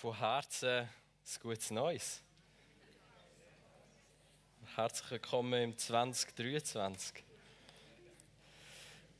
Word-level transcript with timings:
von 0.00 0.16
Herzen 0.16 0.78
ein 0.78 0.88
gutes 1.42 1.70
Neues. 1.70 2.22
Herzlich 4.74 5.10
willkommen 5.10 5.62
im 5.62 5.76
2023. 5.76 7.22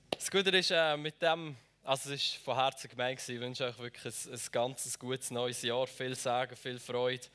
Das 0.08 0.30
Gute 0.30 0.48
ist, 0.56 0.70
äh, 0.70 0.96
mit 0.96 1.20
dem, 1.20 1.54
also 1.84 2.10
es 2.14 2.32
war 2.46 2.54
von 2.54 2.62
Herzen 2.62 2.88
gemeint, 2.88 3.28
ich 3.28 3.40
wünsche 3.40 3.66
euch 3.66 3.78
wirklich 3.78 4.26
ein, 4.26 4.32
ein 4.32 4.40
ganzes 4.52 4.98
gutes 4.98 5.30
neues 5.30 5.60
Jahr. 5.60 5.86
Viel 5.86 6.14
Sagen, 6.14 6.56
viel 6.56 6.78
Freude, 6.78 7.26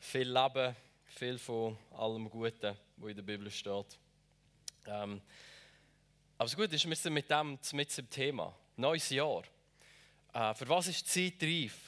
viel 0.00 0.32
Leben, 0.32 0.74
viel 1.08 1.38
von 1.38 1.76
allem 1.94 2.30
Guten, 2.30 2.74
was 2.96 3.10
in 3.10 3.16
der 3.16 3.22
Bibel 3.22 3.50
steht. 3.50 3.98
Ähm, 4.86 5.20
aber 6.38 6.46
das 6.46 6.56
Gute 6.56 6.74
ist, 6.74 6.88
wir 6.88 6.96
sind 6.96 7.12
mit 7.12 7.30
dem 7.30 7.58
mit 7.72 7.98
dem 7.98 8.08
Thema. 8.08 8.54
Neues 8.76 9.10
Jahr. 9.10 9.42
Äh, 10.32 10.54
für 10.54 10.66
was 10.70 10.86
ist 10.86 11.14
die 11.14 11.38
Zeit 11.38 11.42
reif? 11.46 11.87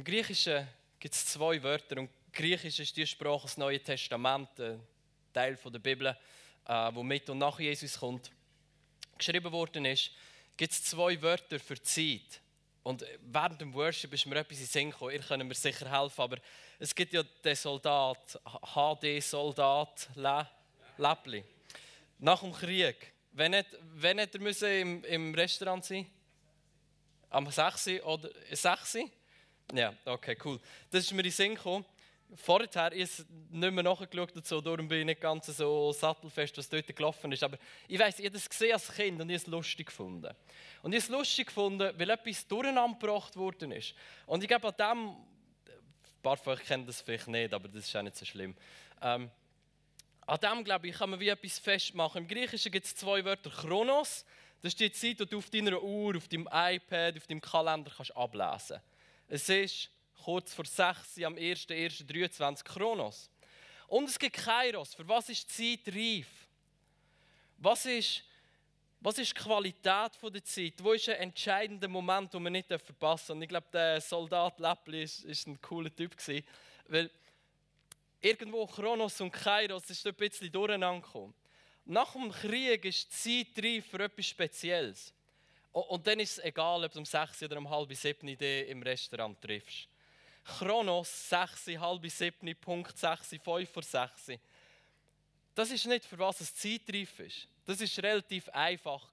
Im 0.00 0.04
Griechischen 0.04 0.66
gibt 0.98 1.14
es 1.14 1.26
zwei 1.26 1.62
Wörter 1.62 1.98
und 1.98 2.08
Griechisch 2.32 2.78
ist 2.78 2.96
die 2.96 3.06
Sprache 3.06 3.42
das 3.42 3.58
Neue 3.58 3.78
Testament, 3.82 4.48
ein 4.58 4.80
Teil 5.30 5.58
der 5.62 5.78
Bibel, 5.78 6.16
äh, 6.66 6.90
wo 6.94 7.02
mit 7.02 7.28
und 7.28 7.36
nach 7.36 7.60
Jesus 7.60 7.98
kommt. 8.00 8.30
Geschrieben 9.18 9.52
worden 9.52 9.84
ist, 9.84 10.10
gibt 10.56 10.72
es 10.72 10.84
zwei 10.84 11.20
Wörter 11.20 11.60
für 11.60 11.78
Zeit. 11.82 12.40
Und 12.82 13.04
während 13.30 13.60
dem 13.60 13.74
Worship 13.74 14.14
ist 14.14 14.24
mir 14.24 14.36
etwas 14.36 14.56
in 14.56 14.64
den 14.64 14.70
Sinn 14.70 14.90
gekommen. 14.90 15.12
Ihr 15.12 15.20
könnt 15.20 15.44
mir 15.44 15.54
sicher 15.54 15.90
helfen, 15.90 16.22
aber 16.22 16.38
es 16.78 16.94
gibt 16.94 17.12
ja 17.12 17.22
den 17.22 17.54
Soldat, 17.54 18.40
HD-Soldat, 18.74 20.08
Läppli. 20.96 21.44
Nach 22.20 22.40
dem 22.40 22.54
Krieg. 22.54 23.12
Wenn 23.32 23.50
nicht, 23.50 23.76
wenn 23.96 24.16
nicht 24.16 24.40
müsse 24.40 24.80
im, 24.80 25.04
im 25.04 25.34
Restaurant 25.34 25.84
sein? 25.84 26.06
Am 27.28 27.50
6 27.50 28.02
oder 28.02 28.30
6? 28.50 28.96
Ja, 29.72 29.94
okay, 30.04 30.36
cool. 30.44 30.58
Das 30.90 31.04
ist 31.04 31.12
mir 31.12 31.18
in 31.18 31.24
den 31.24 31.32
Sinn 31.32 31.54
gekommen. 31.54 31.84
Vorher 32.36 32.92
ist 32.92 33.24
nicht 33.50 33.72
mehr 33.72 33.82
nachgeschaut 33.82 34.36
dazu, 34.36 34.60
darum 34.60 34.86
bin 34.86 35.00
ich 35.00 35.04
nicht 35.04 35.20
ganz 35.20 35.46
so 35.46 35.92
sattelfest, 35.92 36.58
was 36.58 36.68
dort 36.68 36.86
gelaufen 36.94 37.32
ist. 37.32 37.42
Aber 37.42 37.58
ich 37.88 37.98
weiss, 37.98 38.18
ich 38.18 38.24
habe 38.26 38.34
das 38.34 38.48
gesehen 38.48 38.72
als 38.72 38.92
Kind 38.92 39.20
und 39.20 39.28
ich 39.30 39.38
habe 39.38 39.46
es 39.46 39.46
lustig 39.48 39.86
gefunden. 39.86 40.32
Und 40.82 40.92
ich 40.92 41.02
habe 41.02 41.08
es 41.12 41.18
lustig 41.18 41.46
gefunden, 41.46 41.92
weil 41.96 42.10
etwas 42.10 42.46
durcheinander 42.46 42.98
gebracht 42.98 43.36
worden 43.36 43.72
ist. 43.72 43.94
Und 44.26 44.42
ich 44.42 44.48
glaube, 44.48 44.68
an 44.68 44.74
dem, 44.76 45.08
ein 45.08 46.22
paar 46.22 46.36
von 46.36 46.52
euch 46.52 46.64
kennen 46.64 46.86
das 46.86 47.00
vielleicht 47.00 47.26
nicht, 47.26 47.52
aber 47.52 47.68
das 47.68 47.86
ist 47.86 47.96
auch 47.96 48.02
nicht 48.02 48.16
so 48.16 48.24
schlimm. 48.24 48.56
Ähm, 49.02 49.30
an 50.26 50.38
dem, 50.38 50.62
glaube 50.62 50.86
ich, 50.86 50.96
kann 50.96 51.10
man 51.10 51.18
wie 51.18 51.28
etwas 51.28 51.58
festmachen. 51.58 52.22
Im 52.22 52.28
Griechischen 52.28 52.70
gibt 52.70 52.86
es 52.86 52.94
zwei 52.94 53.24
Wörter. 53.24 53.50
Chronos, 53.50 54.24
das 54.62 54.74
ist 54.74 54.80
die 54.80 54.92
Zeit, 54.92 55.18
die 55.18 55.26
du 55.26 55.38
auf 55.38 55.50
deiner 55.50 55.82
Uhr, 55.82 56.16
auf 56.16 56.28
deinem 56.28 56.48
iPad, 56.52 57.16
auf 57.16 57.26
deinem 57.26 57.40
Kalender 57.40 57.90
kannst 57.96 58.16
ablesen 58.16 58.46
kannst. 58.78 58.89
Es 59.32 59.48
ist 59.48 59.88
kurz 60.24 60.52
vor 60.52 60.64
6 60.64 61.22
am 61.22 61.36
1.1.23 61.36 62.64
Chronos. 62.64 63.30
Und 63.86 64.08
es 64.08 64.18
gibt 64.18 64.34
Kairos. 64.34 64.92
Für 64.92 65.06
was 65.06 65.28
ist 65.28 65.56
die 65.56 65.80
Zeit 65.84 65.94
reif? 65.94 66.26
Was 67.58 67.86
ist, 67.86 68.24
was 68.98 69.18
ist 69.18 69.30
die 69.30 69.40
Qualität 69.40 70.12
der 70.20 70.44
Zeit? 70.44 70.74
Wo 70.78 70.92
ist 70.94 71.08
ein 71.08 71.16
entscheidender 71.16 71.86
Moment, 71.86 72.34
den 72.34 72.42
man 72.42 72.52
nicht 72.52 72.66
verpassen 72.66 72.98
darf? 72.98 73.30
Und 73.30 73.42
ich 73.42 73.48
glaube, 73.48 73.68
der 73.72 74.00
Soldat 74.00 74.58
Läppli 74.58 75.04
ist 75.04 75.46
ein 75.46 75.60
cooler 75.60 75.94
Typ. 75.94 76.16
Weil 76.88 77.08
irgendwo 78.20 78.66
Chronos 78.66 79.20
und 79.20 79.30
Kairos 79.30 79.88
ist 79.90 80.04
ein 80.08 80.14
bisschen 80.14 80.50
durcheinander 80.50 81.06
gekommen. 81.06 81.34
Nach 81.84 82.12
dem 82.14 82.32
Krieg 82.32 82.84
ist 82.84 83.24
die 83.24 83.44
Zeit 83.54 83.64
reif 83.64 83.86
für 83.86 84.02
etwas 84.02 84.26
Spezielles. 84.26 85.14
Und 85.72 86.06
dann 86.06 86.18
ist 86.18 86.38
es 86.38 86.44
egal, 86.44 86.84
ob 86.84 86.92
du 86.92 86.98
um 86.98 87.04
6 87.04 87.42
oder 87.44 87.58
um 87.58 87.68
halb 87.70 87.94
7 87.94 88.28
im 88.28 88.82
Restaurant 88.82 89.40
triffst. 89.40 89.88
Chronos 90.44 91.28
6, 91.28 91.78
halb 91.78 92.10
7, 92.10 92.56
Punkt 92.56 92.96
6, 92.98 93.36
5 93.42 93.70
vor 93.70 93.82
6. 93.82 94.32
Das 95.54 95.70
ist 95.70 95.86
nicht, 95.86 96.04
für 96.04 96.18
was 96.18 96.40
es 96.40 96.54
zeitreif 96.54 97.20
ist. 97.20 97.46
Das 97.64 97.80
ist 97.80 98.02
relativ 98.02 98.48
einfach. 98.48 99.10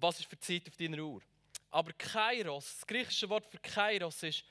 Was 0.00 0.18
ist 0.18 0.28
für 0.28 0.38
Zeit 0.38 0.66
auf 0.68 0.76
deiner 0.76 1.02
Uhr? 1.02 1.22
Aber 1.70 1.92
Kairos, 1.92 2.76
das 2.76 2.86
griechische 2.86 3.28
Wort 3.28 3.46
für 3.46 3.58
Kairos 3.58 4.22
ist, 4.22 4.44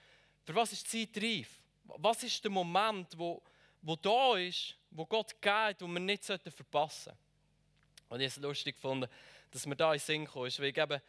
für 0.44 0.56
was 0.56 0.72
ist 0.72 0.90
zeitreif? 0.90 1.50
Was 1.84 2.24
ist 2.24 2.44
der 2.44 2.52
Moment, 2.52 3.18
wo, 3.18 3.42
wo 3.82 3.96
da 3.96 4.38
ist, 4.38 4.76
wo 4.92 5.06
Gott 5.06 5.40
geht 5.42 5.82
und 5.82 5.94
wir 5.94 6.00
nicht 6.00 6.24
verpassen 6.24 7.06
sollten? 7.06 7.20
Und 8.10 8.22
ich 8.22 8.32
habe 8.32 8.38
es 8.40 8.44
lustig 8.44 8.76
gefunden, 8.76 9.10
dass 9.52 9.66
mir 9.66 9.76
da 9.76 9.94
in 9.94 10.00
den 10.00 10.06
Sinn 10.06 10.26
gekommen 10.26 10.48
ist, 10.48 10.60
weil 10.60 10.78
eben, 10.78 11.02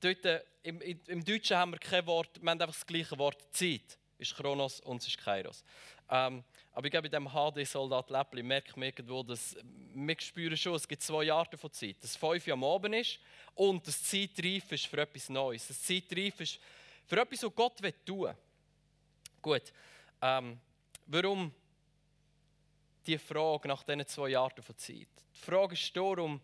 dort, 0.00 0.24
äh, 0.24 0.40
im, 0.62 0.80
im 0.80 1.24
Deutschen 1.24 1.56
haben 1.56 1.72
wir 1.72 1.78
kein 1.78 2.06
Wort, 2.06 2.40
wir 2.40 2.50
haben 2.50 2.60
einfach 2.60 2.74
das 2.74 2.86
gleiche 2.86 3.18
Wort, 3.18 3.42
Zeit 3.52 3.98
ist 4.18 4.34
Chronos 4.34 4.80
und 4.80 5.02
es 5.02 5.08
ist 5.08 5.18
Kairos. 5.18 5.64
Ähm, 6.10 6.44
aber 6.72 6.86
ich 6.86 6.90
glaube, 6.90 7.08
in 7.08 7.10
diesem 7.10 7.28
HD-Soldat 7.28 8.10
Läppli 8.10 8.42
merkt 8.42 8.76
man 8.76 8.86
irgendwo, 8.86 9.22
dass 9.22 9.56
wir 9.94 10.16
spüren 10.20 10.56
schon, 10.56 10.74
es 10.74 10.86
gibt 10.86 11.02
zwei 11.02 11.32
Arten 11.32 11.58
von 11.58 11.72
Zeit. 11.72 11.96
Das 12.00 12.16
5 12.16 12.46
Uhr 12.46 12.52
am 12.52 12.64
Abend 12.64 12.94
ist 12.94 13.18
und 13.54 13.86
das 13.86 14.02
Zeitreif 14.02 14.72
ist 14.72 14.86
für 14.86 14.98
etwas 14.98 15.28
Neues. 15.28 15.68
Das 15.68 15.82
Zeitreif 15.82 16.40
ist 16.40 16.60
für 17.06 17.20
etwas, 17.20 17.42
was 17.42 17.54
Gott 17.54 17.78
tun 18.04 18.22
will. 18.22 18.36
Gut, 19.40 19.72
ähm, 20.20 20.58
warum 21.06 21.52
die 23.06 23.18
Frage 23.18 23.68
nach 23.68 23.82
diesen 23.82 24.06
zwei 24.06 24.36
Arten 24.36 24.62
von 24.62 24.76
Zeit. 24.76 25.08
Die 25.34 25.40
Frage 25.40 25.74
ist 25.74 25.96
darum 25.96 26.40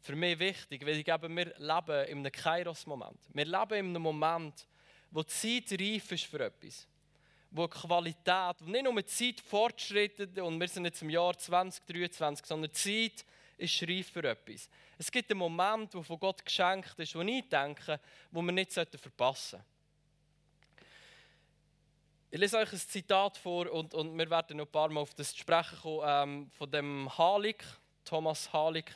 für 0.00 0.16
mich 0.16 0.38
wichtig, 0.38 0.84
weil 0.84 0.98
ich 0.98 1.04
glaube, 1.04 1.28
wir 1.28 1.46
leben 1.56 2.08
in 2.08 2.18
einem 2.18 2.32
Kairos-Moment. 2.32 3.18
Wir 3.32 3.44
leben 3.44 3.74
in 3.74 3.86
einem 3.86 4.02
Moment, 4.02 4.66
wo 5.10 5.22
die 5.22 5.28
Zeit 5.28 5.80
reif 5.80 6.12
ist 6.12 6.24
für 6.24 6.44
etwas. 6.44 6.86
Wo 7.50 7.66
die 7.66 7.78
Qualität, 7.78 8.60
nicht 8.62 8.84
nur 8.84 8.94
die 8.96 9.06
Zeit 9.06 9.40
fortschreitet 9.40 10.38
und 10.38 10.60
wir 10.60 10.68
sind 10.68 10.84
jetzt 10.84 11.02
im 11.02 11.10
Jahr 11.10 11.38
2023, 11.38 12.44
sondern 12.44 12.70
die 12.70 13.10
Zeit 13.10 13.24
ist 13.56 13.82
reif 13.82 14.10
für 14.10 14.28
etwas. 14.28 14.68
Es 14.98 15.10
gibt 15.10 15.30
einen 15.30 15.38
Moment, 15.38 15.94
der 15.94 16.02
von 16.02 16.18
Gott 16.18 16.44
geschenkt 16.44 16.98
ist, 16.98 17.14
wo 17.14 17.20
ich 17.20 17.48
denke, 17.48 18.00
wo 18.30 18.42
wir 18.42 18.52
nicht 18.52 18.72
verpassen 18.72 19.58
sollten. 19.58 19.73
Ich 22.34 22.40
lese 22.40 22.58
euch 22.58 22.72
ein 22.72 22.78
Zitat 22.80 23.38
vor 23.38 23.70
und, 23.70 23.94
und 23.94 24.18
wir 24.18 24.28
werden 24.28 24.56
noch 24.56 24.66
ein 24.66 24.72
paar 24.72 24.88
Mal 24.88 25.02
auf 25.02 25.14
das 25.14 25.36
sprechen 25.36 25.78
kommen, 25.80 26.02
ähm, 26.04 26.50
von 26.50 26.68
dem 26.68 27.16
Halik, 27.16 27.64
Thomas 28.04 28.52
Halik, 28.52 28.90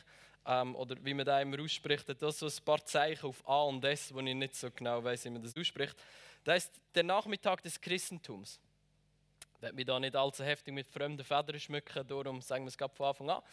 ähm, 0.45 0.75
oder 0.75 0.97
wie 1.05 1.13
man 1.13 1.25
da 1.25 1.39
immer 1.39 1.57
ausspricht, 1.61 2.03
das 2.21 2.39
so 2.39 2.47
ein 2.47 2.65
paar 2.65 2.83
Zeichen 2.83 3.27
auf 3.27 3.41
A 3.47 3.61
und 3.61 3.81
S, 3.85 4.13
wo 4.13 4.19
ich 4.19 4.35
nicht 4.35 4.55
so 4.55 4.69
genau 4.69 5.01
weiß, 5.01 5.23
wie 5.23 5.29
man 5.29 5.41
das 5.41 5.55
ausspricht. 5.55 5.95
Das 6.43 6.65
ist 6.65 6.81
der 6.93 7.03
Nachmittag 7.03 7.63
des 7.63 7.79
Christentums. 7.79 8.59
Ich 9.55 9.61
werde 9.61 9.75
mich 9.77 9.85
da 9.85 9.97
nicht 10.01 10.17
allzu 10.17 10.43
heftig 10.43 10.73
mit 10.73 10.89
fremden 10.89 11.23
Federn 11.23 11.61
schmücken, 11.61 12.05
darum 12.05 12.41
sagen 12.41 12.65
wir 12.65 12.67
es 12.67 12.77
gerade 12.77 12.93
von 12.93 13.07
Anfang 13.07 13.29
an. 13.29 13.43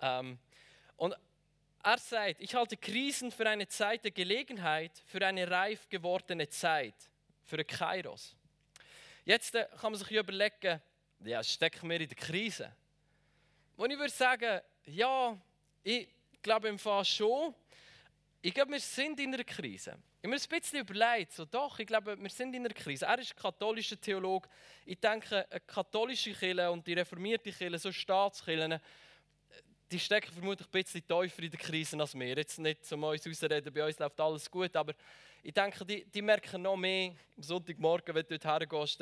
Ähm, 0.00 0.38
und 0.96 1.14
er 1.82 1.98
sagt, 1.98 2.40
ich 2.40 2.54
halte 2.54 2.78
Krisen 2.78 3.30
für 3.30 3.46
eine 3.46 3.68
Zeit 3.68 4.04
der 4.04 4.10
Gelegenheit, 4.10 5.02
für 5.04 5.26
eine 5.26 5.50
reif 5.50 5.86
gewordene 5.90 6.48
Zeit, 6.48 6.94
für 7.42 7.58
ein 7.58 7.66
Kairos. 7.66 8.34
Jetzt 9.24 9.54
äh, 9.54 9.66
kann 9.80 9.92
man 9.92 9.98
sich 9.98 10.10
überlegen, 10.10 10.80
ja, 11.20 11.42
stecken 11.42 11.88
wir 11.88 12.00
in 12.00 12.08
der 12.08 12.16
Krise? 12.16 12.70
Und 13.76 13.90
ich 13.90 13.98
würde 13.98 14.12
sagen, 14.12 14.60
ja, 14.86 15.38
ich 15.82 16.08
glaube 16.42 16.68
im 16.68 16.78
Fall 16.78 17.04
schon. 17.04 17.54
Ich 18.42 18.52
glaube, 18.52 18.72
wir 18.72 18.80
sind 18.80 19.18
in 19.20 19.32
einer 19.32 19.44
Krise. 19.44 19.96
Ich 20.20 20.26
habe 20.26 20.28
mir 20.28 20.36
ein 20.36 20.60
bisschen 20.60 20.80
überlegt, 20.80 21.32
so 21.32 21.46
doch, 21.46 21.78
ich 21.78 21.86
glaube, 21.86 22.20
wir 22.20 22.30
sind 22.30 22.54
in 22.54 22.64
einer 22.64 22.74
Krise. 22.74 23.06
Er 23.06 23.18
ist 23.18 23.34
katholischer 23.34 23.98
Theologe. 23.98 24.48
Ich 24.84 25.00
denke, 25.00 25.46
katholische 25.66 26.32
Kirche 26.32 26.70
und 26.70 26.86
die 26.86 26.92
reformierte 26.92 27.50
Kirche, 27.50 27.78
so 27.78 27.90
Staatskirchen, 27.90 28.78
die 29.90 29.98
stecken 29.98 30.32
vermutlich 30.32 30.66
ein 30.66 30.70
bisschen 30.70 31.06
tiefer 31.06 31.42
in 31.42 31.50
der 31.50 31.60
Krise 31.60 31.98
als 31.98 32.14
wir. 32.14 32.36
Jetzt 32.36 32.58
nicht 32.58 32.84
zum 32.84 33.02
uns 33.04 33.26
ausreden, 33.26 33.72
bei 33.72 33.86
uns 33.86 33.98
läuft 33.98 34.20
alles 34.20 34.50
gut, 34.50 34.76
aber 34.76 34.94
ich 35.44 35.52
denke, 35.52 35.84
die, 35.84 36.06
die 36.06 36.22
merken 36.22 36.62
noch 36.62 36.74
mehr 36.74 37.10
am 37.36 37.42
Sonntagmorgen, 37.42 38.14
wenn 38.14 38.26
du 38.26 38.38
dort 38.38 38.44
hergehst, 38.44 38.98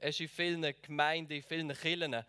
hast 0.00 0.18
du 0.18 0.22
in 0.22 0.28
vielen 0.28 0.74
Gemeinden, 0.80 1.32
in 1.32 1.42
vielen 1.42 1.72
Kirchen, 1.72 2.24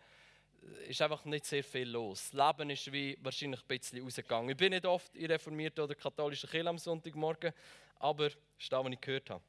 ist 0.88 1.00
einfach 1.00 1.24
nicht 1.24 1.44
sehr 1.46 1.62
viel 1.62 1.88
los. 1.88 2.30
Das 2.32 2.48
Leben 2.48 2.70
ist 2.70 2.90
wie 2.92 3.16
wahrscheinlich 3.22 3.60
ein 3.60 3.78
bisschen 3.78 4.02
rausgegangen. 4.02 4.50
Ich 4.50 4.56
bin 4.56 4.70
nicht 4.70 4.84
oft 4.84 5.14
in 5.14 5.26
reformierten 5.26 5.84
oder 5.84 5.94
katholischen 5.94 6.50
Kirche 6.50 6.68
am 6.68 6.78
Sonntagmorgen, 6.78 7.52
aber 8.00 8.24
das 8.24 8.38
ist 8.58 8.72
das, 8.72 8.84
was 8.84 8.92
ich 8.92 9.00
gehört 9.00 9.30
habe. 9.30 9.44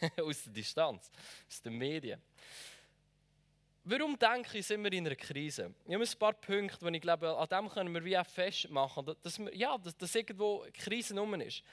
aus 0.22 0.44
der 0.44 0.52
Distanz, 0.52 1.10
aus 1.48 1.62
den 1.62 1.76
Medien. 1.76 2.22
Warum 3.82 4.16
denke 4.16 4.58
ich, 4.58 4.66
sind 4.66 4.82
wir 4.84 4.92
in 4.92 5.06
einer 5.06 5.16
Krise? 5.16 5.74
Ich 5.86 5.94
habe 5.94 6.04
ein 6.04 6.18
paar 6.18 6.34
Punkte, 6.34 6.78
wo 6.80 6.88
ich 6.88 7.00
glaube, 7.00 7.36
an 7.36 7.48
dem 7.48 7.68
können 7.68 7.92
wir 7.92 8.04
wie 8.04 8.16
auch 8.16 8.26
festmachen, 8.26 9.12
dass, 9.22 9.38
wir, 9.40 9.54
ja, 9.56 9.76
dass, 9.76 9.96
dass 9.96 10.14
irgendwo 10.14 10.62
eine 10.62 10.72
Krise 10.72 11.18
rum 11.18 11.34
ist. 11.34 11.64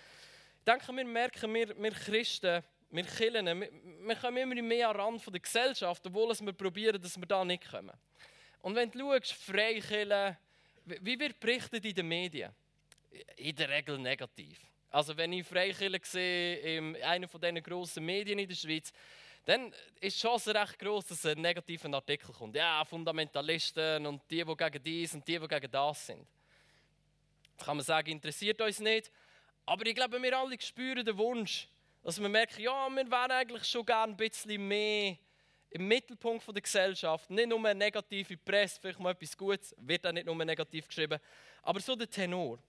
Denke, 0.65 0.95
wir 0.95 1.06
merken, 1.06 1.54
wir, 1.54 1.77
wir 1.77 1.92
Christen, 1.92 2.63
wir 2.89 3.04
Kirchen, 3.04 3.45
wir, 3.45 3.69
wir 4.07 4.15
kommen 4.15 4.38
immer 4.38 4.62
mehr 4.62 4.89
an 4.89 4.95
den 4.95 5.01
Rand 5.01 5.33
der 5.33 5.39
Gesellschaft, 5.39 6.06
obwohl 6.07 6.33
wir 6.39 6.54
probieren, 6.54 7.01
dass 7.01 7.18
wir 7.18 7.25
da 7.25 7.44
nicht 7.44 7.69
kommen. 7.69 7.92
Und 8.62 8.75
wenn 8.75 8.89
du 8.89 9.00
schaust, 9.00 9.33
Freikirchen, 9.33 10.38
wie 10.86 11.19
wird 11.19 11.39
berichtet 11.39 11.83
in 11.83 11.95
den 11.95 12.07
Medien? 12.07 12.51
In 13.36 13.56
der 13.56 13.69
Regel 13.69 13.98
negativ. 13.98 14.60
Also 14.89 15.18
wenn 15.18 15.33
ich 15.33 15.45
Freikirche 15.45 16.00
sehe 16.04 16.77
in 16.77 16.95
einer 17.04 17.27
von 17.27 17.42
diesen 17.42 17.62
grossen 17.62 18.06
Medien 18.06 18.39
in 18.39 18.48
der 18.48 18.56
Schweiz, 18.56 18.94
dann 19.45 19.74
ist 20.00 20.18
die 20.18 20.21
Chance 20.21 20.56
recht 20.56 20.80
groß, 20.80 21.07
dass 21.07 21.25
ein 21.25 21.42
negativer 21.42 21.94
Artikel 21.94 22.31
kommt. 22.31 22.56
Ja, 22.56 22.86
Fundamentalisten 22.86 24.06
und 24.06 24.21
die, 24.30 24.45
die 24.45 24.56
gegen 24.56 24.83
dies 24.83 25.13
und 25.13 25.27
die, 25.27 25.38
die 25.38 25.48
gegen 25.48 25.71
das 25.71 26.06
sind. 26.06 26.25
Das 27.57 27.65
kann 27.65 27.75
man 27.75 27.86
sagen, 27.86 28.12
interessiert 28.12 28.62
uns 28.62 28.80
nicht. 28.80 29.12
Aber 29.65 29.86
ich 29.86 29.95
glaube, 29.95 30.21
wir 30.21 30.38
alle 30.38 30.60
spüren 30.60 31.06
den 31.06 31.18
Wunsch, 31.18 31.68
dass 32.04 32.21
wir 32.21 32.30
merken, 32.30 32.62
ja, 32.62 32.89
wir 32.89 33.10
wären 33.10 33.31
eigentlich 33.31 33.65
schon 33.65 33.86
gerne 33.86 34.13
ein 34.13 34.18
bisschen 34.18 34.68
mehr 34.68 35.18
im 35.69 35.88
Mittelpunkt 35.88 36.45
der 36.48 36.62
Gesellschaft. 36.62 37.30
Nicht 37.30 37.50
nur 37.50 37.60
eine 37.60 37.75
negative 37.75 38.38
Presse, 38.38 38.80
vielleicht 38.80 39.00
mal 39.00 39.12
etwas 39.12 39.38
Gutes, 39.38 39.74
wird 39.80 40.06
auch 40.06 40.12
nicht 40.12 40.25
nur 40.25 40.36
negativ 40.45 40.88
geschrieben, 40.88 41.19
aber 41.62 41.80
so 41.80 41.95
der 41.95 42.10
Tenor. 42.10 42.60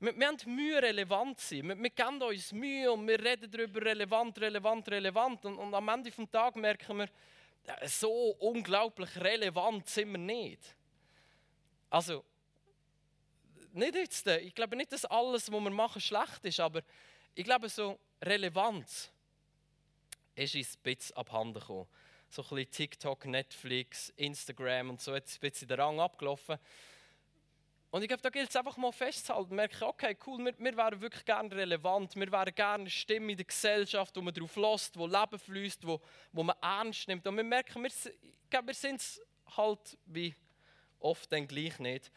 Wir, 0.00 0.16
wir 0.16 0.26
haben 0.26 0.54
Mühe, 0.54 0.80
relevant 0.80 1.38
zu 1.38 1.56
sein. 1.56 1.68
Wir, 1.68 1.78
wir 1.78 1.90
geben 1.90 2.22
uns 2.22 2.52
Mühe 2.52 2.90
und 2.90 3.06
wir 3.06 3.22
reden 3.22 3.50
darüber 3.50 3.82
relevant, 3.82 4.40
relevant, 4.40 4.88
relevant. 4.88 5.44
Und, 5.44 5.56
und 5.56 5.74
am 5.74 5.88
Ende 5.88 6.10
des 6.10 6.30
Tages 6.30 6.60
merken 6.60 6.98
wir, 6.98 7.08
so 7.86 8.36
unglaublich 8.38 9.10
relevant 9.16 9.88
sind 9.88 10.12
wir 10.12 10.18
nicht. 10.18 10.76
Also, 11.90 12.24
nicht 13.72 13.94
jetzt, 13.94 14.26
ich 14.26 14.54
glaube 14.54 14.76
nicht, 14.76 14.92
dass 14.92 15.04
alles, 15.04 15.50
was 15.50 15.60
wir 15.60 15.70
machen, 15.70 16.00
schlecht 16.00 16.44
ist, 16.44 16.60
aber 16.60 16.82
ich 17.34 17.44
glaube, 17.44 17.68
so 17.68 17.98
Relevanz 18.22 19.10
ist 20.34 20.54
uns 20.54 20.76
ein 20.76 20.82
bisschen 20.82 21.16
abhanden 21.16 21.60
gekommen. 21.60 21.86
So 22.30 22.42
ein 22.42 22.48
bisschen 22.48 22.70
TikTok, 22.70 23.26
Netflix, 23.26 24.12
Instagram 24.16 24.90
und 24.90 25.00
so 25.00 25.14
hat 25.14 25.24
ein 25.24 25.40
bisschen 25.40 25.68
den 25.68 25.80
Rang 25.80 26.00
abgelaufen. 26.00 26.58
Und 27.90 28.02
ich 28.02 28.08
glaube, 28.08 28.22
da 28.22 28.28
gilt 28.28 28.50
es 28.50 28.56
einfach 28.56 28.76
mal 28.76 28.92
festzuhalten, 28.92 29.54
merken, 29.54 29.84
okay, 29.84 30.14
cool, 30.26 30.44
wir, 30.44 30.54
wir 30.58 30.76
wären 30.76 31.00
wirklich 31.00 31.24
gerne 31.24 31.50
relevant, 31.50 32.14
wir 32.16 32.30
wären 32.30 32.54
gerne 32.54 32.82
eine 32.82 32.90
Stimme 32.90 33.32
in 33.32 33.38
der 33.38 33.46
Gesellschaft, 33.46 34.14
wo 34.14 34.20
man 34.20 34.34
darauf 34.34 34.56
lässt, 34.56 34.98
wo 34.98 35.06
Leben 35.06 35.38
fließt, 35.38 35.86
wo, 35.86 36.00
wo 36.32 36.42
man 36.42 36.56
ernst 36.60 37.08
nimmt. 37.08 37.26
Und 37.26 37.36
wir 37.36 37.44
merken, 37.44 37.82
wir, 37.82 37.90
ich 37.90 38.50
glaube, 38.50 38.68
wir 38.68 38.74
sind 38.74 39.00
es 39.00 39.22
halt 39.56 39.96
wie 40.04 40.34
oft 41.00 41.32
dann 41.32 41.46
gleich 41.48 41.78
nicht. 41.78 42.10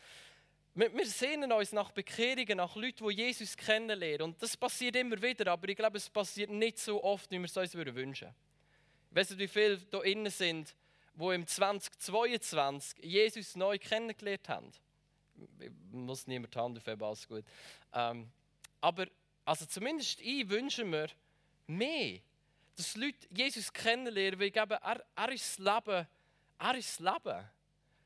Wir, 0.73 1.05
sehnen 1.05 1.51
uns 1.51 1.73
nach 1.73 1.91
Bekehrungen, 1.91 2.57
nach 2.57 2.75
Leuten, 2.75 3.07
die 3.07 3.15
Jesus 3.15 3.57
kennenlernen. 3.57 4.21
Und 4.21 4.41
das 4.41 4.55
passiert 4.55 4.95
immer 4.95 5.21
wieder, 5.21 5.51
aber 5.51 5.67
ich 5.67 5.75
glaube, 5.75 5.97
es 5.97 6.09
passiert 6.09 6.49
nicht 6.49 6.79
so 6.79 7.03
oft, 7.03 7.29
wie 7.29 7.39
wir 7.39 7.45
es 7.45 7.57
uns 7.57 7.75
wünschen 7.75 7.95
würden. 7.95 8.13
Ich 8.13 9.15
weiß 9.15 9.31
nicht, 9.31 9.39
wie 9.39 9.47
viele 9.47 9.77
hier 9.89 10.03
innen 10.05 10.31
sind, 10.31 10.73
die 11.13 11.25
im 11.25 11.45
2022 11.45 13.03
Jesus 13.03 13.55
neu 13.55 13.77
kennengelernt 13.77 14.47
haben 14.47 14.71
muss 15.91 16.27
niemand 16.27 16.53
die 16.53 16.59
Hand 16.59 16.77
aufheben, 16.77 17.03
alles 17.03 17.27
gut. 17.27 17.43
Ähm, 17.93 18.31
aber 18.79 19.07
also 19.45 19.65
zumindest 19.65 20.21
ich 20.21 20.49
wünsche 20.49 20.83
mir 20.83 21.07
mehr, 21.67 22.19
dass 22.75 22.95
Leute 22.95 23.27
Jesus 23.29 23.71
kennenlernen, 23.71 24.39
weil 24.39 24.47
ich 24.47 24.53
glaube, 24.53 24.75
er, 24.75 25.03
er 25.15 25.31
ist 25.31 25.59
das 25.59 25.59
Leben, 25.59 26.07
er 26.59 26.75
ist 26.75 26.99
das 26.99 27.13
Leben. 27.13 27.49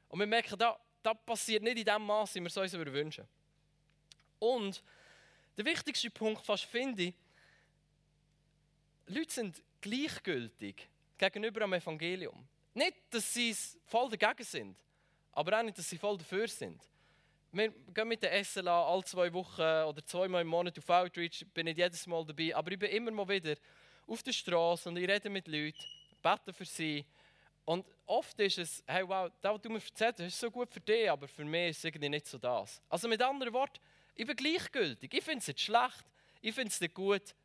Und 0.09 0.19
wir 0.19 0.27
merken, 0.27 0.57
da, 0.57 0.77
das 1.05 1.17
passiert 1.25 1.63
nicht 1.63 1.77
in 1.77 1.85
dem 1.85 2.05
Maß, 2.05 2.35
wie 2.35 2.39
wir 2.39 2.47
es 2.47 2.57
uns 2.57 2.73
wünschen. 2.73 3.27
Und 4.39 4.83
der 5.57 5.65
wichtigste 5.65 6.09
Punkt 6.09 6.45
fast 6.45 6.65
finde 6.65 7.03
ich, 7.03 7.13
Leute 9.07 9.31
sind 9.31 9.61
gleichgültig 9.81 10.87
gegenüber 11.17 11.61
dem 11.61 11.73
Evangelium. 11.73 12.47
Nicht, 12.73 12.95
dass 13.09 13.33
sie 13.33 13.55
voll 13.85 14.09
dagegen 14.09 14.43
sind, 14.43 14.77
aber 15.31 15.59
auch 15.59 15.63
nicht, 15.63 15.77
dass 15.77 15.89
sie 15.89 15.97
voll 15.97 16.17
dafür 16.17 16.47
sind 16.47 16.81
wir 17.55 17.71
gehen 17.93 18.07
mit 18.07 18.21
der 18.21 18.43
SLA 18.43 18.85
alle 18.85 19.03
zwei 19.05 19.31
Wochen 19.31 19.61
oder 19.61 20.05
zweimal 20.05 20.41
im 20.41 20.47
Monat 20.47 20.77
auf 20.77 20.89
Outreach, 20.89 21.45
bin 21.53 21.65
nicht 21.65 21.77
jedes 21.77 22.05
Mal 22.05 22.25
dabei, 22.25 22.53
aber 22.53 22.71
ich 22.71 22.79
bin 22.79 22.91
immer 22.91 23.11
mal 23.11 23.29
wieder 23.29 23.55
auf 24.07 24.21
der 24.21 24.33
Straße 24.33 24.89
und 24.89 24.97
ich 24.97 25.07
rede 25.07 25.29
mit 25.29 25.47
Leuten, 25.47 25.77
bete 26.21 26.51
für 26.51 26.65
sie. 26.65 27.05
Und 27.65 27.85
oft 28.05 28.39
ist 28.39 28.59
es, 28.59 28.83
hey 28.85 29.07
wow, 29.07 29.31
das, 29.41 29.53
was 29.53 29.61
du 29.61 29.69
mir 29.69 29.81
erzählst, 29.81 30.19
ist 30.19 30.39
so 30.39 30.51
gut 30.51 30.71
für 30.71 30.79
dich, 30.79 31.09
aber 31.09 31.27
für 31.27 31.43
mich 31.43 31.71
ist 31.71 31.77
es 31.79 31.83
irgendwie 31.85 32.09
nicht 32.09 32.27
so 32.27 32.37
das. 32.37 32.81
Also 32.87 33.07
mit 33.07 33.21
anderen 33.21 33.51
Worten, 33.53 33.79
ich 34.15 34.25
bin 34.25 34.35
gleichgültig. 34.35 35.13
Ich 35.13 35.23
finde 35.23 35.39
es 35.39 35.47
nicht 35.47 35.61
schlecht, 35.61 36.05
ich 36.41 36.53
finde 36.53 36.69
es 36.69 36.79
nicht 36.79 36.93
gut. 36.93 37.35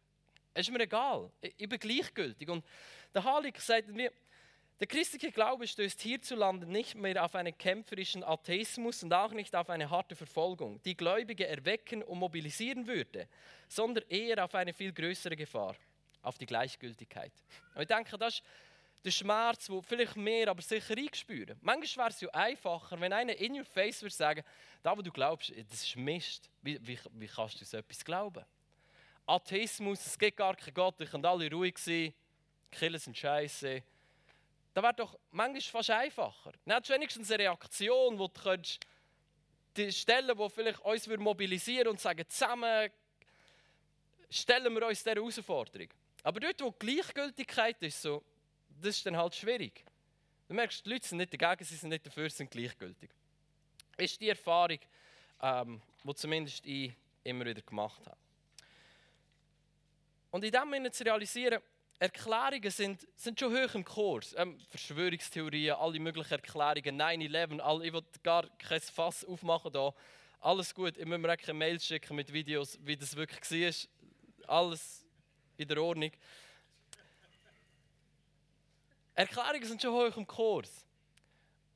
Es 0.52 0.68
ist 0.68 0.72
mir 0.72 0.80
egal. 0.80 1.30
Ich 1.40 1.68
bin 1.68 1.78
gleichgültig. 1.78 2.48
Und 2.48 2.64
der 3.14 3.24
Halik 3.24 3.58
sagt 3.60 3.88
mir, 3.88 4.12
der 4.80 4.86
christliche 4.86 5.30
Glaube 5.30 5.66
stößt 5.66 6.00
hierzulande 6.00 6.66
nicht 6.66 6.94
mehr 6.94 7.22
auf 7.22 7.34
einen 7.34 7.56
kämpferischen 7.56 8.24
Atheismus 8.24 9.02
und 9.02 9.12
auch 9.12 9.32
nicht 9.32 9.54
auf 9.54 9.68
eine 9.68 9.90
harte 9.90 10.16
Verfolgung, 10.16 10.80
die 10.84 10.96
Gläubige 10.96 11.46
erwecken 11.46 12.02
und 12.02 12.18
mobilisieren 12.18 12.86
würde, 12.86 13.28
sondern 13.68 14.04
eher 14.08 14.42
auf 14.42 14.54
eine 14.54 14.72
viel 14.72 14.92
größere 14.92 15.36
Gefahr, 15.36 15.76
auf 16.22 16.38
die 16.38 16.46
Gleichgültigkeit. 16.46 17.32
Und 17.74 17.82
ich 17.82 17.88
denke, 17.88 18.16
das 18.16 18.36
ist 18.36 18.42
der 19.04 19.10
Schmerz, 19.10 19.70
wo 19.70 19.80
vielleicht 19.80 20.16
mehr, 20.16 20.48
aber 20.48 20.62
sicher 20.62 20.96
einspüren. 20.96 21.58
Manchmal 21.62 22.06
wäre 22.06 22.14
es 22.14 22.20
ja 22.20 22.28
einfacher, 22.30 23.00
wenn 23.00 23.12
einer 23.12 23.36
in 23.36 23.58
your 23.58 23.64
face 23.64 24.02
würde 24.02 24.14
sagen, 24.14 24.44
da 24.82 24.96
wo 24.96 25.02
du 25.02 25.10
glaubst, 25.10 25.50
das 25.70 25.82
ist 25.84 25.96
Mist. 25.96 26.50
Wie, 26.62 26.78
wie, 26.86 26.98
wie 27.12 27.26
kannst 27.26 27.60
du 27.60 27.64
so 27.64 27.78
etwas 27.78 28.04
glauben? 28.04 28.44
Atheismus, 29.26 30.04
es 30.04 30.18
gibt 30.18 30.36
gar 30.36 30.56
keinen 30.56 30.74
Gott, 30.74 31.00
ich 31.00 31.10
kann 31.10 31.24
alle 31.24 31.50
ruhig 31.50 31.78
sein, 31.78 32.12
Killen 32.70 32.98
sind 32.98 33.16
scheiße 33.16 33.82
das 34.74 34.84
wäre 34.84 34.94
doch 34.94 35.18
manchmal 35.32 35.60
fast 35.60 35.90
einfacher. 35.90 36.52
Dann 36.64 36.74
hättest 36.74 36.90
du 36.90 36.94
wenigstens 36.94 37.30
eine 37.30 37.42
Reaktion, 37.44 38.18
wo 38.18 38.28
du 38.28 38.40
könntest, 38.40 38.86
die 39.76 39.92
Stellen, 39.92 40.36
die 40.36 40.50
vielleicht 40.50 40.80
uns 40.80 41.06
mobilisieren 41.06 41.88
und 41.88 42.00
sagen, 42.00 42.24
zusammen 42.28 42.90
stellen 44.28 44.72
wir 44.74 44.86
uns 44.86 45.02
dieser 45.02 45.16
Herausforderung. 45.16 45.88
Aber 46.22 46.40
dort, 46.40 46.60
wo 46.60 46.72
Gleichgültigkeit 46.72 47.82
ist, 47.82 48.02
so, 48.02 48.22
das 48.80 48.96
ist 48.96 49.06
dann 49.06 49.16
halt 49.16 49.34
schwierig. 49.34 49.84
Du 50.48 50.54
merkst, 50.54 50.84
die 50.84 50.90
Leute 50.90 51.06
sind 51.06 51.18
nicht 51.18 51.32
dagegen, 51.32 51.64
sie 51.64 51.76
sind 51.76 51.90
nicht 51.90 52.06
dafür, 52.06 52.28
sie 52.28 52.38
sind 52.38 52.50
gleichgültig. 52.50 53.10
Das 53.96 54.06
ist 54.06 54.20
die 54.20 54.28
Erfahrung, 54.28 54.78
ähm, 55.42 55.82
die 56.02 56.14
zumindest 56.14 56.66
ich 56.66 56.92
immer 57.22 57.44
wieder 57.44 57.62
gemacht 57.62 58.00
habe. 58.06 58.16
Und 60.30 60.44
in 60.44 60.52
dem 60.52 60.70
Sinne 60.72 60.90
zu 60.90 61.04
realisieren, 61.04 61.60
Erklärungen 61.98 62.70
sind, 62.70 63.06
sind 63.14 63.38
schon 63.38 63.52
hoch 63.52 63.74
im 63.74 63.84
Kurs. 63.84 64.34
Ähm, 64.38 64.58
Verschwörungstheorien, 64.70 65.76
alle 65.76 66.00
möglichen 66.00 66.32
Erklärungen, 66.32 67.00
9-11, 67.00 67.84
ich 67.84 67.92
will 67.92 68.02
gar 68.22 68.48
kein 68.56 68.80
Fass 68.80 69.24
aufmachen 69.24 69.70
da. 69.72 69.92
Alles 70.40 70.74
gut, 70.74 70.96
ich 70.96 71.04
muss 71.04 71.18
mir 71.18 71.28
eine 71.28 71.54
Mail 71.54 71.78
schicken 71.78 72.16
mit 72.16 72.32
Videos, 72.32 72.78
wie 72.82 72.96
das 72.96 73.14
wirklich 73.16 73.88
war. 74.46 74.62
Alles 74.62 75.04
in 75.58 75.68
der 75.68 75.82
Ordnung. 75.82 76.10
Erklärungen 79.20 79.64
sind 79.64 79.82
schon 79.82 79.92
hoch 79.92 80.16
im 80.16 80.26
Kurs. 80.26 80.84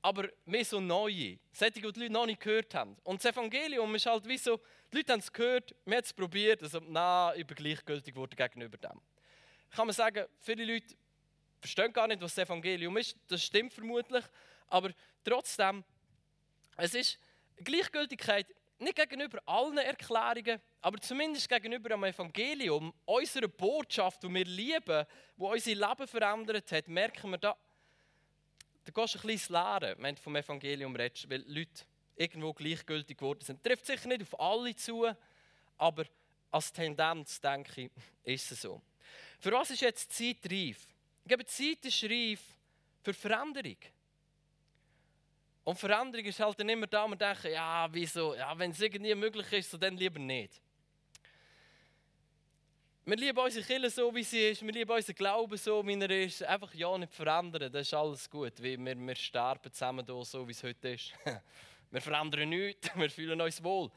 Aber 0.02 0.28
mehr 0.44 0.64
so 0.64 0.80
neue, 0.80 1.38
solche, 1.52 1.80
die 1.80 1.92
die 1.92 2.00
Leute 2.00 2.12
noch 2.12 2.26
nicht 2.26 2.40
gehört 2.40 2.74
haben. 2.74 2.96
Und 3.04 3.24
das 3.24 3.32
Evangelium 3.32 3.94
ist 3.94 4.06
halt 4.06 4.26
wie 4.28 4.36
so, 4.36 4.60
die 4.92 4.98
Leute 4.98 5.12
haben 5.12 5.20
es 5.20 5.32
gehört, 5.32 5.74
wir 5.86 5.96
haben 5.96 6.04
es 6.04 6.12
probiert, 6.12 6.62
also 6.62 6.78
ich 6.78 7.46
bin 7.46 7.56
gleichgültig 7.56 8.12
geworden 8.12 8.36
gegenüber 8.36 8.76
dem 8.76 9.00
kann 9.74 9.86
man 9.86 9.94
sagen, 9.94 10.26
viele 10.40 10.64
Leute 10.64 10.94
verstehen 11.60 11.92
gar 11.92 12.06
nicht, 12.06 12.22
was 12.22 12.34
das 12.34 12.46
Evangelium 12.46 12.96
ist. 12.96 13.16
Das 13.26 13.42
stimmt 13.42 13.72
vermutlich. 13.72 14.24
Aber 14.68 14.90
trotzdem, 15.24 15.84
es 16.76 16.94
ist 16.94 17.18
Gleichgültigkeit 17.56 18.46
nicht 18.78 18.96
gegenüber 18.96 19.40
allen 19.46 19.78
Erklärungen, 19.78 20.60
aber 20.80 21.00
zumindest 21.00 21.48
gegenüber 21.48 21.90
dem 21.90 22.04
Evangelium, 22.04 22.92
unserer 23.04 23.48
Botschaft, 23.48 24.22
die 24.22 24.32
wir 24.32 24.44
lieben, 24.44 25.06
die 25.36 25.42
unser 25.42 25.74
Leben 25.74 26.08
verändert 26.08 26.72
hat, 26.72 26.88
merken 26.88 27.30
wir 27.30 27.38
da, 27.38 27.56
da 28.84 28.92
gehst 28.92 29.14
du 29.14 29.18
ein 29.18 29.26
bisschen 29.26 29.54
ins 29.54 29.98
wenn 29.98 30.14
du 30.14 30.20
vom 30.20 30.36
Evangelium 30.36 30.94
redest, 30.94 31.28
weil 31.30 31.42
Leute 31.46 31.84
irgendwo 32.16 32.52
gleichgültig 32.52 33.16
geworden 33.16 33.40
sind. 33.42 33.62
Trifft 33.62 33.86
sicher 33.86 34.08
nicht 34.08 34.22
auf 34.22 34.38
alle 34.38 34.74
zu, 34.76 35.06
aber 35.78 36.04
als 36.50 36.72
Tendenz, 36.72 37.40
denke 37.40 37.82
ich, 37.82 37.90
ist 38.22 38.52
es 38.52 38.62
so. 38.62 38.80
Für 39.40 39.52
was 39.52 39.70
ist 39.70 39.80
jetzt 39.80 40.18
die 40.18 40.34
Zeit 40.34 40.50
reif? 40.50 40.86
Ich 41.22 41.28
glaube, 41.28 41.44
die 41.44 41.50
Zeit 41.50 41.84
ist 41.84 42.04
reif 42.04 42.40
für 43.02 43.14
Veränderung. 43.14 43.76
Und 45.64 45.78
Veränderung 45.78 46.26
ist 46.26 46.38
halt 46.38 46.60
dann 46.60 46.68
immer 46.68 46.86
da, 46.86 47.08
man 47.08 47.18
denkt, 47.18 47.44
ja, 47.44 47.88
wieso, 47.90 48.34
ja, 48.34 48.56
wenn 48.58 48.70
es 48.70 48.80
irgendwie 48.80 49.14
möglich 49.14 49.50
ist, 49.52 49.70
so 49.70 49.78
dann 49.78 49.96
lieber 49.96 50.18
nicht. 50.18 50.60
Wir 53.06 53.16
lieben 53.16 53.38
unsere 53.38 53.64
Kirche 53.64 53.90
so, 53.90 54.14
wie 54.14 54.24
sie 54.24 54.48
ist. 54.48 54.62
Wir 54.62 54.72
lieben 54.72 54.90
unseren 54.90 55.14
Glauben 55.14 55.56
so, 55.56 55.86
wie 55.86 55.98
er 56.00 56.10
ist. 56.10 56.42
Einfach 56.42 56.72
ja 56.74 56.96
nicht 56.98 57.12
verändern, 57.12 57.72
das 57.72 57.86
ist 57.86 57.94
alles 57.94 58.30
gut. 58.30 58.52
Wir, 58.62 58.78
wir, 58.78 58.96
wir 58.96 59.14
sterben 59.14 59.72
zusammen 59.72 60.06
so, 60.06 60.46
wie 60.46 60.52
es 60.52 60.62
heute 60.62 60.90
ist. 60.90 61.12
wir 61.90 62.00
verändern 62.00 62.48
nichts, 62.48 62.90
wir 62.94 63.10
fühlen 63.10 63.40
uns 63.40 63.62
wohl. 63.62 63.90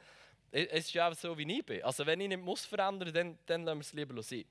Es 0.49 0.87
ist 0.87 0.97
auch 0.97 1.13
so, 1.13 1.37
wie 1.37 1.57
ich 1.57 1.65
bin. 1.65 1.83
Also 1.83 2.05
wenn 2.05 2.21
ich 2.21 2.29
nicht 2.29 2.41
muss 2.41 2.65
verändern 2.65 3.07
muss, 3.13 3.37
dann, 3.45 3.65
lassen 3.65 3.77
wir 3.77 3.81
es 3.81 3.93
lieber 3.93 4.21
sein. 4.23 4.45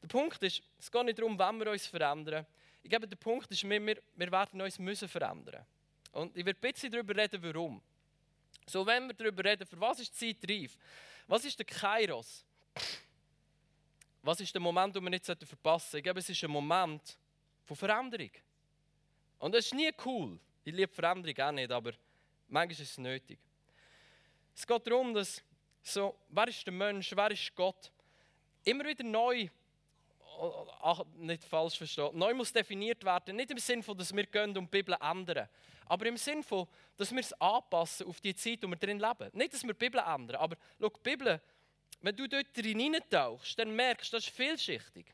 Der 0.00 0.08
Punkt 0.08 0.40
ist, 0.42 0.62
es 0.78 0.90
geht 0.90 1.04
nicht 1.04 1.18
darum, 1.18 1.36
wann 1.36 1.58
wir 1.58 1.70
uns 1.70 1.86
verändern. 1.86 2.46
Ich 2.82 2.90
glaube, 2.90 3.08
der 3.08 3.16
Punkt 3.16 3.50
ist, 3.50 3.68
wir, 3.68 3.86
wir, 3.86 3.96
wir 4.14 4.32
werden 4.32 4.60
uns 4.60 4.78
müssen 4.78 5.08
verändern. 5.08 5.64
Und 6.12 6.36
ich 6.36 6.44
werde 6.44 6.58
ein 6.58 6.72
bisschen 6.72 6.90
darüber 6.90 7.16
reden, 7.16 7.42
warum. 7.42 7.80
So, 8.66 8.84
wenn 8.86 9.06
wir 9.06 9.14
darüber 9.14 9.44
reden, 9.44 9.66
für 9.66 9.80
was 9.80 10.00
ist 10.00 10.20
die 10.20 10.36
Zeit 10.36 10.50
reif? 10.50 10.76
Was 11.26 11.44
ist 11.44 11.58
der 11.58 11.66
Kairos? 11.66 12.44
Was 14.22 14.40
ist 14.40 14.52
der 14.52 14.60
Moment, 14.60 14.94
den 14.94 15.02
wir 15.02 15.10
nicht 15.10 15.24
verpassen 15.24 15.90
sollten? 15.90 15.96
Ich 15.96 16.02
glaube, 16.02 16.20
es 16.20 16.28
ist 16.28 16.44
ein 16.44 16.50
Moment 16.50 17.18
von 17.64 17.76
Veränderung. 17.76 18.30
Und 19.38 19.54
das 19.54 19.66
ist 19.66 19.74
nie 19.74 19.90
cool. 20.04 20.38
Ich 20.64 20.74
liebe 20.74 20.92
Veränderung 20.92 21.38
auch 21.38 21.52
nicht, 21.52 21.70
aber 21.70 21.92
manchmal 22.48 22.72
ist 22.72 22.80
es 22.80 22.98
nötig. 22.98 23.38
Es 24.54 24.66
geht 24.66 24.86
darum, 24.86 25.14
dass 25.14 25.42
so, 25.82 26.18
wer 26.28 26.48
ist 26.48 26.66
der 26.66 26.72
Mensch, 26.72 27.12
wer 27.16 27.30
ist 27.30 27.54
Gott, 27.54 27.90
immer 28.64 28.84
wieder 28.84 29.04
neu, 29.04 29.48
ach, 30.82 31.02
nicht 31.16 31.44
falsch 31.44 31.76
verstehen, 31.76 32.10
neu 32.16 32.34
muss 32.34 32.52
definiert 32.52 33.04
werden. 33.04 33.36
Nicht 33.36 33.50
im 33.50 33.58
Sinne 33.58 33.82
dass 33.82 34.14
wir 34.14 34.26
gehen 34.26 34.56
und 34.56 34.64
die 34.64 34.82
Bibel 34.82 34.96
ändern, 35.00 35.48
aber 35.86 36.06
im 36.06 36.16
Sinne 36.16 36.44
dass 36.96 37.12
wir 37.12 37.20
es 37.20 37.32
anpassen 37.40 38.06
auf 38.06 38.20
die 38.20 38.34
Zeit, 38.34 38.62
in 38.62 38.70
der 38.70 38.70
wir 38.70 38.76
drin 38.76 38.98
leben. 38.98 39.30
Nicht, 39.32 39.54
dass 39.54 39.62
wir 39.62 39.74
die 39.74 39.78
Bibel 39.78 40.00
ändern, 40.00 40.36
aber 40.36 40.56
schau, 40.80 40.88
die 40.88 41.00
Bibel, 41.02 41.40
wenn 42.00 42.16
du 42.16 42.28
dort 42.28 42.46
hineintauchst, 42.54 43.58
dann 43.58 43.74
merkst 43.74 44.12
du, 44.12 44.16
das 44.16 44.26
ist 44.26 44.34
vielschichtig. 44.34 45.06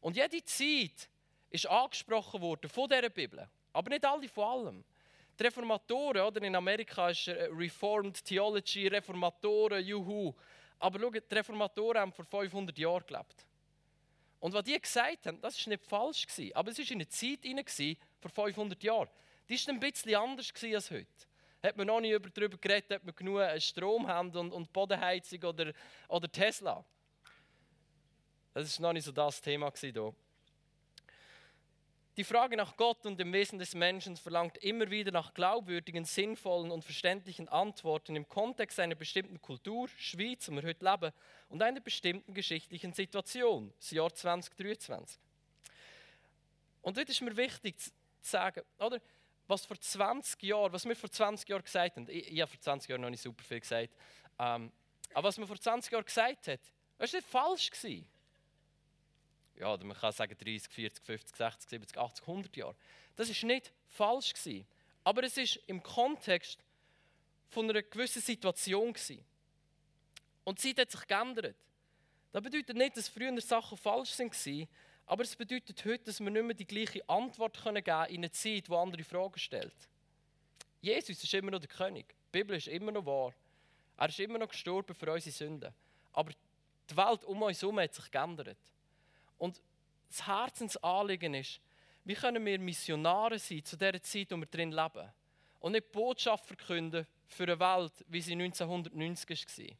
Und 0.00 0.16
jede 0.16 0.44
Zeit 0.44 1.08
ist 1.50 1.66
angesprochen 1.66 2.40
worden 2.40 2.68
von 2.68 2.88
dieser 2.88 3.08
Bibel. 3.08 3.48
Aber 3.72 3.88
nicht 3.88 4.04
alle 4.04 4.28
von 4.28 4.44
allem. 4.44 4.84
Die 5.38 5.42
Reformatoren, 5.42 6.22
oder 6.22 6.42
in 6.42 6.54
Amerika 6.54 7.08
ist 7.08 7.28
Reformed 7.28 8.24
Theology, 8.24 8.86
Reformatoren, 8.88 9.84
juhu. 9.84 10.34
Aber 10.78 11.00
schau, 11.00 11.10
die 11.10 11.34
Reformatoren 11.34 12.00
haben 12.02 12.12
vor 12.12 12.24
500 12.24 12.76
Jahren 12.78 13.04
gelebt. 13.06 13.46
Und 14.44 14.52
was 14.52 14.64
die 14.64 14.78
gesagt 14.78 15.26
haben, 15.26 15.40
das 15.40 15.58
war 15.58 15.70
nicht 15.70 15.86
falsch. 15.86 16.26
Aber 16.52 16.70
es 16.70 16.76
war 16.76 16.84
in 16.84 16.98
einer 16.98 17.08
Zeit 17.08 17.44
hinein, 17.44 17.96
vor 18.20 18.30
500 18.30 18.84
Jahren. 18.84 19.08
Die 19.48 19.54
war 19.54 19.72
ein 19.72 19.80
bisschen 19.80 20.14
anders 20.16 20.52
als 20.62 20.90
heute. 20.90 21.06
Hat 21.62 21.78
man 21.78 21.86
noch 21.86 22.02
nie 22.02 22.12
darüber 22.12 22.58
geredet, 22.58 22.92
ob 22.92 23.04
man 23.04 23.14
genug 23.14 23.40
Strom 23.62 24.06
haben 24.06 24.36
und, 24.36 24.52
und 24.52 24.70
Bodenheizung 24.70 25.42
oder, 25.44 25.72
oder 26.08 26.30
Tesla. 26.30 26.84
Das 28.52 28.78
war 28.78 28.88
noch 28.88 28.92
nicht 28.92 29.04
so 29.04 29.12
das 29.12 29.40
Thema 29.40 29.72
hier. 29.74 30.14
Die 32.16 32.22
Frage 32.22 32.56
nach 32.56 32.76
Gott 32.76 33.06
und 33.06 33.18
dem 33.18 33.32
Wesen 33.32 33.58
des 33.58 33.74
Menschen 33.74 34.16
verlangt 34.16 34.58
immer 34.58 34.88
wieder 34.88 35.10
nach 35.10 35.34
glaubwürdigen, 35.34 36.04
sinnvollen 36.04 36.70
und 36.70 36.84
verständlichen 36.84 37.48
Antworten 37.48 38.14
im 38.14 38.28
Kontext 38.28 38.78
einer 38.78 38.94
bestimmten 38.94 39.42
Kultur, 39.42 39.88
Schweiz, 39.96 40.48
wo 40.48 40.52
wir 40.54 40.62
heute 40.62 40.84
leben, 40.84 41.12
und 41.48 41.60
einer 41.60 41.80
bestimmten 41.80 42.32
geschichtlichen 42.32 42.92
Situation, 42.92 43.72
das 43.80 43.90
Jahr 43.90 44.14
2023. 44.14 45.18
Und 46.82 46.96
dort 46.96 47.08
ist 47.08 47.20
mir 47.20 47.36
wichtig 47.36 47.80
zu 47.80 47.90
sagen, 48.20 48.62
oder, 48.78 49.00
was 49.48 49.66
vor 49.66 49.80
20 49.80 50.40
Jahren, 50.44 50.72
was 50.72 50.84
wir 50.84 50.94
vor 50.94 51.10
20 51.10 51.48
Jahren 51.48 51.64
gesagt 51.64 51.96
haben, 51.96 52.08
ich, 52.08 52.32
ich 52.32 52.40
habe 52.40 52.50
vor 52.50 52.60
20 52.60 52.90
Jahren 52.90 53.00
noch 53.00 53.10
nicht 53.10 53.22
super 53.22 53.42
viel 53.42 53.58
gesagt, 53.58 53.92
ähm, 54.38 54.70
aber 55.14 55.28
was 55.28 55.36
man 55.36 55.48
vor 55.48 55.58
20 55.58 55.90
Jahren 55.90 56.04
gesagt 56.04 56.46
hat, 56.46 56.60
das 56.96 57.12
war 57.12 57.18
nicht 57.18 57.28
falsch. 57.28 57.70
Gewesen 57.72 58.06
ja, 59.58 59.72
oder 59.72 59.84
man 59.84 59.96
kann 59.96 60.12
sagen 60.12 60.36
30, 60.36 60.72
40, 60.72 61.04
50, 61.04 61.36
60, 61.36 61.70
70, 61.70 61.98
80, 61.98 62.28
100 62.28 62.56
Jahre. 62.56 62.76
Das 63.16 63.28
ist 63.28 63.42
nicht 63.44 63.72
falsch 63.88 64.32
gewesen, 64.34 64.66
aber 65.04 65.22
es 65.22 65.36
ist 65.36 65.60
im 65.66 65.82
Kontext 65.82 66.58
von 67.48 67.68
einer 67.68 67.82
gewissen 67.82 68.20
Situation 68.22 68.92
gewesen. 68.92 69.24
Und 70.44 70.62
die 70.62 70.74
Zeit 70.74 70.86
hat 70.86 70.90
sich 70.90 71.06
geändert. 71.06 71.56
Das 72.32 72.42
bedeutet 72.42 72.76
nicht, 72.76 72.96
dass 72.96 73.08
früher 73.08 73.40
Sachen 73.40 73.78
falsch 73.78 74.18
waren, 74.18 74.68
aber 75.06 75.22
es 75.22 75.36
bedeutet 75.36 75.84
heute, 75.84 76.04
dass 76.04 76.20
wir 76.20 76.30
nicht 76.30 76.44
mehr 76.44 76.54
die 76.54 76.66
gleiche 76.66 77.08
Antwort 77.08 77.62
geben 77.62 77.84
können 77.84 78.10
in 78.10 78.24
einer 78.24 78.32
Zeit, 78.32 78.68
die 78.68 78.72
andere 78.72 79.04
Fragen 79.04 79.38
stellt. 79.38 79.88
Jesus 80.80 81.22
ist 81.22 81.32
immer 81.34 81.50
noch 81.50 81.60
der 81.60 81.68
König. 81.68 82.08
Die 82.08 82.38
Bibel 82.38 82.56
ist 82.56 82.68
immer 82.68 82.92
noch 82.92 83.06
wahr. 83.06 83.32
Er 83.96 84.08
ist 84.08 84.18
immer 84.18 84.38
noch 84.38 84.48
gestorben 84.48 84.94
für 84.94 85.12
unsere 85.12 85.34
Sünden. 85.34 85.72
Aber 86.12 86.32
die 86.90 86.96
Welt 86.96 87.24
um 87.24 87.42
uns 87.42 87.62
herum 87.62 87.78
hat 87.80 87.94
sich 87.94 88.10
geändert. 88.10 88.58
Und 89.38 89.60
das 90.08 90.26
Herzensanliegen 90.26 91.34
ist, 91.34 91.60
wie 92.04 92.14
können 92.14 92.44
wir 92.44 92.58
Missionare 92.58 93.38
sein 93.38 93.64
zu 93.64 93.76
der 93.76 94.00
Zeit, 94.02 94.22
in 94.22 94.28
der 94.28 94.38
wir 94.38 94.46
drin 94.46 94.72
leben? 94.72 95.10
Und 95.60 95.72
nicht 95.72 95.90
Botschaft 95.90 96.46
verkünden 96.46 97.06
für 97.26 97.44
eine 97.44 97.58
Welt, 97.58 97.92
wie 98.08 98.20
sie 98.20 98.32
1990 98.32 99.46
war. 99.46 99.76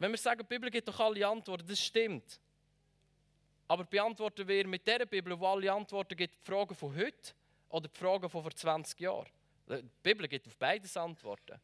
Wenn 0.00 0.10
wir 0.10 0.18
sagen, 0.18 0.40
die 0.40 0.46
Bibel 0.46 0.70
gibt 0.70 0.88
doch 0.88 1.00
alle 1.00 1.26
Antworten, 1.26 1.66
das 1.66 1.80
stimmt. 1.80 2.40
Aber 3.66 3.84
beantworten 3.84 4.46
wir 4.46 4.66
mit 4.66 4.86
der 4.86 5.06
Bibel, 5.06 5.38
wo 5.38 5.46
alle 5.46 5.72
Antworten 5.72 6.16
gibt, 6.16 6.34
die 6.34 6.44
Fragen 6.44 6.74
von 6.74 6.94
heute 6.96 7.32
oder 7.68 7.88
die 7.88 7.98
Fragen 7.98 8.28
von 8.28 8.42
vor 8.42 8.54
20 8.54 8.98
Jahren? 9.00 9.28
Die 9.68 9.82
Bibel 10.02 10.26
gibt 10.26 10.46
auf 10.46 10.56
beides 10.56 10.96
Antworten. 10.96 11.60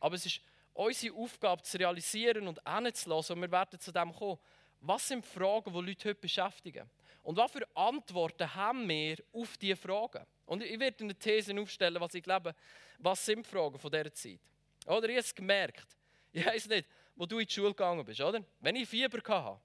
Aber 0.00 0.14
es 0.14 0.24
ist 0.26 0.40
unsere 0.74 1.14
Aufgabe 1.16 1.62
zu 1.62 1.78
realisieren 1.78 2.46
und 2.48 2.60
hinzulassen. 2.68 3.36
Und 3.36 3.42
wir 3.42 3.50
werden 3.50 3.80
zu 3.80 3.92
dem 3.92 4.12
kommen. 4.12 4.38
Was 4.80 5.08
sind 5.08 5.24
Fragen, 5.24 5.72
die 5.72 5.80
Leute 5.80 6.08
heute 6.10 6.20
beschäftigen? 6.20 6.90
Und 7.22 7.38
was 7.38 7.52
für 7.52 7.66
Antworten 7.74 8.54
haben 8.54 8.86
wir 8.86 9.16
auf 9.32 9.56
diese 9.56 9.76
Fragen? 9.76 10.26
Und 10.44 10.62
ich 10.62 10.78
werde 10.78 11.04
eine 11.04 11.14
These 11.14 11.58
aufstellen, 11.58 12.00
was 12.00 12.12
ich 12.14 12.22
glaube, 12.22 12.54
was 12.98 13.24
sind 13.24 13.46
Fragen 13.46 13.78
von 13.78 13.90
dieser 13.90 14.12
Zeit? 14.12 14.40
Oder 14.86 15.08
ich 15.08 15.16
habe 15.16 15.20
es 15.20 15.34
gemerkt, 15.34 15.96
ich 16.32 16.44
weiß 16.44 16.68
nicht, 16.68 16.86
wo 17.16 17.24
du 17.24 17.38
in 17.38 17.46
die 17.46 17.52
Schule 17.52 17.70
gegangen 17.70 18.04
bist, 18.04 18.20
oder? 18.20 18.44
Wenn 18.60 18.76
ich 18.76 18.88
Fieber 18.88 19.18
hatte, 19.26 19.60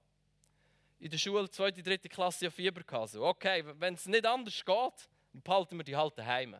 in 1.00 1.10
der 1.10 1.18
Schule, 1.18 1.50
zweite, 1.50 1.82
dritte 1.82 2.08
Klasse, 2.08 2.46
ja 2.46 2.50
Fieber 2.50 2.80
hatte, 2.90 3.12
so, 3.12 3.24
okay, 3.24 3.62
wenn 3.78 3.94
es 3.94 4.06
nicht 4.06 4.24
anders 4.24 4.64
geht, 4.64 5.08
behalten 5.32 5.76
wir 5.76 5.84
die 5.84 5.96
halt 5.96 6.16
daheim. 6.16 6.56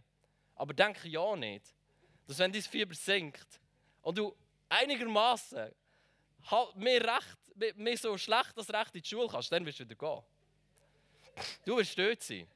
Aber 0.55 0.75
denke 0.75 1.09
ja 1.09 1.35
nicht, 1.37 1.75
dass 2.27 2.39
wenn 2.39 2.53
dein 2.53 2.63
Fieber 2.63 2.95
sinkt, 2.95 3.61
und 4.03 4.19
du 4.19 4.35
einigermaßen 4.69 5.71
halt 6.51 6.77
mehr, 6.77 7.17
recht, 7.17 7.77
mehr 7.77 7.97
so 7.97 8.17
schlecht 8.17 8.57
als 8.57 8.73
recht 8.73 8.95
in 8.95 9.03
die 9.03 9.09
Schule 9.09 9.29
kannst, 9.29 9.53
dann 9.53 9.65
wirst 9.67 9.81
du 9.81 9.85
wieder 9.85 9.95
gehen. 9.95 10.23
Du 11.65 11.77
wirst 11.77 11.99
dort 11.99 12.23
sein. 12.23 12.47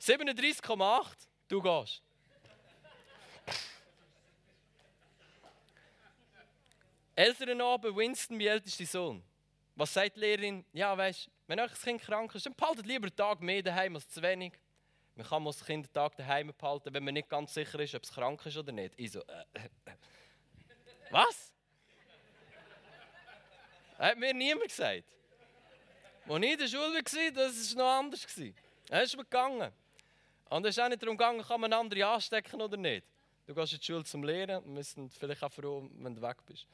37,8, 0.00 1.06
du 1.48 1.62
gehst. 1.62 2.02
Elternabend, 7.14 7.94
Winston, 7.94 8.36
mein 8.36 8.46
ältester 8.46 8.86
Sohn. 8.86 9.22
Was 9.76 9.92
sagt 9.92 10.16
die 10.16 10.20
Lehrerin? 10.20 10.64
Ja, 10.72 10.96
weißt 10.96 11.30
wenn 11.46 11.60
euch 11.60 11.70
das 11.70 11.82
Kind 11.82 12.00
krank 12.00 12.34
ist, 12.34 12.46
dann 12.46 12.54
behaltet 12.54 12.86
lieber 12.86 13.06
einen 13.06 13.16
Tag 13.16 13.40
mehr 13.42 13.62
daheim 13.62 13.94
als 13.94 14.08
zu 14.08 14.22
wenig. 14.22 14.54
Man 15.16 15.26
kann 15.26 15.44
das 15.44 15.62
Kind 15.64 15.84
einen 15.84 15.92
Tag 15.92 16.16
daheim 16.16 16.50
behalten, 16.56 16.94
wenn 16.94 17.04
man 17.04 17.12
nicht 17.12 17.28
ganz 17.28 17.52
sicher 17.52 17.78
ist, 17.80 17.94
ob 17.94 18.02
es 18.04 18.12
krank 18.12 18.44
ist 18.46 18.56
oder 18.56 18.72
nicht. 18.72 18.94
Ich 18.96 19.12
so, 19.12 19.20
äh, 19.20 19.44
äh, 19.52 19.68
äh. 19.84 19.90
Was? 21.12 21.52
Hat 23.98 24.16
mir 24.16 24.32
niemand 24.32 24.68
gesagt. 24.68 25.04
Als 26.26 26.42
ich 26.42 26.52
in 26.52 26.58
der 26.58 26.66
Schule 26.68 26.94
war, 26.94 27.30
das 27.32 27.76
war 27.76 27.84
noch 27.84 27.98
anders. 27.98 28.26
Das 28.88 29.02
ist 29.04 29.16
mir 29.16 29.24
gegangen. 29.24 29.70
Und 30.48 30.64
es 30.64 30.76
ist 30.76 30.82
auch 30.82 30.88
nicht 30.88 31.02
darum 31.02 31.18
gegangen, 31.18 31.42
kann 31.42 31.60
man 31.60 31.72
andere 31.72 32.06
anstecken 32.06 32.62
oder 32.62 32.78
nicht. 32.78 33.06
Du 33.46 33.54
gehst 33.54 33.74
in 33.74 33.78
die 33.78 33.84
Schule 33.84 34.04
zum 34.04 34.24
Lehren, 34.24 34.74
wir 34.74 34.82
sind 34.84 35.12
vielleicht 35.12 35.42
auch 35.42 35.52
froh, 35.52 35.86
wenn 35.98 36.14
du 36.14 36.22
weg 36.22 36.38
bist. 36.46 36.66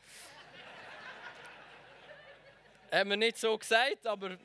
Hat 2.93 3.07
mir 3.07 3.17
nicht 3.17 3.39
so 3.39 3.59
gesagt, 3.59 4.07
aber... 4.07 4.39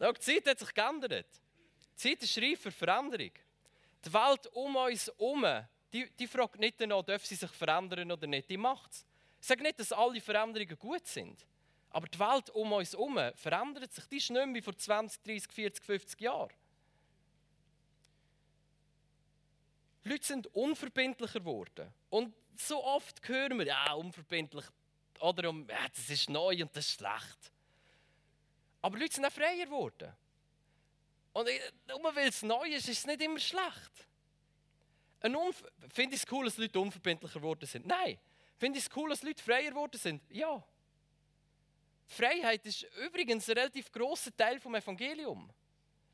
die 0.00 0.20
Zeit 0.20 0.46
hat 0.46 0.58
sich 0.58 0.74
geändert. 0.74 1.26
Die 1.92 1.96
Zeit 1.96 2.22
ist 2.22 2.38
reif 2.38 2.60
für 2.60 2.70
Veränderung. 2.70 3.32
Die 4.04 4.12
Welt 4.12 4.46
um 4.48 4.76
uns 4.76 5.06
herum 5.06 5.64
die, 5.94 6.10
die 6.10 6.26
fragt 6.26 6.58
nicht 6.58 6.80
danach, 6.80 7.04
dürfen 7.04 7.24
sie 7.24 7.36
sich 7.36 7.50
verändern 7.52 8.10
oder 8.10 8.26
nicht. 8.26 8.50
Die 8.50 8.56
macht 8.56 8.90
es. 8.90 9.06
Ich 9.40 9.46
sage 9.46 9.62
nicht, 9.62 9.78
dass 9.78 9.92
alle 9.92 10.20
Veränderungen 10.20 10.76
gut 10.76 11.06
sind. 11.06 11.46
Aber 11.90 12.08
die 12.08 12.18
Welt 12.18 12.50
um 12.50 12.72
uns 12.72 12.92
herum 12.92 13.20
verändert 13.36 13.92
sich. 13.92 14.04
Die 14.06 14.16
ist 14.16 14.30
nicht 14.30 14.44
mehr 14.44 14.54
wie 14.54 14.60
vor 14.60 14.76
20, 14.76 15.22
30, 15.22 15.52
40, 15.52 15.84
50 15.84 16.20
Jahren. 16.20 16.52
Leute 20.02 20.26
sind 20.26 20.48
unverbindlicher 20.48 21.38
geworden. 21.38 21.88
Und 22.10 22.34
so 22.56 22.82
oft 22.82 23.26
hören 23.28 23.58
wir, 23.58 23.66
ja, 23.66 23.92
unverbindlich. 23.92 24.64
Oder 25.20 25.44
ja, 25.44 25.88
das 25.94 26.10
ist 26.10 26.28
neu 26.28 26.60
und 26.60 26.76
das 26.76 26.86
ist 26.86 26.98
schlecht. 26.98 27.52
Aber 28.82 28.98
Leute 28.98 29.14
sind 29.14 29.24
auch 29.24 29.32
freier 29.32 29.64
geworden. 29.64 30.12
Und 31.32 31.48
nur 31.86 32.16
weil 32.16 32.28
es 32.28 32.42
neu 32.42 32.66
ist, 32.66 32.88
ist 32.88 32.98
es 32.98 33.06
nicht 33.06 33.22
immer 33.22 33.38
schlecht. 33.38 34.08
Finde 35.88 36.14
ich 36.14 36.22
es 36.22 36.32
cool, 36.32 36.44
dass 36.44 36.58
Leute 36.58 36.78
unverbindlicher 36.78 37.40
geworden 37.40 37.66
sind? 37.66 37.86
Nein. 37.86 38.18
Finde 38.58 38.78
ich 38.78 38.84
es 38.84 38.96
cool, 38.96 39.10
dass 39.10 39.22
Leute 39.22 39.42
freier 39.42 39.70
geworden 39.70 39.98
sind? 39.98 40.22
Ja. 40.30 40.62
Freiheit 42.06 42.64
ist 42.66 42.86
übrigens 43.04 43.48
ein 43.48 43.56
relativ 43.58 43.90
grosser 43.90 44.36
Teil 44.36 44.58
des 44.58 44.66
Evangelium. 44.66 45.50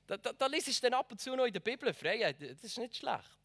Da, 0.07 0.17
da, 0.17 0.33
da 0.33 0.47
liest 0.47 0.69
ich 0.69 0.81
dann 0.81 0.95
ab 0.95 1.11
und 1.11 1.21
zu 1.21 1.35
noch 1.35 1.45
in 1.45 1.53
der 1.53 1.61
Bibel. 1.61 1.93
Freiheit, 1.93 2.41
das 2.41 2.65
ist 2.65 2.79
nicht 2.79 2.97
schlecht. 2.97 3.39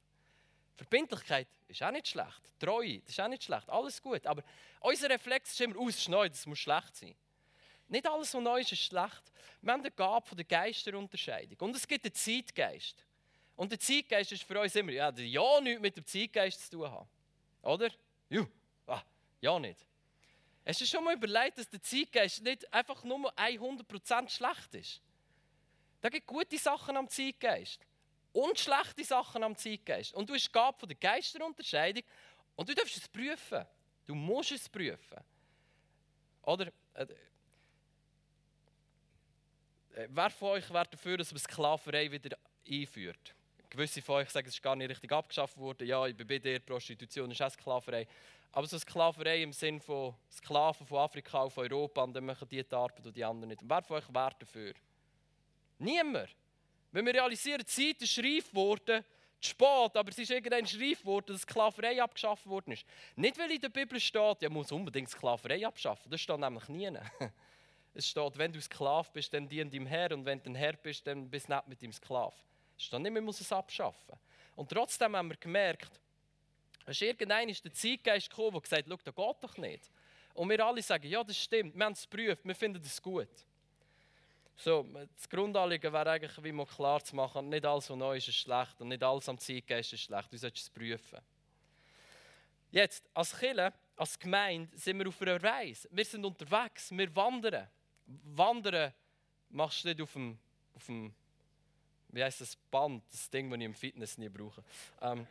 Verbindlichkeit 0.75 1.48
ist 1.67 1.81
auch 1.81 1.91
nicht 1.91 2.07
schlecht. 2.07 2.41
Treue, 2.60 3.00
das 3.00 3.12
ist 3.12 3.19
auch 3.19 3.27
nicht 3.27 3.43
schlecht. 3.43 3.69
Alles 3.69 4.01
gut. 4.01 4.25
Aber 4.27 4.43
unser 4.79 5.10
Reflex 5.10 5.51
ist 5.51 5.62
immer, 5.62 5.88
ist 5.88 6.10
neu, 6.10 6.29
das 6.29 6.45
muss 6.45 6.60
schlecht 6.60 6.95
sein. 6.95 7.15
Nicht 7.88 8.07
alles, 8.07 8.34
was 8.34 8.41
neu 8.41 8.62
ist, 8.62 8.72
ist 8.72 8.84
schlecht. 8.84 9.31
Wir 9.62 9.74
haben 9.74 9.81
eine 9.81 9.91
Gabe 9.91 10.25
von 10.25 10.38
der 10.38 10.45
Geisterunterscheidung. 10.45 11.57
Und 11.60 11.75
es 11.75 11.88
gibt 11.88 12.05
einen 12.05 12.13
Zeitgeist. 12.13 13.05
Und 13.55 13.71
der 13.71 13.79
Zeitgeist 13.79 14.31
ist 14.31 14.43
für 14.43 14.59
uns 14.59 14.75
immer, 14.75 14.91
ja, 14.91 15.09
ja 15.12 15.62
nichts 15.62 15.81
mit 15.81 15.95
dem 15.95 16.05
Zeitgeist 16.05 16.65
zu 16.65 16.77
tun 16.77 16.91
haben. 16.91 17.07
Oder? 17.62 17.89
Ja, 18.29 18.45
ah, 18.88 19.01
ja 19.41 19.59
nicht. 19.59 19.85
Hast 20.65 20.81
du 20.81 20.85
schon 20.85 21.03
mal 21.03 21.15
überlegt, 21.15 21.57
dass 21.57 21.69
der 21.69 21.81
Zeitgeist 21.81 22.41
nicht 22.43 22.71
einfach 22.74 23.03
nur 23.03 23.31
100% 23.38 24.29
schlecht 24.29 24.75
ist? 24.75 25.01
Da 26.01 26.09
gibt 26.09 26.27
gute 26.27 26.57
Sachen 26.57 26.97
am 26.97 27.07
Zeitgeist 27.07 27.79
und 28.33 28.59
schlechte 28.59 29.03
Sachen 29.03 29.43
am 29.43 29.55
Zeitgeist. 29.55 30.13
Und 30.13 30.29
du 30.29 30.33
hast 30.33 30.51
Gabe 30.51 30.77
von 30.77 30.89
der 30.89 30.97
Geisterunterscheidung 30.97 32.03
und 32.55 32.67
du 32.67 32.75
darfst 32.75 32.97
es 32.97 33.07
prüfen. 33.07 33.65
Du 34.05 34.13
musst 34.13 34.51
es 34.51 34.67
prüfen. 34.67 35.19
Oder? 36.43 36.71
Äh, 36.93 37.07
äh, 39.95 40.07
wer 40.09 40.29
von 40.29 40.50
euch 40.50 40.69
wäre 40.69 40.88
dafür, 40.88 41.17
dass 41.17 41.31
man 41.31 41.39
Sklaverei 41.39 42.12
wieder 42.12 42.38
einführt? 42.67 43.33
Gewisse 43.75 44.01
von 44.01 44.15
euch 44.15 44.29
sagen, 44.29 44.48
es 44.48 44.55
ist 44.55 44.63
gar 44.63 44.75
nicht 44.75 44.89
richtig 44.89 45.12
abgeschafft 45.12 45.58
worden. 45.58 45.88
Ja, 45.88 46.05
ich 46.08 46.15
bin 46.15 46.27
bei 46.27 46.39
dir, 46.39 46.60
Prostitution 46.60 47.29
ist 47.32 47.41
auch 47.41 47.51
Sklaverei. 47.51 48.08
Aber 48.51 48.67
so 48.67 48.79
Sklaverei 48.79 49.44
im 49.44 49.51
Sinne 49.51 49.82
von 49.82 50.15
Sklaven 50.32 50.88
von 50.88 51.00
Afrika 51.00 51.39
auf 51.39 51.58
Europa 51.58 52.03
und 52.03 52.13
dann 52.13 52.25
machen 52.25 52.48
die 52.48 52.63
die 52.63 52.75
Arbeit 52.75 53.05
und 53.05 53.15
die 53.15 53.24
anderen 53.24 53.50
nicht. 53.50 53.62
Und 53.62 53.70
wer 53.70 53.84
von 53.84 53.98
euch 53.98 54.13
wäre 54.13 54.32
dafür? 54.39 54.74
Niemand. 55.77 56.29
Wenn 56.91 57.05
wir 57.05 57.13
realisieren, 57.13 57.60
die 57.60 57.65
Zeit 57.65 58.01
ist 58.01 58.17
reif 58.17 58.50
geworden, 58.50 59.03
zu 59.41 59.50
spät, 59.50 59.98
aber 59.98 60.10
es 60.10 60.17
ist 60.17 60.32
irgendwann 60.32 60.65
reif 60.65 61.01
geworden, 61.01 61.25
dass 61.27 61.41
Sklaverei 61.41 62.01
abgeschafft 62.01 62.48
worden 62.48 62.72
ist. 62.72 62.86
Nicht, 63.17 63.38
weil 63.38 63.51
in 63.51 63.60
der 63.60 63.70
Bibel 63.70 64.00
steht, 64.00 64.41
ja, 64.41 64.50
muss 64.50 64.72
unbedingt 64.72 65.10
Sklaverei 65.10 65.67
abschaffen. 65.67 66.10
Das 66.10 66.22
steht 66.22 66.39
nämlich 66.39 66.67
nie. 66.70 66.91
Es 67.98 68.10
steht, 68.10 68.38
wenn 68.38 68.51
du 68.51 68.60
Sklav 68.60 69.10
bist, 69.13 69.34
dann 69.34 69.48
dien 69.48 69.72
deinem 69.72 69.86
Herr 69.86 70.12
und 70.12 70.25
wenn 70.25 70.44
du 70.44 70.50
ein 70.50 70.55
Herr 70.55 70.74
bist, 70.74 71.08
dann 71.08 71.29
bist 71.29 71.48
du 71.48 71.53
nicht 71.53 71.67
mit 71.70 71.82
dem 71.82 71.94
Sklav. 71.94 72.36
Steht 72.77 73.00
nicht, 73.00 73.12
man 73.12 73.24
muss 73.24 73.39
es 73.39 73.51
abschaffen. 73.51 74.17
Und 74.55 74.70
trotzdem 74.70 75.15
haben 75.15 75.29
wir 75.29 75.38
gemerkt, 75.38 76.00
es 76.86 76.98
ist 76.98 77.01
irgendein 77.01 77.50
ist 77.50 77.63
der 77.63 77.74
Zeitgeist 77.74 78.29
gekommen, 78.29 78.51
der 78.51 78.62
gesagt 78.62 78.89
hat, 78.89 79.00
das 79.05 79.15
geht 79.15 79.44
doch 79.44 79.58
nicht. 79.58 79.91
Und 80.34 80.50
wir 80.50 80.65
alle 80.65 80.82
sagen, 80.82 81.08
ja, 81.08 81.24
das 81.24 81.38
stimmt, 81.38 81.75
wir 81.75 81.86
haben 81.86 81.94
es 81.94 82.08
geprüft, 82.08 82.46
wir 82.46 82.55
finden 82.55 82.82
es 82.84 83.01
gut. 83.01 83.29
So, 84.58 84.86
das 85.15 85.27
Grundanliegen 85.29 85.91
wäre 85.91 86.12
eigentlich, 86.12 86.44
wie 86.44 86.51
mal 86.51 86.65
klar 86.65 87.03
zu 87.03 87.15
machen, 87.15 87.50
nicht 87.50 87.65
alles, 87.65 87.89
was 87.89 87.98
neu 87.98 88.17
ist, 88.17 88.27
ist 88.27 88.36
schlecht 88.36 88.79
und 88.79 88.89
nicht 88.89 89.03
alles 89.03 89.27
am 89.27 89.38
Zeitgeist 89.38 89.94
ist 89.94 90.01
schlecht. 90.01 90.32
Du 90.32 90.38
solltest 90.38 90.67
es 90.67 90.70
prüfen. 90.70 91.20
Jetzt, 92.72 93.10
als 93.13 93.38
Kille, 93.38 93.74
als 93.96 94.17
Gemeinde, 94.20 94.77
sind 94.77 95.00
wir 95.00 95.08
auf 95.08 95.22
einer 95.22 95.41
Reise. 95.41 95.89
Wir 95.91 96.05
sind 96.05 96.25
unterwegs, 96.25 96.91
wir 96.91 97.13
wandern. 97.15 97.67
Wandern 98.05 98.94
machst 99.50 99.84
du 99.84 99.89
nicht 99.89 100.01
auf 100.01 100.13
dem, 100.13 100.38
auf 100.74 100.86
dem 100.86 101.13
wie 102.15 102.24
heißt 102.24 102.39
das 102.39 102.55
Band, 102.55 103.03
das 103.12 103.29
Ding, 103.29 103.50
das 103.50 103.60
ich 103.60 103.65
im 103.65 103.75
Fitness 103.75 104.17
nie 104.17 104.29
brauche. 104.29 104.63
Ähm, 105.01 105.27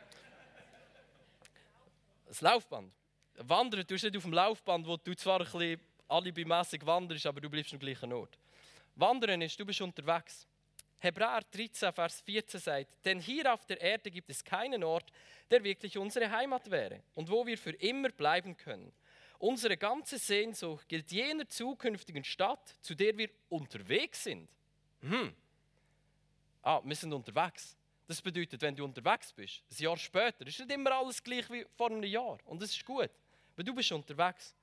das 2.26 2.42
Laufband. 2.42 2.92
Wandern 3.36 3.86
du 3.86 3.94
nicht 3.94 4.16
auf 4.16 4.22
dem 4.22 4.32
Laufband, 4.32 4.86
wo 4.86 4.98
du 4.98 5.16
zwar 5.16 5.40
ein 5.40 5.46
bisschen 5.46 5.80
alibimässig 6.08 6.84
wanderst, 6.84 7.24
aber 7.24 7.40
du 7.40 7.48
bleibst 7.48 7.72
am 7.72 7.78
gleichen 7.78 8.12
Ort. 8.12 8.38
Wandern 8.96 9.40
ist, 9.40 9.58
du 9.58 9.64
bist 9.64 9.80
unterwegs. 9.80 10.46
Hebräer 10.98 11.40
13, 11.50 11.92
Vers 11.92 12.20
14 12.20 12.60
sagt, 12.60 13.04
denn 13.04 13.18
hier 13.18 13.52
auf 13.52 13.64
der 13.64 13.80
Erde 13.80 14.10
gibt 14.10 14.28
es 14.28 14.44
keinen 14.44 14.84
Ort, 14.84 15.10
der 15.50 15.64
wirklich 15.64 15.96
unsere 15.96 16.30
Heimat 16.30 16.70
wäre 16.70 17.02
und 17.14 17.30
wo 17.30 17.46
wir 17.46 17.56
für 17.56 17.72
immer 17.72 18.10
bleiben 18.10 18.56
können. 18.56 18.92
Unsere 19.38 19.78
ganze 19.78 20.18
Sehnsucht 20.18 20.86
gilt 20.86 21.10
jener 21.10 21.48
zukünftigen 21.48 22.24
Stadt, 22.24 22.76
zu 22.82 22.94
der 22.94 23.16
wir 23.16 23.30
unterwegs 23.48 24.24
sind. 24.24 24.48
Hm. 25.00 25.34
Ah, 26.66 26.80
wir 26.82 26.96
sind 26.96 27.12
unterwegs. 27.12 27.76
Das 28.06 28.22
bedeutet, 28.22 28.62
wenn 28.62 28.74
du 28.74 28.84
unterwegs 28.84 29.34
bist, 29.34 29.62
ein 29.70 29.82
Jahr 29.82 29.98
später, 29.98 30.46
ist 30.46 30.58
nicht 30.58 30.72
immer 30.72 30.92
alles 30.92 31.22
gleich 31.22 31.48
wie 31.50 31.66
vor 31.76 31.90
einem 31.90 32.02
Jahr. 32.04 32.38
Und 32.46 32.62
das 32.62 32.70
ist 32.70 32.82
gut, 32.86 33.10
weil 33.54 33.64
du 33.64 33.74
bist 33.74 33.92
unterwegs. 33.92 34.54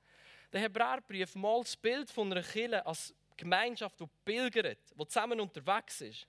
Der 0.52 0.62
Hebräerbrief 0.62 1.36
malt 1.36 1.66
das 1.66 1.76
Bild 1.76 2.10
von 2.10 2.32
einer 2.32 2.42
Kirche 2.42 2.84
als 2.84 3.14
Gemeinschaft, 3.36 4.00
die 4.00 4.08
pilgert, 4.24 4.80
die 4.98 5.06
zusammen 5.06 5.38
unterwegs 5.38 6.00
ist. 6.00 6.26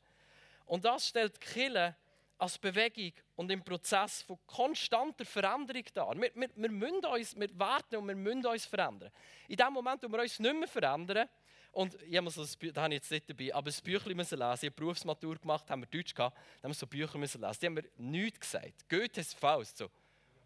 Und 0.68 0.86
das 0.86 1.08
stellt 1.08 1.36
die 1.36 1.40
Kirche 1.40 1.96
als 2.38 2.60
Bewegung 2.60 3.14
und 3.36 3.52
im 3.52 3.64
Prozess 3.64 4.22
von 4.22 4.38
konstanter 4.46 5.26
Veränderung 5.26 5.86
dar. 5.92 6.16
Wir, 6.22 6.30
wir, 6.36 6.50
wir, 6.56 6.70
müssen 6.70 7.04
uns, 7.04 7.36
wir 7.36 7.50
warten 7.58 7.96
und 7.96 8.08
wir 8.08 8.16
müssen 8.16 8.46
uns 8.46 8.66
verändern. 8.66 9.12
In 9.48 9.58
dem 9.58 9.74
Moment, 9.74 10.04
wo 10.04 10.08
wir 10.08 10.22
uns 10.22 10.38
nicht 10.38 10.56
mehr 10.56 10.68
verändern, 10.68 11.28
und 11.74 12.02
ich 12.04 12.16
habe 12.16 12.30
so 12.30 12.44
ein, 12.44 12.74
da 12.74 12.84
habe 12.84 12.94
ich 12.94 13.02
jetzt 13.02 13.12
nicht 13.12 13.30
dabei, 13.30 13.54
aber 13.54 13.70
ein 13.70 13.84
Büchlein 13.84 14.16
müssen 14.16 14.38
lesen. 14.38 14.66
Ich 14.66 14.70
habe 14.70 14.76
Berufsmatur 14.76 15.36
gemacht, 15.38 15.70
haben 15.70 15.82
wir 15.82 15.88
Deutsch 15.88 16.14
gehabt, 16.14 16.38
da 16.38 16.64
haben 16.64 16.72
wir 16.72 16.76
so 16.76 16.88
Bücher 16.88 17.18
müssen 17.18 17.42
lesen. 17.42 17.58
Die 17.60 17.66
haben 17.66 17.74
mir 17.74 17.90
nichts 17.98 18.40
gesagt. 18.40 18.88
Goethes 18.88 19.34
Faust, 19.34 19.78
so, 19.78 19.90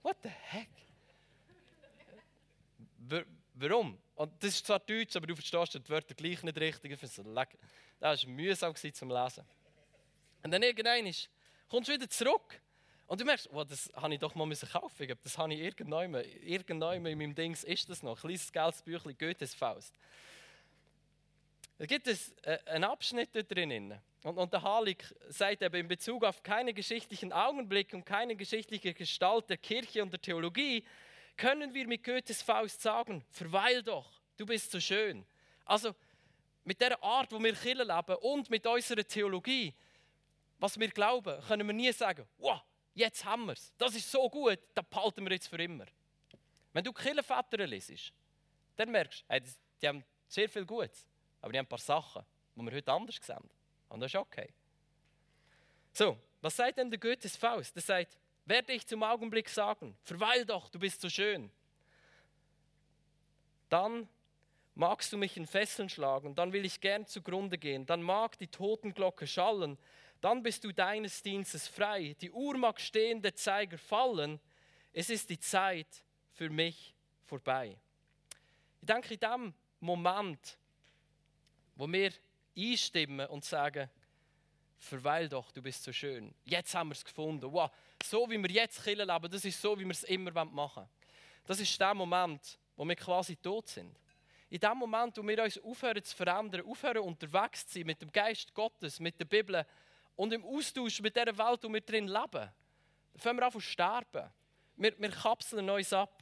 what 0.01 0.17
the 0.23 0.29
heck? 0.29 0.69
Warum? 3.53 3.97
Und 4.15 4.31
das 4.41 4.55
ist 4.55 4.65
zwar 4.65 4.79
Deutsch, 4.79 5.15
aber 5.15 5.27
du 5.27 5.35
verstehst 5.35 5.75
die 5.75 5.89
Wörter 5.89 6.15
gleich 6.15 6.41
nicht 6.43 6.57
richtig. 6.57 6.91
Ich 6.91 7.11
so, 7.11 7.23
das 7.23 8.23
war 8.23 8.29
mühsam 8.29 8.75
zum 8.75 9.09
Lesen. 9.09 9.43
Und 10.43 10.51
dann 10.51 10.63
irgendwann 10.63 11.13
kommst 11.67 11.89
du 11.89 11.93
wieder 11.93 12.09
zurück. 12.09 12.61
Und 13.07 13.21
du 13.21 13.25
merkst, 13.25 13.49
oh, 13.51 13.63
das 13.63 13.89
habe 13.95 14.13
ich 14.13 14.19
doch 14.19 14.35
mal 14.35 14.49
kaufen 14.49 15.07
müssen. 15.07 15.17
Das 15.23 15.37
habe 15.37 15.53
ich 15.53 15.59
irgendwann, 15.59 16.13
irgendwann 16.41 17.05
in 17.05 17.17
meinem 17.17 17.35
Dings 17.35 17.63
ist 17.63 17.89
das 17.89 18.03
noch. 18.03 18.17
Ein 18.17 18.21
kleines 18.21 18.51
gelbes 18.51 18.81
Büchlein, 18.81 19.17
Goethes 19.17 19.53
Faust. 19.53 19.93
Da 21.77 21.85
gibt 21.85 22.07
es 22.07 22.33
äh, 22.43 22.57
einen 22.65 22.85
Abschnitt 22.85 23.29
da 23.33 23.41
drinnen. 23.41 23.99
Und, 24.23 24.37
und 24.37 24.51
der 24.51 24.63
Halik 24.63 25.03
sagt 25.29 25.61
eben 25.61 25.75
in 25.75 25.87
Bezug 25.87 26.23
auf 26.23 26.41
keine 26.41 26.73
geschichtlichen 26.73 27.31
Augenblicke 27.31 27.95
und 27.95 28.05
keine 28.05 28.35
geschichtliche 28.35 28.93
Gestalt 28.93 29.49
der 29.49 29.57
Kirche 29.57 30.01
und 30.01 30.11
der 30.11 30.21
Theologie, 30.21 30.83
können 31.37 31.73
wir 31.73 31.87
mit 31.87 32.03
Goethes 32.03 32.41
Faust 32.41 32.81
sagen, 32.81 33.23
verweil 33.29 33.83
doch, 33.83 34.09
du 34.37 34.45
bist 34.45 34.71
so 34.71 34.79
schön. 34.79 35.25
Also 35.65 35.93
mit 36.63 36.81
der 36.81 37.01
Art, 37.03 37.31
wo 37.31 37.39
wir 37.39 37.53
Kirche 37.53 37.83
leben 37.83 38.15
und 38.21 38.49
mit 38.49 38.65
unserer 38.65 39.05
Theologie, 39.05 39.73
was 40.57 40.79
wir 40.79 40.89
glauben, 40.89 41.39
können 41.43 41.67
wir 41.67 41.73
nie 41.73 41.91
sagen, 41.93 42.27
wow, 42.39 42.61
jetzt 42.95 43.23
haben 43.23 43.45
wir 43.45 43.53
es, 43.53 43.71
das 43.77 43.95
ist 43.95 44.11
so 44.11 44.27
gut, 44.27 44.57
das 44.73 44.85
behalten 44.85 45.23
wir 45.23 45.31
jetzt 45.31 45.47
für 45.47 45.61
immer. 45.61 45.85
Wenn 46.73 46.83
du 46.83 46.91
Kirchenväter 46.91 47.67
liest, 47.67 48.11
dann 48.75 48.89
merkst 48.89 49.23
du, 49.29 49.39
die 49.81 49.87
haben 49.87 50.03
sehr 50.27 50.49
viel 50.49 50.65
Gutes. 50.65 51.05
Aber 51.47 51.53
die 51.53 51.59
haben 51.59 51.65
ein 51.65 51.69
paar 51.69 51.79
Sachen, 51.79 52.25
die 52.57 52.61
wir 52.61 52.73
heute 52.73 52.91
anders 52.91 53.19
sehen. 53.21 53.49
Und 53.87 54.01
das 54.01 54.11
ist 54.11 54.19
okay. 54.19 54.53
So, 55.93 56.17
was 56.41 56.57
sagt 56.57 56.77
denn 56.77 56.89
der 56.89 56.99
Goethes 56.99 57.37
Faust? 57.37 57.73
Der 57.73 57.81
sagt, 57.81 58.17
werde 58.43 58.73
ich 58.73 58.85
zum 58.85 59.01
Augenblick 59.01 59.47
sagen, 59.47 59.97
verweil 60.03 60.45
doch, 60.45 60.67
du 60.67 60.77
bist 60.77 60.99
so 60.99 61.07
schön. 61.07 61.49
Dann 63.69 64.09
magst 64.75 65.13
du 65.13 65.17
mich 65.17 65.37
in 65.37 65.47
Fesseln 65.47 65.87
schlagen, 65.87 66.35
dann 66.35 66.51
will 66.51 66.65
ich 66.65 66.81
gern 66.81 67.05
zugrunde 67.05 67.57
gehen, 67.57 67.85
dann 67.85 68.01
mag 68.01 68.37
die 68.39 68.47
Totenglocke 68.47 69.25
schallen, 69.25 69.77
dann 70.19 70.43
bist 70.43 70.65
du 70.65 70.73
deines 70.73 71.23
Dienstes 71.23 71.69
frei, 71.69 72.17
die 72.19 72.31
Uhr 72.31 72.57
mag 72.57 72.81
stehen, 72.81 73.21
der 73.21 73.35
Zeiger 73.35 73.77
fallen, 73.77 74.41
es 74.91 75.09
ist 75.09 75.29
die 75.29 75.39
Zeit 75.39 76.03
für 76.33 76.49
mich 76.49 76.93
vorbei. 77.23 77.77
Ich 78.81 78.87
denke, 78.87 79.13
in 79.13 79.19
dem 79.21 79.53
Moment 79.79 80.57
wo 81.77 81.91
wir 81.91 82.11
einstimmen 82.57 83.27
und 83.27 83.45
sagen, 83.45 83.89
verweil 84.77 85.29
doch, 85.29 85.51
du 85.51 85.61
bist 85.61 85.83
so 85.83 85.93
schön. 85.93 86.33
Jetzt 86.43 86.73
haben 86.75 86.89
wir 86.89 86.93
es 86.95 87.05
gefunden. 87.05 87.51
Wow, 87.51 87.71
so 88.03 88.29
wie 88.29 88.37
wir 88.37 88.49
jetzt 88.49 88.83
killen 88.83 89.07
leben, 89.07 89.31
das 89.31 89.45
ist 89.45 89.61
so, 89.61 89.79
wie 89.79 89.85
wir 89.85 89.91
es 89.91 90.03
immer 90.03 90.31
machen 90.45 90.75
wollen. 90.75 90.89
Das 91.45 91.59
ist 91.59 91.79
der 91.79 91.93
Moment, 91.93 92.57
wo 92.75 92.83
wir 92.85 92.95
quasi 92.95 93.35
tot 93.35 93.67
sind. 93.67 93.95
In 94.49 94.59
dem 94.59 94.77
Moment, 94.77 95.17
wo 95.17 95.23
wir 95.23 95.43
uns 95.43 95.57
aufhören 95.59 96.03
zu 96.03 96.15
verändern, 96.15 96.65
aufhören 96.65 96.99
unterwegs 96.99 97.67
zu 97.67 97.79
sein 97.79 97.87
mit 97.87 98.01
dem 98.01 98.11
Geist 98.11 98.53
Gottes, 98.53 98.99
mit 98.99 99.19
der 99.19 99.25
Bibel 99.25 99.65
und 100.15 100.33
im 100.33 100.43
Austausch 100.43 101.01
mit 101.01 101.15
der 101.15 101.37
Welt, 101.37 101.63
wo 101.63 101.71
wir 101.71 101.81
drin 101.81 102.07
leben, 102.07 102.49
fangen 103.15 103.39
wir 103.39 103.45
an 103.45 103.51
zu 103.51 103.59
sterben. 103.59 104.29
Wir, 104.77 104.97
wir 104.97 105.09
kapseln 105.09 105.69
uns 105.69 105.91
ab. 105.91 106.16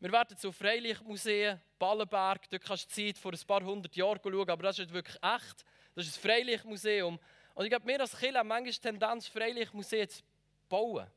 Wir 0.00 0.12
werden 0.12 0.36
zu 0.36 0.52
Freilichtmuseen, 0.52 1.60
Ballenberg, 1.76 2.48
dort 2.50 2.62
kannst 2.62 2.84
du 2.84 3.06
Zeit 3.06 3.18
vor 3.18 3.32
ein 3.32 3.46
paar 3.46 3.64
hundert 3.64 3.96
Jahren 3.96 4.20
schauen, 4.22 4.48
aber 4.50 4.62
das 4.62 4.78
ist 4.78 4.92
wirklich 4.92 5.16
echt. 5.16 5.64
Das 5.96 6.06
ist 6.06 6.16
ein 6.16 6.22
Freilichtmuseum. 6.22 7.18
Und 7.54 7.64
ich 7.64 7.70
glaube, 7.70 7.86
wir 7.86 8.00
als 8.00 8.16
Kinder 8.16 8.38
haben 8.38 8.48
manchmal 8.48 8.72
die 8.72 8.78
Tendenz, 8.78 9.26
Freilichtmuseen 9.26 10.08
zu 10.08 10.22
bauen. 10.68 11.08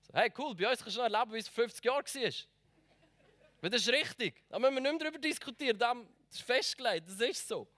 So, 0.00 0.14
hey, 0.14 0.32
cool, 0.38 0.54
bei 0.54 0.70
uns 0.70 0.82
kannst 0.82 0.96
du 0.96 1.02
noch 1.02 1.12
erleben, 1.12 1.34
wie 1.34 1.38
es 1.38 1.48
vor 1.48 1.64
50 1.64 1.84
Jahren 1.84 2.04
war. 2.04 3.70
Das 3.70 3.82
ist 3.82 3.88
richtig. 3.90 4.42
Da 4.48 4.58
müssen 4.58 4.74
wir 4.74 4.80
nicht 4.80 4.92
mehr 4.92 4.98
darüber 5.00 5.18
diskutieren. 5.18 5.78
Das 5.78 5.96
ist 6.30 6.42
festgelegt, 6.42 7.08
das 7.08 7.20
ist 7.20 7.46
so. 7.46 7.68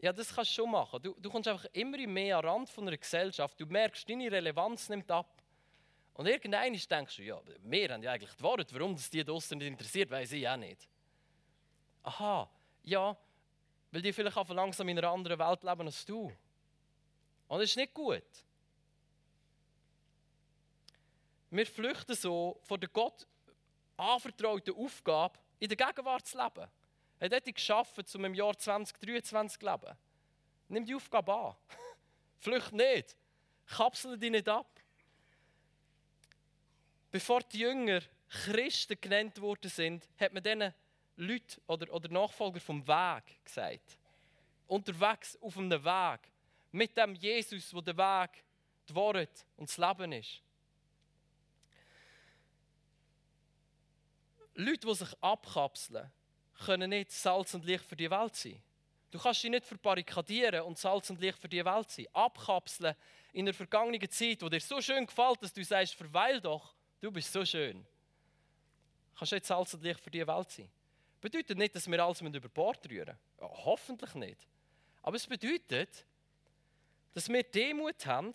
Ja, 0.00 0.12
das 0.12 0.34
kannst 0.34 0.50
du 0.50 0.54
schon 0.56 0.70
machen. 0.70 1.02
Du, 1.02 1.16
du 1.18 1.30
kommst 1.30 1.48
einfach 1.48 1.64
immer 1.72 2.06
mehr 2.06 2.36
am 2.36 2.44
Rand 2.44 2.68
von 2.68 2.86
einer 2.86 2.98
Gesellschaft. 2.98 3.58
Du 3.58 3.64
merkst, 3.64 4.06
deine 4.06 4.30
Relevanz 4.30 4.90
nimmt 4.90 5.10
ab. 5.10 5.35
Und 6.16 6.26
irgendwann 6.26 6.72
denkst 6.72 7.16
du, 7.16 7.22
ja, 7.22 7.38
wir 7.60 7.92
haben 7.92 8.02
ja 8.02 8.12
eigentlich 8.12 8.34
die 8.34 8.42
Worte, 8.42 8.74
warum 8.74 8.94
das 8.94 9.10
die 9.10 9.22
draußen 9.22 9.58
nicht 9.58 9.66
interessiert, 9.66 10.10
weiß 10.10 10.32
ich 10.32 10.48
auch 10.48 10.56
nicht. 10.56 10.88
Aha, 12.04 12.48
ja, 12.84 13.14
weil 13.90 14.00
die 14.00 14.14
vielleicht 14.14 14.38
auch 14.38 14.48
langsam 14.48 14.88
in 14.88 14.96
einer 14.96 15.10
anderen 15.10 15.38
Welt 15.38 15.62
leben 15.62 15.86
als 15.86 16.06
du. 16.06 16.32
Und 17.48 17.58
das 17.58 17.68
ist 17.68 17.76
nicht 17.76 17.92
gut. 17.92 18.24
Wir 21.50 21.66
flüchten 21.66 22.16
so 22.16 22.60
von 22.62 22.80
der 22.80 22.88
Gott 22.88 23.26
anvertrauten 23.98 24.74
Aufgabe, 24.74 25.38
in 25.58 25.68
der 25.68 25.76
Gegenwart 25.76 26.26
zu 26.26 26.38
leben. 26.38 26.66
Er 27.18 27.36
hat 27.36 27.46
dich 27.46 27.56
geschaffen, 27.56 28.04
um 28.14 28.24
im 28.24 28.34
Jahr 28.34 28.56
2023 28.56 29.60
zu 29.60 29.66
leben. 29.66 29.98
Nimm 30.68 30.86
die 30.86 30.94
Aufgabe 30.94 31.34
an. 31.34 31.56
Flücht 32.38 32.72
nicht. 32.72 33.14
Kapsel 33.66 34.16
dich 34.16 34.30
nicht 34.30 34.48
ab. 34.48 34.75
Bevor 37.10 37.40
die 37.40 37.60
Jünger 37.60 38.00
Christen 38.28 39.00
genannt 39.00 39.40
worden 39.40 39.70
sind, 39.70 40.08
hat 40.18 40.32
man 40.32 40.42
diesen 40.42 40.74
Leuten 41.16 41.60
oder, 41.66 41.92
oder 41.92 42.08
Nachfolger 42.08 42.60
vom 42.60 42.86
Weg 42.86 43.44
gesagt. 43.44 43.98
Unterwegs 44.66 45.38
auf 45.40 45.56
einem 45.56 45.82
Weg. 45.82 46.20
Mit 46.72 46.96
dem 46.96 47.14
Jesus, 47.14 47.72
wo 47.72 47.80
der 47.80 47.96
Weg, 47.96 48.44
die 48.88 48.94
Wahrheit 48.94 49.46
und 49.56 49.68
das 49.68 49.78
Leben 49.78 50.12
ist. 50.12 50.42
Leute, 54.54 54.86
die 54.86 54.94
sich 54.94 55.14
abkapseln, 55.20 56.10
können 56.64 56.90
nicht 56.90 57.12
Salz 57.12 57.54
und 57.54 57.64
Licht 57.64 57.84
für 57.84 57.96
die 57.96 58.10
Welt 58.10 58.34
sein. 58.34 58.60
Du 59.10 59.18
kannst 59.18 59.42
dich 59.42 59.50
nicht 59.50 59.64
verbarrikadieren 59.64 60.62
und 60.62 60.78
Salz 60.78 61.10
und 61.10 61.20
Licht 61.20 61.38
für 61.38 61.48
die 61.48 61.64
Welt 61.64 61.90
sein. 61.90 62.06
Abkapseln 62.12 62.94
in 63.32 63.44
der 63.44 63.54
vergangenen 63.54 64.10
Zeit, 64.10 64.42
wo 64.42 64.48
dir 64.48 64.60
so 64.60 64.80
schön 64.80 65.06
gefällt, 65.06 65.42
dass 65.42 65.52
du 65.52 65.62
sagst, 65.64 65.94
verweil 65.94 66.40
doch, 66.40 66.74
du 67.00 67.10
bist 67.10 67.32
so 67.32 67.44
schön. 67.44 67.78
Du 67.78 69.18
kannst 69.18 69.32
nicht 69.32 69.46
Salz 69.46 69.74
und 69.74 69.82
Licht 69.82 70.00
für 70.00 70.10
die 70.10 70.26
Welt 70.26 70.50
sein. 70.50 70.68
Bedeutet 71.20 71.56
nicht, 71.56 71.74
dass 71.74 71.90
wir 71.90 72.04
alles 72.04 72.20
über 72.20 72.48
Bord 72.48 72.88
rühren. 72.90 73.16
Ja, 73.40 73.48
hoffentlich 73.64 74.14
nicht. 74.14 74.46
Aber 75.02 75.16
es 75.16 75.26
bedeutet, 75.26 76.04
dass 77.14 77.28
wir 77.28 77.42
Demut 77.42 78.04
haben, 78.06 78.32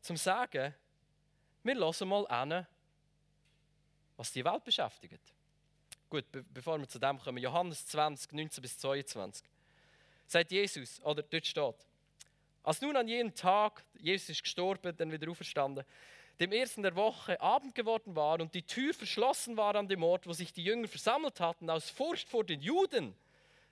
zum 0.00 0.16
zu 0.16 0.22
sagen, 0.22 0.74
wir 1.62 1.74
hören 1.74 2.08
mal 2.08 2.26
an, 2.28 2.66
was 4.16 4.32
die 4.32 4.44
Welt 4.44 4.64
beschäftigt. 4.64 5.20
Gut, 6.08 6.30
be 6.32 6.42
bevor 6.42 6.78
wir 6.78 6.88
zu 6.88 6.98
dem 6.98 7.18
kommen, 7.18 7.38
Johannes 7.38 7.86
20, 7.86 8.32
19 8.32 8.62
bis 8.62 8.78
22. 8.78 9.46
Sagt 10.26 10.50
Jesus, 10.50 11.00
oder 11.02 11.22
dort 11.22 11.46
steht, 11.46 11.86
als 12.62 12.80
nun 12.80 12.96
an 12.96 13.08
jenem 13.08 13.34
Tag, 13.34 13.84
Jesus 13.98 14.30
ist 14.30 14.42
gestorben, 14.42 14.96
dann 14.96 15.10
wieder 15.12 15.30
auferstanden, 15.30 15.84
dem 16.38 16.52
ersten 16.52 16.82
der 16.82 16.96
Woche 16.96 17.40
Abend 17.40 17.74
geworden 17.74 18.16
war 18.16 18.40
und 18.40 18.54
die 18.54 18.62
Tür 18.62 18.94
verschlossen 18.94 19.56
war 19.56 19.74
an 19.74 19.88
dem 19.88 20.02
Ort, 20.02 20.26
wo 20.26 20.32
sich 20.32 20.52
die 20.52 20.64
Jünger 20.64 20.88
versammelt 20.88 21.38
hatten, 21.40 21.68
aus 21.68 21.90
Furcht 21.90 22.28
vor 22.28 22.44
den 22.44 22.60
Juden, 22.60 23.14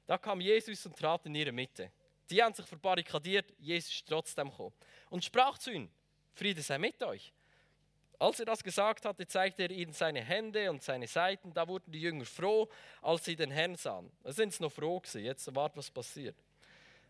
da 0.07 0.19
kam 0.19 0.41
Jesus 0.41 0.85
und 0.87 0.97
trat 0.97 1.27
in 1.27 1.35
ihre 1.35 1.53
Mitte. 1.53 1.91
Die 2.31 2.43
haben 2.43 2.55
sich 2.55 2.67
verbarrikadiert, 2.67 3.53
Jesus 3.59 3.91
ist 3.91 4.09
trotzdem 4.09 4.51
gekommen 4.51 4.75
und 5.11 5.25
sprach 5.25 5.59
zu 5.59 5.71
ihnen, 5.71 5.91
Friede 6.35 6.63
sei 6.63 6.79
mit 6.79 7.03
euch. 7.03 7.33
Als 8.19 8.41
er 8.41 8.47
das 8.47 8.65
gesagt 8.65 9.05
hatte, 9.05 9.27
zeigte 9.27 9.63
er 9.63 9.71
ihnen 9.71 9.93
seine 9.93 10.21
Hände 10.21 10.71
und 10.71 10.83
seine 10.83 11.07
Seiten. 11.07 11.53
Da 11.55 11.69
wurden 11.69 11.93
die 11.93 12.01
Jünger 12.01 12.25
froh, 12.25 12.69
als 13.01 13.25
sie 13.25 13.37
den 13.37 13.51
Herrn 13.51 13.77
sahen. 13.77 14.11
Da 14.25 14.33
sind 14.33 14.53
sie 14.53 14.63
noch 14.63 14.73
froh 14.73 14.99
gewesen. 14.99 15.25
Jetzt 15.25 15.55
wart, 15.55 15.77
was 15.77 15.91
passiert. 15.91 16.37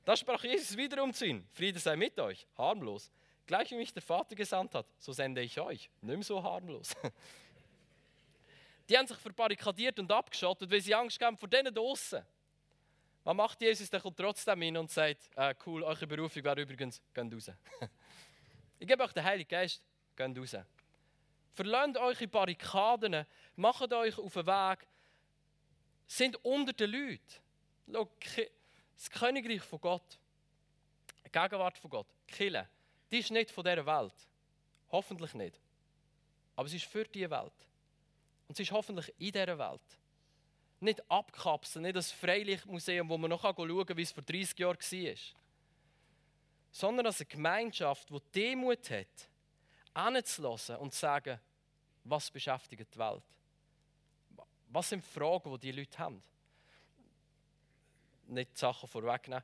Da 0.08 0.16
sprach 0.16 0.42
Jesus 0.42 0.74
wiederum 0.74 1.12
zu 1.12 1.26
ihnen: 1.26 1.46
Friede 1.52 1.78
sei 1.78 1.94
mit 1.94 2.18
euch, 2.18 2.46
harmlos. 2.56 3.12
Gleich 3.46 3.70
wie 3.72 3.74
mich 3.74 3.92
der 3.92 4.00
Vater 4.00 4.34
gesandt 4.34 4.74
hat, 4.74 4.86
so 4.96 5.12
sende 5.12 5.42
ich 5.42 5.60
euch. 5.60 5.90
Nimm 6.00 6.22
so 6.22 6.42
harmlos. 6.42 6.96
Die 8.88 8.96
haben 8.96 9.06
sich 9.06 9.18
verbarrikadiert 9.18 9.98
und 9.98 10.10
abgeschottet, 10.10 10.70
weil 10.70 10.80
sie 10.80 10.94
Angst 10.94 11.20
haben 11.20 11.36
vor 11.36 11.46
denen 11.46 11.74
draußen. 11.74 12.24
Was 13.22 13.34
macht 13.34 13.60
Jesus? 13.60 13.90
Der 13.90 14.00
kommt 14.00 14.16
trotzdem 14.16 14.62
hin 14.62 14.78
und 14.78 14.90
sagt: 14.90 15.28
äh, 15.36 15.54
Cool, 15.66 15.82
eure 15.82 16.06
Berufung 16.06 16.42
wäre 16.42 16.62
übrigens, 16.62 17.02
geht 17.12 17.34
raus. 17.34 17.50
ich 18.78 18.88
gebe 18.88 19.04
euch 19.04 19.12
den 19.12 19.24
Heiligen 19.24 19.50
Geist, 19.50 19.82
geht 20.16 20.38
raus. 20.38 20.56
Verlasst 21.52 21.98
eure 21.98 22.28
Barrikaden, 22.28 23.26
macht 23.56 23.92
euch 23.92 24.16
auf 24.16 24.32
den 24.32 24.46
Weg, 24.46 24.88
sind 26.06 26.42
unter 26.42 26.72
den 26.72 26.92
Leuten. 26.92 28.08
Das 28.98 29.10
Königreich 29.10 29.62
von 29.62 29.80
Gott, 29.80 30.18
die 31.24 31.30
Gegenwart 31.30 31.78
von 31.78 31.88
Gott, 31.88 32.08
Kille, 32.26 32.68
die 33.10 33.18
ist 33.18 33.30
nicht 33.30 33.50
von 33.50 33.64
dieser 33.64 33.86
Welt. 33.86 34.12
Hoffentlich 34.90 35.34
nicht. 35.34 35.60
Aber 36.56 36.68
sie 36.68 36.78
ist 36.78 36.86
für 36.86 37.04
diese 37.04 37.30
Welt. 37.30 37.52
Und 38.48 38.56
sie 38.56 38.64
ist 38.64 38.72
hoffentlich 38.72 39.08
in 39.18 39.30
dieser 39.30 39.56
Welt. 39.56 39.80
Nicht 40.80 41.08
abkapseln, 41.10 41.84
nicht 41.84 41.96
das 41.96 42.10
Freilichtmuseum, 42.10 43.08
wo 43.08 43.16
man 43.16 43.30
noch 43.30 43.42
schauen 43.42 43.86
kann, 43.86 43.96
wie 43.96 44.02
es 44.02 44.12
vor 44.12 44.22
30 44.24 44.58
Jahren 44.58 44.76
war. 44.76 45.14
Sondern 46.72 47.06
als 47.06 47.20
eine 47.20 47.26
Gemeinschaft, 47.26 48.10
die 48.10 48.20
Demut 48.34 48.90
hat, 48.90 49.28
hinzulassen 49.96 50.76
und 50.76 50.92
zu 50.92 51.00
sagen, 51.00 51.38
was 52.04 52.30
beschäftigt 52.30 52.94
die 52.94 52.98
Welt? 52.98 53.22
Was 54.68 54.88
sind 54.88 55.04
die 55.04 55.08
Fragen, 55.08 55.52
die 55.52 55.58
die 55.58 55.72
Leute 55.72 55.98
haben? 55.98 56.22
Nicht 58.28 58.54
die 58.54 58.58
Sachen 58.58 58.88
vorwegnehmen. 58.88 59.42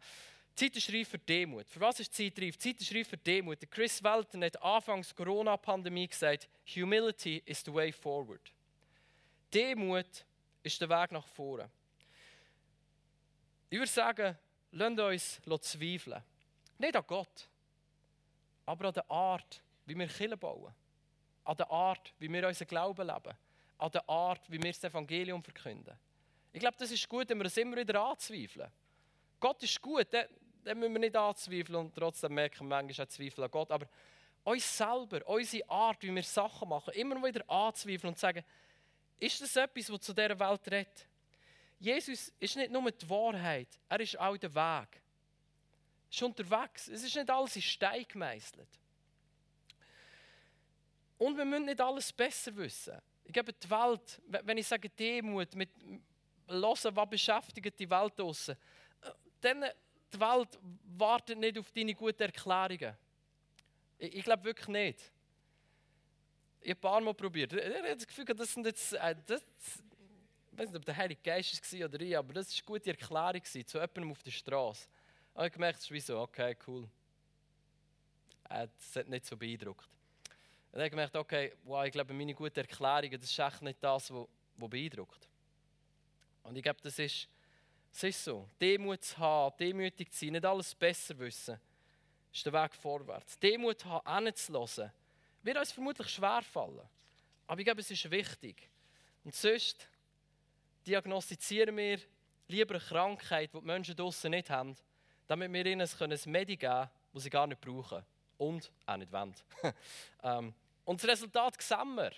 Zeit 0.55 0.77
ist 0.77 0.92
reif 0.92 1.09
für 1.09 1.18
Demut. 1.18 1.68
Für 1.68 1.81
was 1.81 2.01
ist 2.01 2.14
Zeit 2.14 2.38
reif? 2.38 2.57
Zeit 2.59 2.81
ist 2.81 2.94
reif 2.94 3.09
für 3.09 3.16
Demut. 3.16 3.59
Chris 3.70 4.03
Welton 4.03 4.44
hat 4.44 4.62
anfangs 4.62 5.09
der 5.09 5.25
Corona-Pandemie 5.25 6.07
gesagt, 6.07 6.49
Humility 6.75 7.42
is 7.44 7.62
the 7.64 7.75
way 7.75 7.90
forward. 7.90 8.53
Demut 9.53 10.25
ist 10.62 10.81
der 10.81 10.88
Weg 10.88 11.11
nach 11.12 11.27
vorne. 11.27 11.68
Ich 13.70 13.79
würde 13.79 13.90
sagen, 13.90 14.38
lasst 14.73 15.40
uns 15.47 15.62
zweifeln. 15.62 16.23
Nicht 16.79 16.97
an 16.97 17.05
Gott, 17.07 17.49
aber 18.66 18.88
an 18.88 18.94
der 18.94 19.11
Art, 19.11 19.61
wie 19.87 19.99
wir 19.99 20.07
Kirche 20.07 20.37
bauen 20.37 20.73
an 21.44 21.57
der 21.57 21.70
Art, 21.70 22.12
wie 22.18 22.33
wir 22.33 22.47
unseren 22.47 22.68
Glauben 22.68 23.07
leben, 23.07 23.37
an 23.79 23.90
der 23.90 24.09
Art, 24.09 24.51
wie 24.51 24.62
wir 24.62 24.73
das 24.73 24.85
Evangelium 24.85 25.42
verkünden. 25.42 25.94
Ich 26.55 26.61
glaube, 26.61 26.77
das 26.79 26.93
ist 26.93 27.09
gut, 27.09 27.29
wenn 27.29 27.38
wir 27.38 27.47
es 27.47 27.57
immer 27.57 27.77
wieder 27.77 28.01
anzweifeln. 28.01 28.71
Gott 29.40 29.61
ist 29.64 29.83
gut, 29.83 30.12
den, 30.12 30.25
den 30.64 30.79
müssen 30.79 30.93
wir 30.93 31.01
nicht 31.01 31.17
anzweifeln 31.17 31.75
und 31.75 31.93
trotzdem 31.93 32.33
merken 32.33 32.61
wir 32.61 32.77
manchmal 32.81 33.07
auch 33.07 33.11
Zweifel 33.11 33.43
an 33.43 33.51
Gott. 33.51 33.73
Aber 33.73 33.88
uns 34.45 34.79
selber, 34.79 35.21
unsere 35.27 35.69
Art, 35.69 36.01
wie 36.05 36.14
wir 36.14 36.23
Sachen 36.23 36.69
machen, 36.69 36.95
immer 36.95 37.17
wieder 37.25 37.43
anzweifeln 37.51 38.12
und 38.12 38.19
sagen, 38.21 38.45
ist 39.19 39.40
das 39.40 39.57
etwas, 39.57 39.90
was 39.90 40.01
zu 40.03 40.12
dieser 40.12 40.38
Welt 40.38 40.61
redet? 40.71 41.09
Jesus 41.81 42.33
ist 42.38 42.55
nicht 42.55 42.71
nur 42.71 42.88
die 42.88 43.11
Wahrheit, 43.11 43.69
er 43.88 43.99
ist 43.99 44.17
auch 44.17 44.37
der 44.37 44.55
Weg. 44.55 44.62
Er 44.62 46.09
ist 46.09 46.23
unterwegs. 46.23 46.87
Es 46.87 47.03
ist 47.03 47.17
nicht 47.17 47.31
alles 47.31 47.57
in 47.57 47.62
Stein 47.62 48.07
gemeißelt. 48.07 48.69
Und 51.19 51.37
wir 51.37 51.45
müssen 51.45 51.64
nicht 51.64 51.81
alles 51.81 52.12
besser 52.12 52.55
wissen. 52.55 52.97
Ich 53.25 53.33
glaube, 53.33 53.53
die 53.53 53.69
Welt, 53.69 54.23
wenn 54.29 54.57
ich 54.57 54.69
sage 54.69 54.88
Demut, 54.88 55.53
mit 55.57 55.71
hören, 56.49 56.97
was 56.97 57.11
beschäftigt 57.11 57.79
die 57.79 57.89
Welt 57.89 58.19
draussen, 58.19 58.57
dann 59.41 59.65
die 60.13 60.21
Welt 60.21 60.59
wartet 60.97 61.39
nicht 61.39 61.59
auf 61.59 61.71
deine 61.73 61.95
guten 61.95 62.23
Erklärungen. 62.23 62.97
Ich, 63.99 64.17
ich 64.17 64.25
glaube 64.25 64.45
wirklich 64.45 64.69
nicht. 64.69 65.13
Ich 66.61 66.71
habe 66.71 66.79
ein 66.79 66.81
paar 66.81 67.01
Mal 67.01 67.15
probiert. 67.15 67.53
Ich 67.53 67.63
habe 67.63 67.95
das 67.95 68.07
Gefühl, 68.07 68.25
das 68.25 68.53
sind 68.53 68.67
jetzt. 68.67 68.95
Äh, 68.95 69.15
das, 69.27 69.43
ich 70.51 70.59
weiß 70.59 70.69
nicht, 70.69 70.79
ob 70.79 70.85
der 70.85 70.97
Heilige 70.97 71.21
Geist 71.21 71.73
war 71.73 71.89
oder 71.89 72.01
ich, 72.01 72.17
aber 72.17 72.33
das 72.33 72.49
war 72.49 72.55
eine 72.55 72.79
gute 72.79 72.91
Erklärung 72.91 73.45
zu 73.45 73.59
jemandem 73.79 74.11
auf 74.13 74.23
der 74.23 74.31
Straße. 74.31 74.87
Und 75.35 75.41
ich 75.41 75.47
habe 75.47 75.51
gemerkt, 75.51 75.79
es 75.81 75.85
ist 75.87 75.91
wie 75.91 76.01
so, 76.01 76.21
okay, 76.21 76.57
cool. 76.69 76.89
Äh, 78.49 78.69
das 78.77 78.97
hat 78.97 79.09
nicht 79.09 79.27
so 79.27 79.37
beeindruckt. 79.37 79.87
Und 79.87 80.73
dann 80.73 80.81
habe 80.81 80.87
ich 80.87 80.91
gemerkt, 80.93 81.17
okay, 81.17 81.53
wow, 81.65 81.85
ich 81.85 81.93
glaube, 81.93 82.15
meine 82.15 82.35
guten 82.35 82.61
Erklärungen, 82.61 83.21
das 83.21 83.31
ist 83.31 83.39
echt 83.39 83.63
nicht 83.63 83.83
das, 83.83 84.13
was 84.13 84.27
beeindruckt. 84.57 85.29
Und 86.45 86.57
ich 86.57 86.63
glaube, 86.63 86.81
das 86.83 86.99
ist, 86.99 87.29
das 87.93 88.05
ist 88.05 88.25
so. 88.25 88.49
Demut 88.61 89.03
zu 89.03 89.19
haben, 89.19 89.57
demütig 89.59 90.13
zu 90.13 90.25
sein, 90.25 90.33
nicht 90.33 90.45
alles 90.45 90.75
besser 90.75 91.19
wissen, 91.19 91.59
ist 92.33 92.47
der 92.47 92.53
Weg 92.53 92.75
vorwärts. 92.75 93.39
Demut 93.39 93.81
zu 93.81 93.91
haben, 93.91 94.27
hinzulassen, 94.27 94.93
wird 95.43 95.59
uns 95.59 95.73
vermutlich 95.73 96.09
schwer 96.09 96.43
fallen. 96.43 96.89
Aber 97.47 97.59
ich 97.59 97.65
glaube, 97.65 97.81
es 97.81 97.91
ist 97.91 98.11
wichtig. 98.11 98.69
Und 99.25 99.35
sonst 99.35 99.89
diagnostizieren 100.87 101.77
wir 101.77 101.99
lieber 102.49 102.75
eine 102.75 102.85
Krankheit, 102.85 103.53
die 103.53 103.59
die 103.59 103.65
Menschen 103.65 103.97
draußen 103.97 104.31
nicht 104.31 104.51
haben, 104.51 104.77
damit 105.27 105.53
wir 105.53 105.67
ihnen 105.67 105.81
ein 105.81 106.21
Medi 106.27 106.57
geben 106.57 106.71
können, 106.71 106.91
das 107.13 107.23
sie 107.23 107.31
gar 107.31 107.47
nicht 107.47 107.61
brauchen. 107.61 108.05
Und 108.37 108.71
auch 108.85 108.97
nicht 108.97 109.13
wollen. 109.13 109.35
ähm, 110.23 110.55
und 110.85 111.03
das 111.03 111.09
Resultat 111.09 111.61
sehen 111.63 111.95
wir. 111.95 112.13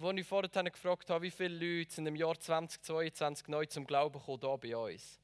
Als 0.00 0.18
ich 0.18 0.26
vorhin 0.26 0.64
gefragt 0.64 1.10
habe, 1.10 1.22
wie 1.24 1.30
viele 1.30 1.78
Leute 1.78 1.92
sind 1.92 2.06
im 2.06 2.16
Jahr 2.16 2.38
2022 2.38 3.48
neu 3.48 3.66
zum 3.66 3.86
Glauben 3.86 4.18
gekommen, 4.18 4.40
hier 4.40 4.58
bei 4.58 4.76
uns. 4.76 5.20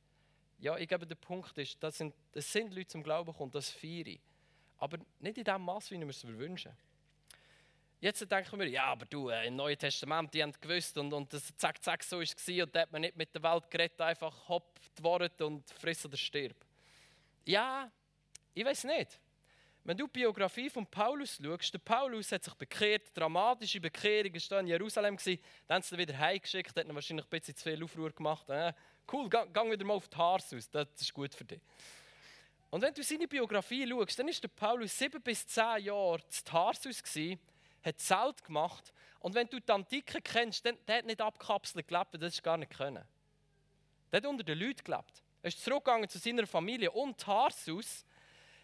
Ja, 0.61 0.77
ich 0.77 0.89
glaube, 0.89 1.07
der 1.07 1.15
Punkt 1.15 1.57
ist, 1.59 1.83
das 1.83 1.99
sind, 1.99 2.15
sind 2.35 2.75
Leute 2.75 2.89
zum 2.89 3.03
Glauben 3.03 3.33
gekommen, 3.33 3.53
das 3.53 3.71
feiere 3.71 4.19
Aber 4.79 4.99
nicht 5.21 5.39
in 5.39 5.45
dem 5.45 5.63
Maß, 5.63 5.91
wie 5.91 6.01
wir 6.01 6.09
es 6.09 6.27
wünschen. 6.27 6.73
Jetzt 8.01 8.31
denken 8.31 8.59
wir, 8.61 8.69
ja, 8.69 8.85
aber 8.85 9.07
du, 9.07 9.29
äh, 9.29 9.49
im 9.49 9.57
Neuen 9.57 9.77
Testament, 9.77 10.33
die 10.33 10.43
haben 10.43 10.53
gewusst 10.61 10.97
und, 10.99 11.13
und 11.13 11.33
das 11.33 11.57
zack, 11.57 11.83
zack, 11.83 12.05
so 12.05 12.19
war 12.19 12.23
es. 12.23 12.49
Und 12.49 12.75
da 12.75 12.83
hat 12.83 12.93
man 12.93 13.01
nicht 13.01 13.17
mit 13.17 13.35
der 13.35 13.43
Welt 13.43 13.69
geredet, 13.71 14.01
einfach 14.01 14.49
hopp, 14.49 14.79
die 14.97 15.43
und 15.43 15.69
friss 15.71 16.07
oder 16.07 16.17
stirb. 16.17 16.57
Ja, 17.45 17.91
ich 18.55 18.65
weiß 18.65 18.85
nicht. 18.85 19.19
Wenn 19.85 19.97
du 19.97 20.07
die 20.07 20.21
Biografie 20.21 20.69
von 20.69 20.87
Paulus 20.87 21.41
schaust, 21.43 21.73
der 21.73 21.79
Paulus 21.79 22.31
hat 22.33 22.45
sich 22.45 22.55
bekehrt, 22.55 23.17
dramatische 23.17 23.81
Bekehrung, 23.81 24.35
war 24.35 24.61
in 24.61 24.67
Jerusalem, 24.67 25.17
dann 25.67 25.77
haben 25.77 25.83
sie 25.83 25.95
ihn 25.95 25.99
wieder 25.99 26.19
heimgeschickt, 26.19 26.77
hat 26.77 26.95
wahrscheinlich 26.95 27.27
ein 27.27 27.31
bisschen 27.31 27.57
zu 27.57 27.65
viel 27.65 27.83
Aufruhr 27.83 28.11
gemacht. 28.11 28.49
Äh, 28.51 28.73
cool, 29.11 29.29
gang 29.29 29.71
wieder 29.71 29.85
mal 29.85 29.95
auf 29.95 30.09
die 30.09 30.17
Tarsus, 30.17 30.69
das 30.71 30.89
ist 31.01 31.15
gut 31.15 31.35
für 31.35 31.45
dich. 31.45 31.61
Und 32.71 32.83
wenn 32.83 32.93
du 32.93 33.03
seine 33.03 33.27
Biografie 33.27 33.89
schaust, 33.89 34.19
dann 34.19 34.29
ist 34.29 34.43
der 34.43 34.49
Paulus 34.49 34.97
sieben 34.97 35.23
bis 35.23 35.47
zehn 35.47 35.85
Jahre 35.85 36.27
zu 36.29 36.45
Tarsus 36.45 37.03
gewesen, 37.03 37.41
hat 37.83 37.99
Zelt 37.99 38.45
gemacht. 38.45 38.93
Und 39.21 39.35
wenn 39.35 39.49
du 39.49 39.59
die 39.59 39.73
Antike 39.73 40.21
kennst, 40.21 40.67
dann 40.67 40.77
der 40.87 40.99
hat 40.99 41.07
nicht 41.07 41.21
abkapselt 41.21 41.89
gelebt, 41.89 42.15
das 42.15 42.35
ist 42.35 42.43
gar 42.43 42.59
nicht 42.59 42.77
können. 42.77 43.05
Der 44.13 44.19
hat 44.19 44.27
unter 44.27 44.45
den 44.45 44.59
Leuten 44.59 44.85
gelebt. 44.85 45.23
Er 45.43 45.49
ist 45.49 45.63
zurückgegangen 45.65 46.09
zu 46.09 46.19
seiner 46.19 46.47
Familie. 46.47 46.91
Und 46.91 47.19
Tarsus 47.19 48.05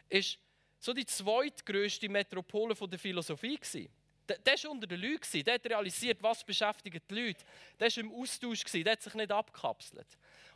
ist 0.09 0.39
so 0.85 0.93
die 0.93 1.07
zweitgrößte 1.07 2.09
Metropole 2.11 2.75
der 2.75 2.99
Philosophie 2.99 3.57
gewesen. 3.57 3.89
Der, 4.29 4.39
war 4.39 4.71
unter 4.71 4.87
den 4.87 5.01
Leuten, 5.01 5.43
der 5.43 5.55
hat 5.55 5.67
realisiert, 5.67 6.23
was 6.23 6.45
beschäftigt 6.45 7.03
die 7.11 7.15
Leute. 7.15 7.45
Der 7.81 7.89
war 7.89 7.99
im 7.99 8.13
Austausch, 8.13 8.65
der 8.65 8.93
hat 8.93 9.03
sich 9.03 9.15
nicht 9.15 9.33
abkapselt. 9.33 10.07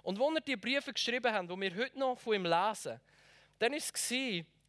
Und 0.02 0.20
als 0.20 0.34
er 0.36 0.40
die 0.42 0.56
Briefe 0.56 0.92
geschrieben 0.92 1.32
hat, 1.32 1.50
die 1.50 1.60
wir 1.60 1.74
heute 1.74 1.98
noch 1.98 2.18
von 2.18 2.34
ihm 2.34 2.44
lesen, 2.44 3.00
dann 3.58 3.72
war 3.72 3.78
es, 3.78 4.10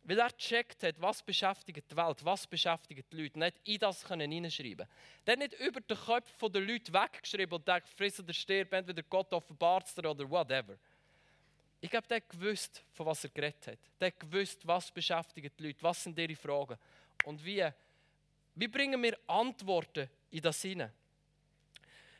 weil 0.04 0.20
er 0.20 0.30
gecheckt 0.30 0.84
hat, 0.84 1.00
was 1.00 1.22
beschäftigt 1.22 1.92
die 1.92 1.96
Welt, 1.96 2.24
was 2.24 2.48
beschäftigt 2.48 3.06
die 3.12 3.22
Leute, 3.22 3.40
nicht 3.40 3.60
in 3.66 3.80
das 3.80 4.08
hineinschreiben. 4.08 4.88
Der 5.26 5.34
hat 5.34 5.40
nicht 5.40 5.60
über 5.60 5.82
den 5.82 5.98
Köpfen 5.98 6.52
der 6.52 6.62
Leute 6.62 6.94
weggeschrieben 6.94 7.58
und 7.58 7.68
denkt, 7.68 7.90
friss 7.90 8.20
oder 8.20 8.34
stirb, 8.34 8.74
entweder 8.74 9.04
Gott 9.04 9.32
offenbart 9.34 9.88
es 9.88 9.98
oder 9.98 10.30
whatever. 10.30 10.78
Ich 11.82 11.90
glaube, 11.90 12.08
der 12.08 12.22
gewusst, 12.22 12.84
von 12.92 13.06
was 13.06 13.24
er 13.24 13.30
geredet 13.30 13.68
hat. 13.68 13.80
Der 14.00 14.12
gewusst, 14.12 14.68
was 14.68 14.92
beschäftigt 14.92 15.58
die 15.58 15.68
Leute, 15.68 15.82
was 15.82 16.04
sind 16.04 16.18
ihre 16.20 16.36
Fragen. 16.36 16.78
Und 17.24 17.44
wie, 17.44 17.68
wie 18.56 18.68
bringen 18.68 19.02
wir 19.02 19.18
Antworten 19.28 20.10
in 20.32 20.42
das 20.42 20.62
hinein? 20.62 20.92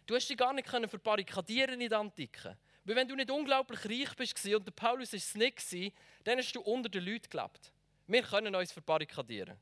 Du 0.06 0.16
hast 0.16 0.30
dich 0.30 0.38
gar 0.38 0.54
nicht 0.54 0.68
verbarrikadieren 0.68 1.80
in 1.82 1.90
der 1.90 2.00
Antike. 2.00 2.58
Weil 2.86 2.96
wenn 2.96 3.08
du 3.08 3.16
nicht 3.16 3.30
unglaublich 3.30 3.86
reich 3.86 4.16
bist 4.16 4.46
und 4.46 4.66
der 4.66 4.72
Paulus 4.72 5.14
ist 5.14 5.28
es 5.28 5.36
nicht, 5.36 5.94
dann 6.24 6.40
hast 6.40 6.54
du 6.54 6.62
unter 6.62 6.90
den 6.90 7.06
Leuten 7.06 7.30
gelebt. 7.30 7.72
Wir 8.08 8.24
können 8.24 8.56
uns 8.56 8.72
verbarrikadieren. 8.72 9.58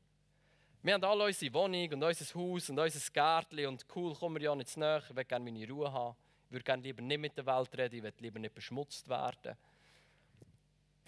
Wir 0.82 0.94
haben 0.94 1.04
alle 1.04 1.24
unsere 1.24 1.52
Wohnung 1.52 1.92
und 1.92 2.02
unser 2.02 2.34
Haus 2.34 2.70
und 2.70 2.78
unser 2.78 3.12
Gärtchen 3.12 3.66
und 3.66 3.84
cool, 3.94 4.14
kommen 4.14 4.36
wir 4.36 4.42
ja 4.42 4.54
nicht 4.54 4.70
zu 4.70 4.80
nahe, 4.80 5.02
ich 5.06 5.14
will 5.14 5.24
gerne 5.24 5.44
meine 5.50 5.68
Ruhe 5.68 5.92
haben. 5.92 6.16
Ich 6.46 6.52
würde 6.52 6.64
gerne 6.64 6.82
lieber 6.82 7.02
nicht 7.02 7.18
mit 7.18 7.36
der 7.36 7.44
Welt 7.44 7.76
reden, 7.76 7.96
ich 7.96 8.02
will 8.02 8.12
lieber 8.20 8.38
nicht 8.38 8.54
beschmutzt 8.54 9.06
werden. 9.08 9.56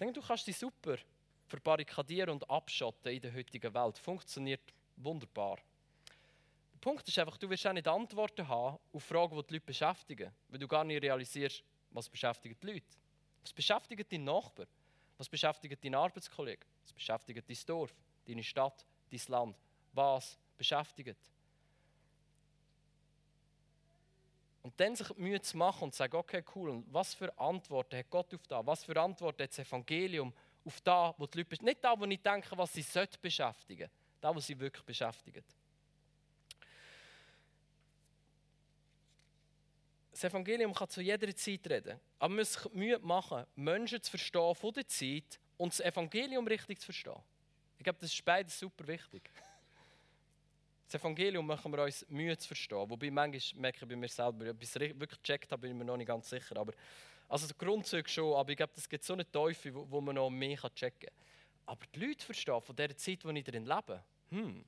Denke, 0.01 0.19
du 0.19 0.25
kannst 0.25 0.47
dich 0.47 0.57
super 0.57 0.97
verbarrikadieren 1.45 2.31
und 2.31 2.49
abschotten 2.49 3.13
in 3.13 3.21
der 3.21 3.31
heutigen 3.35 3.71
Welt. 3.71 3.99
Funktioniert 3.99 4.73
wunderbar. 4.95 5.57
Der 6.73 6.79
Punkt 6.79 7.07
ist 7.07 7.19
einfach, 7.19 7.37
du 7.37 7.47
wirst 7.47 7.67
auch 7.67 7.73
nicht 7.73 7.87
Antworten 7.87 8.47
haben 8.47 8.79
auf 8.91 9.03
Fragen, 9.03 9.37
die 9.37 9.43
die 9.45 9.53
Leute 9.53 9.65
beschäftigen, 9.67 10.31
weil 10.49 10.57
du 10.57 10.67
gar 10.67 10.83
nicht 10.83 11.03
realisierst, 11.03 11.63
was 11.91 12.09
beschäftigt 12.09 12.63
die 12.63 12.67
Leute? 12.67 12.97
Was 13.43 13.53
beschäftigt 13.53 14.11
deinen 14.11 14.23
Nachbar? 14.23 14.65
Was 15.19 15.29
beschäftigt 15.29 15.83
deinen 15.83 15.93
Arbeitskollegen? 15.93 16.65
Was 16.81 16.93
beschäftigt 16.93 17.47
dein 17.47 17.57
Dorf, 17.67 17.93
deine 18.25 18.43
Stadt, 18.43 18.83
dein 19.11 19.21
Land? 19.27 19.55
Was 19.93 20.35
beschäftigt? 20.57 21.19
Und 24.63 24.79
dann 24.79 24.95
sich 24.95 25.15
Mühe 25.17 25.41
zu 25.41 25.57
machen 25.57 25.85
und 25.85 25.93
zu 25.93 25.97
sagen, 25.97 26.15
okay, 26.15 26.43
cool, 26.55 26.69
und 26.69 26.93
was 26.93 27.13
für 27.13 27.35
Antworten 27.37 27.97
hat 27.97 28.09
Gott 28.09 28.33
auf 28.33 28.45
da? 28.47 28.65
Was 28.65 28.83
für 28.83 28.99
Antworten 28.99 29.43
hat 29.43 29.49
das 29.49 29.59
Evangelium 29.59 30.33
auf 30.63 30.79
da, 30.81 31.15
wo 31.17 31.25
die 31.25 31.39
Leute 31.39 31.65
Nicht 31.65 31.83
da, 31.83 31.99
wo 31.99 32.05
ich 32.05 32.21
denke, 32.21 32.55
was 32.57 32.73
sie 32.73 32.85
beschäftigen 33.21 33.89
sollten, 33.89 34.21
da, 34.21 34.35
wo 34.35 34.39
sie 34.39 34.59
wirklich 34.59 34.85
beschäftigen. 34.85 35.43
Das 40.11 40.23
Evangelium 40.25 40.71
kann 40.73 40.89
zu 40.89 41.01
jeder 41.01 41.35
Zeit 41.35 41.67
reden. 41.67 41.99
Aber 42.19 42.29
man 42.29 42.37
muss 42.37 42.53
sich 42.53 42.71
Mühe 42.73 42.99
machen, 42.99 43.43
Menschen 43.55 44.03
zu 44.03 44.11
verstehen 44.11 44.53
von 44.53 44.73
der 44.73 44.87
Zeit 44.87 45.39
und 45.57 45.73
das 45.73 45.79
Evangelium 45.79 46.45
richtig 46.45 46.79
zu 46.79 46.85
verstehen. 46.85 47.23
Ich 47.79 47.83
glaube, 47.83 47.97
das 47.99 48.13
ist 48.13 48.23
beides 48.23 48.59
super 48.59 48.85
wichtig. 48.85 49.31
Das 50.91 50.99
Evangelium 50.99 51.47
machen 51.47 51.71
wir 51.71 51.83
uns 51.83 52.05
Mühe 52.09 52.37
zu 52.37 52.49
verstehen. 52.49 52.89
Wobei 52.89 53.09
manchmal 53.09 53.61
merke 53.61 53.77
ich 53.81 53.87
bei 53.87 53.95
mir 53.95 54.09
selber, 54.09 54.49
ob 54.49 54.61
ich 54.61 54.67
es 54.67 54.75
wirklich 54.75 55.21
gecheckt 55.21 55.49
habe, 55.49 55.61
bin 55.61 55.71
ich 55.71 55.77
mir 55.77 55.85
noch 55.85 55.95
nicht 55.95 56.07
ganz 56.07 56.29
sicher. 56.29 56.57
Aber, 56.57 56.73
also 57.29 57.47
der 57.47 57.55
Grundzug 57.55 58.09
schon, 58.09 58.35
aber 58.35 58.49
ich 58.49 58.57
glaube, 58.57 58.73
es 58.75 58.89
gibt 58.89 59.05
so 59.05 59.13
eine 59.13 59.29
Teufel, 59.31 59.73
wo, 59.73 59.89
wo 59.89 60.01
man 60.01 60.15
noch 60.15 60.29
mehr 60.29 60.57
checken 60.75 61.07
kann. 61.07 61.15
Aber 61.65 61.85
die 61.95 62.07
Leute 62.07 62.25
verstehen 62.25 62.59
von 62.59 62.75
der 62.75 62.97
Zeit, 62.97 63.23
in 63.23 63.35
der 63.35 63.53
ich 63.53 63.65
lebe, 63.65 64.03
hm, 64.31 64.65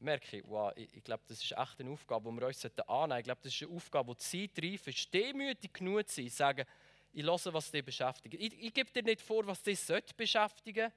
merke 0.00 0.38
ich, 0.38 0.44
wow, 0.48 0.72
ich, 0.74 0.92
ich 0.96 1.04
glaube, 1.04 1.22
das 1.28 1.40
ist 1.40 1.52
echt 1.52 1.80
eine 1.80 1.90
Aufgabe, 1.90 2.28
die 2.28 2.40
wir 2.40 2.46
uns 2.48 2.64
annehmen 2.64 2.82
sollten. 2.88 3.18
Ich 3.18 3.24
glaube, 3.24 3.40
das 3.44 3.54
ist 3.54 3.62
eine 3.62 3.76
Aufgabe, 3.76 4.14
die 4.14 4.18
zeitreif 4.18 4.86
ist, 4.88 5.14
demütig 5.14 5.72
genug 5.72 6.08
zu 6.08 6.22
sein, 6.22 6.28
sagen, 6.28 6.66
ich 7.12 7.24
höre, 7.24 7.52
was 7.52 7.70
dich 7.70 7.84
beschäftigt. 7.84 8.34
Ich, 8.34 8.64
ich 8.64 8.74
gebe 8.74 8.90
dir 8.90 9.04
nicht 9.04 9.22
vor, 9.22 9.46
was 9.46 9.62
dich 9.62 9.78
beschäftigen 10.16 10.90
sollte. 10.90 10.92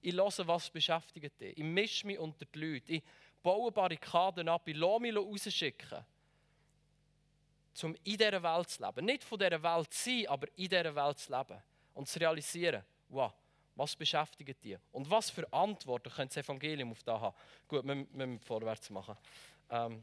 Ich 0.00 0.14
höre, 0.14 0.48
was 0.48 0.70
beschäftigt 0.70 1.40
dich. 1.40 1.58
Ich 1.58 1.64
mische 1.64 2.06
mich 2.06 2.18
unter 2.18 2.46
die 2.46 2.58
Leute. 2.58 2.92
Ich 2.94 3.02
baue 3.46 3.70
Barrikaden 3.70 4.48
ab. 4.48 4.66
Ich 4.66 4.76
lasse 4.76 5.00
mich 5.00 5.16
rausschicken, 5.16 6.04
um 7.84 7.94
in 7.94 8.16
dieser 8.16 8.42
Welt 8.42 8.68
zu 8.68 8.82
leben. 8.82 9.06
Nicht 9.06 9.22
von 9.22 9.38
dieser 9.38 9.62
Welt 9.62 9.94
zu 9.94 10.10
sein, 10.10 10.26
aber 10.26 10.48
in 10.56 10.68
dieser 10.68 10.96
Welt 10.96 11.18
zu 11.20 11.30
leben. 11.30 11.62
Und 11.94 12.08
zu 12.08 12.18
realisieren, 12.18 12.82
wow, 13.08 13.32
was 13.76 13.94
beschäftigt 13.94 14.64
die? 14.64 14.76
Und 14.90 15.08
was 15.08 15.30
für 15.30 15.50
Antworten 15.52 16.10
könnte 16.10 16.34
das 16.34 16.44
Evangelium 16.44 16.90
auf 16.90 17.04
das 17.04 17.20
haben? 17.20 17.36
Gut, 17.68 17.86
wir 17.86 17.94
müssen 17.94 18.40
vorwärts 18.40 18.90
machen. 18.90 19.16
Ähm, 19.70 20.02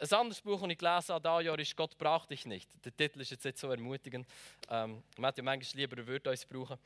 ein 0.00 0.12
anderes 0.12 0.40
Buch, 0.40 0.60
das 0.62 0.70
ich 0.70 0.78
gelesen 0.78 1.14
habe, 1.14 1.44
dieses 1.54 1.68
ist 1.68 1.76
«Gott 1.76 1.98
braucht 1.98 2.30
dich 2.30 2.46
nicht». 2.46 2.68
Der 2.82 2.96
Titel 2.96 3.20
ist 3.20 3.30
jetzt 3.30 3.44
nicht 3.44 3.58
so 3.58 3.70
ermutigend. 3.70 4.26
Ähm, 4.70 5.02
man 5.18 5.28
hätte 5.28 5.42
ja 5.42 5.44
manchmal 5.44 5.80
lieber 5.82 5.98
ein 5.98 6.08
Wort 6.08 6.26
uns 6.28 6.46
brauchen. 6.46 6.78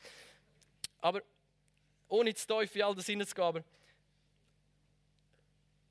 Aber 1.01 1.23
ohne 2.09 2.35
zu 2.35 2.47
tief 2.49 2.75
in 2.75 2.83
all 2.83 2.97
das 2.97 3.07
hineinzugehen, 3.07 3.49
aber 3.49 3.65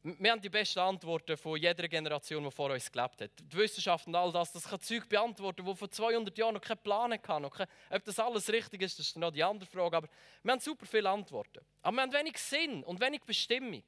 wir 0.04 0.32
haben 0.32 0.42
die 0.42 0.50
besten 0.50 0.80
Antworten 0.80 1.36
von 1.36 1.60
jeder 1.60 1.88
Generation, 1.88 2.44
die 2.44 2.52
vor 2.52 2.72
uns 2.72 2.92
gelebt 2.92 3.22
hat. 3.22 3.32
Die 3.40 3.58
Wissenschaft 3.58 4.08
und 4.08 4.16
all 4.16 4.32
das, 4.32 4.52
das 4.52 4.64
kann 4.64 4.80
Zeug 4.80 5.10
beantworten, 5.10 5.66
die 5.66 5.76
vor 5.76 5.90
200 5.90 6.38
Jahren 6.38 6.54
noch 6.54 6.62
keinen 6.62 6.78
Plan 6.78 7.12
hatten. 7.12 7.46
Ob 7.90 8.04
das 8.06 8.20
alles 8.20 8.52
richtig 8.52 8.82
ist, 8.82 9.00
das 9.00 9.08
ist 9.08 9.18
noch 9.18 9.32
die 9.32 9.44
andere 9.44 9.70
Frage. 9.70 9.98
Aber 9.98 10.08
wir 10.44 10.52
haben 10.52 10.60
super 10.60 10.86
viele 10.86 11.10
Antworten. 11.10 11.60
Aber 11.82 11.98
wir 11.98 12.02
haben 12.04 12.14
wenig 12.14 12.38
Sinn 12.38 12.84
und 12.84 13.02
wenig 13.02 13.22
Bestimmung. 13.22 13.84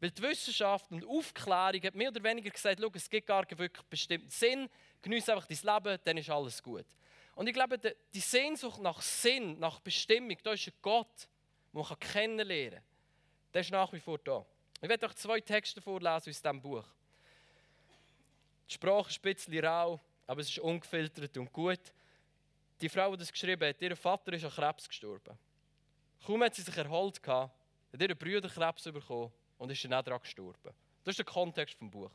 Weil 0.00 0.10
die 0.10 0.22
Wissenschaft 0.22 0.90
und 0.90 1.06
Aufklärung 1.06 1.82
hat 1.82 1.94
mehr 1.94 2.08
oder 2.10 2.22
weniger 2.22 2.50
gesagt, 2.50 2.80
es 2.94 3.08
gibt 3.08 3.26
gar 3.26 3.46
keinen 3.46 3.58
wirklich 3.58 3.86
bestimmten 3.86 4.28
Sinn, 4.28 4.68
genieße 5.00 5.32
einfach 5.32 5.46
dein 5.46 5.74
Leben, 5.74 5.98
dann 6.04 6.18
ist 6.18 6.30
alles 6.30 6.62
gut. 6.62 6.84
Und 7.34 7.46
ich 7.46 7.54
glaube, 7.54 7.78
die 7.78 8.20
Sehnsucht 8.20 8.80
nach 8.80 9.00
Sinn, 9.00 9.58
nach 9.58 9.80
Bestimmung, 9.80 10.36
da 10.42 10.52
ist 10.52 10.66
ein 10.66 10.74
Gott, 10.82 11.28
den 11.72 11.80
man 11.80 11.98
kennenlernen 11.98 12.80
kann. 12.80 12.84
Der 13.54 13.60
ist 13.60 13.70
nach 13.70 13.92
wie 13.92 14.00
vor 14.00 14.18
da. 14.18 14.44
Ich 14.84 14.90
werde 14.90 15.06
euch 15.06 15.14
zwei 15.14 15.40
Texte 15.40 15.80
vorlesen 15.80 16.28
aus 16.28 16.42
diesem 16.42 16.60
Buch. 16.60 16.84
Die 18.68 18.74
Sprache 18.74 19.08
ist 19.08 19.16
ein 19.16 19.34
bisschen 19.34 19.64
rau, 19.64 19.98
aber 20.26 20.42
es 20.42 20.50
ist 20.50 20.58
ungefiltert 20.58 21.34
und 21.38 21.50
gut. 21.50 21.80
Die 22.82 22.90
Frau, 22.90 23.12
die 23.12 23.16
das 23.16 23.32
geschrieben 23.32 23.66
hat, 23.66 23.80
ihr 23.80 23.96
Vater 23.96 24.34
ist 24.34 24.44
an 24.44 24.50
Krebs 24.50 24.86
gestorben. 24.86 25.38
Kaum 26.26 26.42
hat 26.42 26.54
sie 26.54 26.60
sich 26.60 26.76
erholt, 26.76 27.18
hat 27.26 27.50
ihre 27.98 28.14
Brüder 28.14 28.50
Krebs 28.50 28.82
bekommen 28.82 29.32
und 29.56 29.70
ist 29.70 29.82
dann 29.86 29.94
auch 29.94 30.02
daran 30.02 30.20
gestorben. 30.20 30.74
Das 31.02 31.12
ist 31.12 31.18
der 31.18 31.24
Kontext 31.24 31.78
vom 31.78 31.90
Buch. 31.90 32.10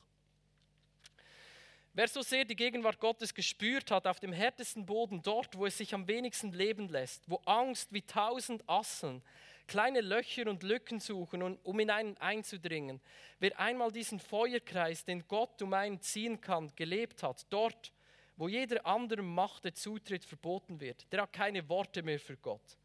Wer 1.95 2.07
so 2.07 2.21
sehr 2.21 2.45
die 2.45 2.55
Gegenwart 2.55 2.99
Gottes 2.99 3.33
gespürt 3.33 3.89
hat, 3.89 4.05
auf 4.05 4.19
dem 4.19 4.31
härtesten 4.31 4.85
Boden, 4.85 5.23
dort, 5.23 5.57
wo 5.57 5.65
es 5.65 5.75
sich 5.75 5.91
am 5.95 6.07
wenigsten 6.07 6.51
leben 6.51 6.87
lässt, 6.87 7.27
wo 7.27 7.37
Angst 7.45 7.91
wie 7.91 8.03
tausend 8.03 8.61
Asseln 8.69 9.23
kleine 9.69 10.01
Löcher 10.01 10.49
und 10.49 10.63
Lücken 10.63 10.99
suchen, 10.99 11.41
um 11.41 11.79
in 11.79 11.89
einen 11.89 12.17
einzudringen. 12.17 12.99
Wer 13.39 13.57
einmal 13.57 13.91
diesen 13.91 14.19
Feuerkreis, 14.19 15.05
den 15.05 15.25
Gott 15.27 15.61
um 15.61 15.73
einen 15.73 16.01
ziehen 16.01 16.41
kann, 16.41 16.75
gelebt 16.75 17.23
hat, 17.23 17.45
dort, 17.49 17.93
wo 18.35 18.49
jeder 18.49 18.85
anderen 18.85 19.33
Macht 19.33 19.63
der 19.63 19.75
Zutritt 19.75 20.25
verboten 20.25 20.81
wird, 20.81 21.09
der 21.13 21.21
hat 21.21 21.33
keine 21.33 21.69
Worte 21.69 22.03
mehr 22.03 22.19
für 22.19 22.35
Gott. 22.35 22.77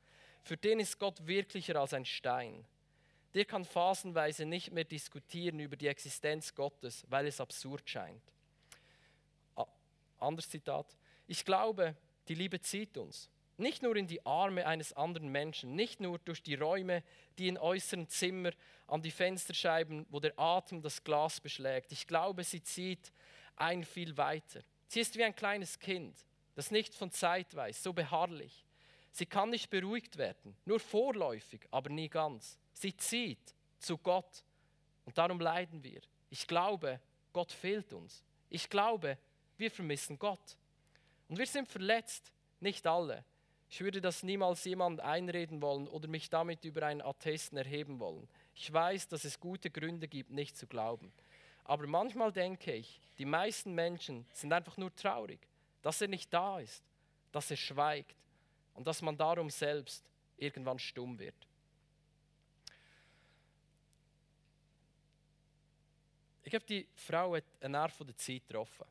Für 0.43 0.57
den 0.57 0.79
ist 0.79 0.99
Gott 0.99 1.27
wirklicher 1.27 1.77
als 1.77 1.95
ein 1.95 2.05
Stein. 2.05 2.65
Der 3.33 3.47
kann 3.47 3.65
phasenweise 3.65 4.45
nicht 4.45 4.71
mehr 4.71 4.85
diskutieren 4.85 5.59
über 5.59 5.77
die 5.77 5.89
Existenz 5.89 6.55
Gottes, 6.55 7.05
weil 7.09 7.27
es 7.27 7.41
absurd 7.41 7.89
scheint. 7.89 8.23
Anderes 10.21 10.49
Zitat. 10.49 10.87
Ich 11.27 11.45
glaube, 11.45 11.97
die 12.29 12.35
Liebe 12.35 12.61
zieht 12.61 12.97
uns. 12.97 13.31
Nicht 13.57 13.83
nur 13.83 13.95
in 13.97 14.07
die 14.07 14.25
Arme 14.27 14.67
eines 14.67 14.93
anderen 14.93 15.29
Menschen, 15.29 15.77
nicht 15.77 16.01
nur 16.01 16.19
durch 16.19 16.43
die 16.43 16.57
Räume, 16.57 17.05
die 17.39 17.49
in 17.49 17.59
äußeren 17.59 18.09
Zimmer, 18.09 18.51
an 18.87 19.01
die 19.01 19.11
Fensterscheiben, 19.11 20.07
wo 20.11 20.21
der 20.21 20.39
Atem 20.39 20.83
das 20.83 21.03
Glas 21.05 21.41
beschlägt. 21.41 21.93
Ich 21.93 22.07
glaube, 22.07 22.43
sie 22.45 22.63
zieht 22.63 23.13
ein 23.57 23.85
viel 23.85 24.17
weiter. 24.17 24.61
Sie 24.89 25.01
ist 25.01 25.17
wie 25.17 25.25
ein 25.25 25.35
kleines 25.35 25.79
Kind, 25.79 26.17
das 26.55 26.71
nicht 26.71 26.95
von 26.95 27.11
Zeit 27.11 27.55
weiß, 27.55 27.83
so 27.83 27.93
beharrlich. 27.93 28.65
Sie 29.13 29.27
kann 29.27 29.51
nicht 29.51 29.71
beruhigt 29.71 30.19
werden, 30.19 30.57
nur 30.65 30.81
vorläufig, 30.81 31.61
aber 31.71 31.89
nie 31.91 32.09
ganz. 32.09 32.59
Sie 32.73 32.97
zieht 32.97 33.55
zu 33.79 33.97
Gott 33.97 34.45
und 35.05 35.17
darum 35.17 35.39
leiden 35.39 35.83
wir. 35.85 36.01
Ich 36.31 36.47
glaube, 36.47 37.01
Gott 37.33 37.53
fehlt 37.53 37.93
uns. 37.93 38.25
Ich 38.51 38.69
glaube, 38.69 39.19
wir 39.57 39.71
vermissen 39.71 40.19
Gott. 40.19 40.57
Und 41.29 41.39
wir 41.39 41.47
sind 41.47 41.69
verletzt, 41.69 42.33
nicht 42.61 42.87
alle. 42.87 43.25
Ich 43.75 43.81
würde 43.81 44.01
das 44.01 44.23
niemals 44.23 44.63
jemand 44.67 45.01
einreden 45.01 45.61
wollen 45.61 45.89
oder 45.89 46.07
mich 46.07 46.31
damit 46.31 46.65
über 46.65 46.87
einen 46.87 47.03
Attesten 47.03 47.57
erheben 47.57 47.99
wollen. 47.99 48.29
Ich 48.55 48.73
weiß, 48.73 49.09
dass 49.09 49.25
es 49.25 49.41
gute 49.41 49.69
Gründe 49.69 50.07
gibt, 50.07 50.31
nicht 50.31 50.57
zu 50.57 50.69
glauben. 50.69 51.13
Aber 51.65 51.85
manchmal 51.89 52.31
denke 52.31 52.73
ich, 52.73 53.01
die 53.19 53.25
meisten 53.25 53.75
Menschen 53.75 54.29
sind 54.33 54.53
einfach 54.53 54.77
nur 54.77 54.95
traurig, 54.95 55.41
dass 55.83 56.01
er 56.01 56.07
nicht 56.07 56.33
da 56.33 56.61
ist, 56.61 56.85
dass 57.33 57.51
er 57.51 57.57
schweigt 57.57 58.15
und 58.75 58.87
dass 58.87 59.03
man 59.03 59.17
darum 59.17 59.51
selbst 59.51 60.05
irgendwann 60.37 60.79
stumm 60.79 61.19
wird. 61.19 61.49
Ich 66.45 66.55
habe 66.55 66.65
die 66.65 66.87
Frau 66.95 67.33
einen 67.33 67.73
Nerv 67.73 67.99
der 67.99 68.17
Zeit 68.17 68.47
getroffen. 68.47 68.87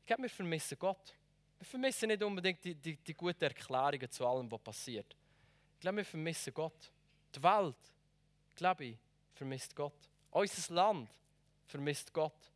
Ich 0.00 0.06
glaube, 0.06 0.22
wir 0.22 0.30
vermissen 0.30 0.76
Gott. 0.76 1.14
Wir 1.64 1.70
vermissen 1.70 2.08
nicht 2.08 2.22
unbedingt 2.22 2.62
die, 2.62 2.74
die, 2.74 2.96
die 2.98 3.14
guten 3.14 3.42
Erklärungen 3.42 4.10
zu 4.10 4.26
allem, 4.26 4.50
was 4.52 4.60
passiert. 4.60 5.16
Ich 5.72 5.80
glaube, 5.80 5.96
wir 5.96 6.04
vermissen 6.04 6.52
Gott. 6.52 6.92
Die 7.34 7.42
Welt, 7.42 7.78
glaube 8.54 8.84
ich, 8.84 8.98
vermisst 9.32 9.74
Gott. 9.74 9.96
Unser 10.30 10.74
Land 10.74 11.08
vermisst 11.64 12.12
Gott. 12.12 12.52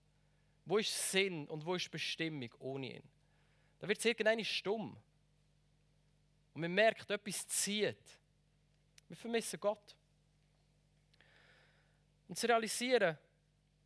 Wo 0.66 0.76
ist 0.76 1.10
Sinn 1.10 1.48
und 1.48 1.64
wo 1.64 1.74
ist 1.74 1.90
Bestimmung 1.90 2.50
ohne 2.58 2.96
ihn? 2.96 3.02
Da 3.78 3.88
wird 3.88 3.98
es 3.98 4.04
irgendeine 4.04 4.44
stumm. 4.44 4.94
Und 6.52 6.60
man 6.60 6.74
merkt, 6.74 7.10
etwas 7.10 7.48
zieht. 7.48 8.18
Wir 9.08 9.16
vermissen 9.16 9.58
Gott. 9.58 9.96
Und 12.28 12.38
zu 12.38 12.46
realisieren, 12.46 13.16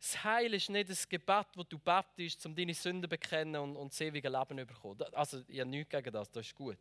das 0.03 0.21
Heil 0.21 0.53
ist 0.53 0.69
nicht 0.69 0.89
ein 0.89 0.97
Gebet, 1.07 1.47
das 1.55 1.67
du 1.69 1.79
betest, 1.79 2.45
um 2.45 2.53
deine 2.53 2.73
Sünden 2.73 3.03
zu 3.03 3.07
bekennen 3.07 3.55
und, 3.55 3.77
und 3.77 3.89
das 3.93 4.01
ewige 4.01 4.27
Leben 4.27 4.59
zu 4.59 4.65
bekommen. 4.65 5.01
Also, 5.13 5.41
ich 5.47 5.61
habe 5.61 5.69
nichts 5.69 5.89
gegen 5.89 6.11
das, 6.11 6.29
das 6.29 6.45
ist 6.45 6.53
gut. 6.53 6.77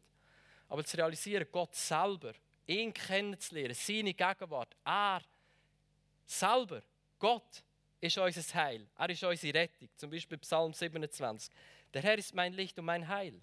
Aber 0.68 0.84
zu 0.84 0.96
realisieren, 0.96 1.46
Gott 1.52 1.72
selber, 1.72 2.32
ihn 2.66 2.92
kennenzulernen, 2.92 3.74
seine 3.74 4.12
Gegenwart, 4.12 4.74
er 4.84 5.22
selber, 6.26 6.82
Gott, 7.20 7.62
ist 8.00 8.18
unser 8.18 8.54
Heil. 8.54 8.88
Er 8.98 9.10
ist 9.10 9.22
unsere 9.22 9.56
Rettung. 9.56 9.88
Zum 9.94 10.10
Beispiel 10.10 10.38
Psalm 10.38 10.72
27. 10.72 11.54
Der 11.94 12.02
Herr 12.02 12.18
ist 12.18 12.34
mein 12.34 12.52
Licht 12.52 12.76
und 12.76 12.86
mein 12.86 13.06
Heil. 13.06 13.40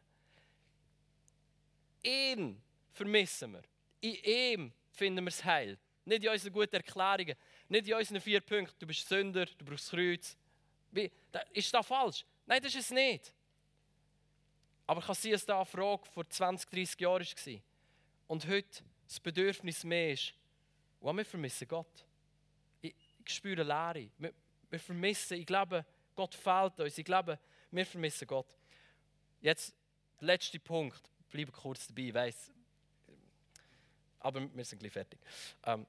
Ihn 2.03 2.61
vermissen 2.91 3.53
wir. 3.53 3.63
In 4.01 4.15
ihm 4.25 4.73
finden 4.91 5.23
wir 5.23 5.31
das 5.31 5.45
Heil. 5.45 5.77
Nicht 6.03 6.25
in 6.25 6.29
unseren 6.29 6.51
guten 6.51 6.75
Erklärungen, 6.75 7.35
nicht 7.69 7.87
in 7.87 7.93
unseren 7.93 8.21
vier 8.21 8.41
Punkten. 8.41 8.75
Du 8.79 8.87
bist 8.87 9.07
Sünder, 9.07 9.45
du 9.45 9.65
brauchst 9.65 9.85
das 9.85 9.91
Kreuz. 9.91 10.37
Wie, 10.91 11.11
ist 11.53 11.73
das 11.73 11.85
falsch? 11.85 12.25
Nein, 12.45 12.61
das 12.61 12.73
ist 12.73 12.85
es 12.85 12.91
nicht. 12.91 13.33
Aber 14.87 15.01
kann 15.01 15.15
sein, 15.15 15.33
dass 15.33 15.45
da 15.45 15.57
eine 15.57 15.65
Frage 15.65 16.05
vor 16.05 16.27
20, 16.27 16.69
30 16.69 16.99
Jahren 16.99 17.23
war. 17.23 17.61
Und 18.27 18.47
heute 18.47 18.83
das 19.07 19.19
Bedürfnis 19.19 19.83
mehr 19.83 20.13
ist, 20.13 20.33
oh, 20.99 21.13
wir 21.13 21.25
vermissen 21.25 21.67
Gott. 21.67 22.05
Ich, 22.81 22.95
ich 23.23 23.33
spüre 23.33 23.63
Leere. 23.63 24.09
Wir, 24.17 24.33
wir 24.69 24.79
vermissen, 24.79 25.37
ich 25.37 25.45
glaube, 25.45 25.85
Gott 26.15 26.33
fehlt 26.33 26.79
uns. 26.79 26.97
Ich 26.97 27.05
glaube, 27.05 27.39
wir 27.71 27.85
vermissen 27.85 28.27
Gott. 28.27 28.57
Jetzt 29.41 29.75
der 30.19 30.27
letzte 30.27 30.59
Punkt. 30.59 31.01
Bleibe 31.29 31.51
kurz 31.51 31.87
dabei, 31.87 32.01
ich 32.01 32.13
weiss. 32.13 32.51
Aber 34.19 34.41
wir 34.53 34.65
sind 34.65 34.79
gleich 34.79 34.91
fertig. 34.91 35.19
Ähm, 35.65 35.85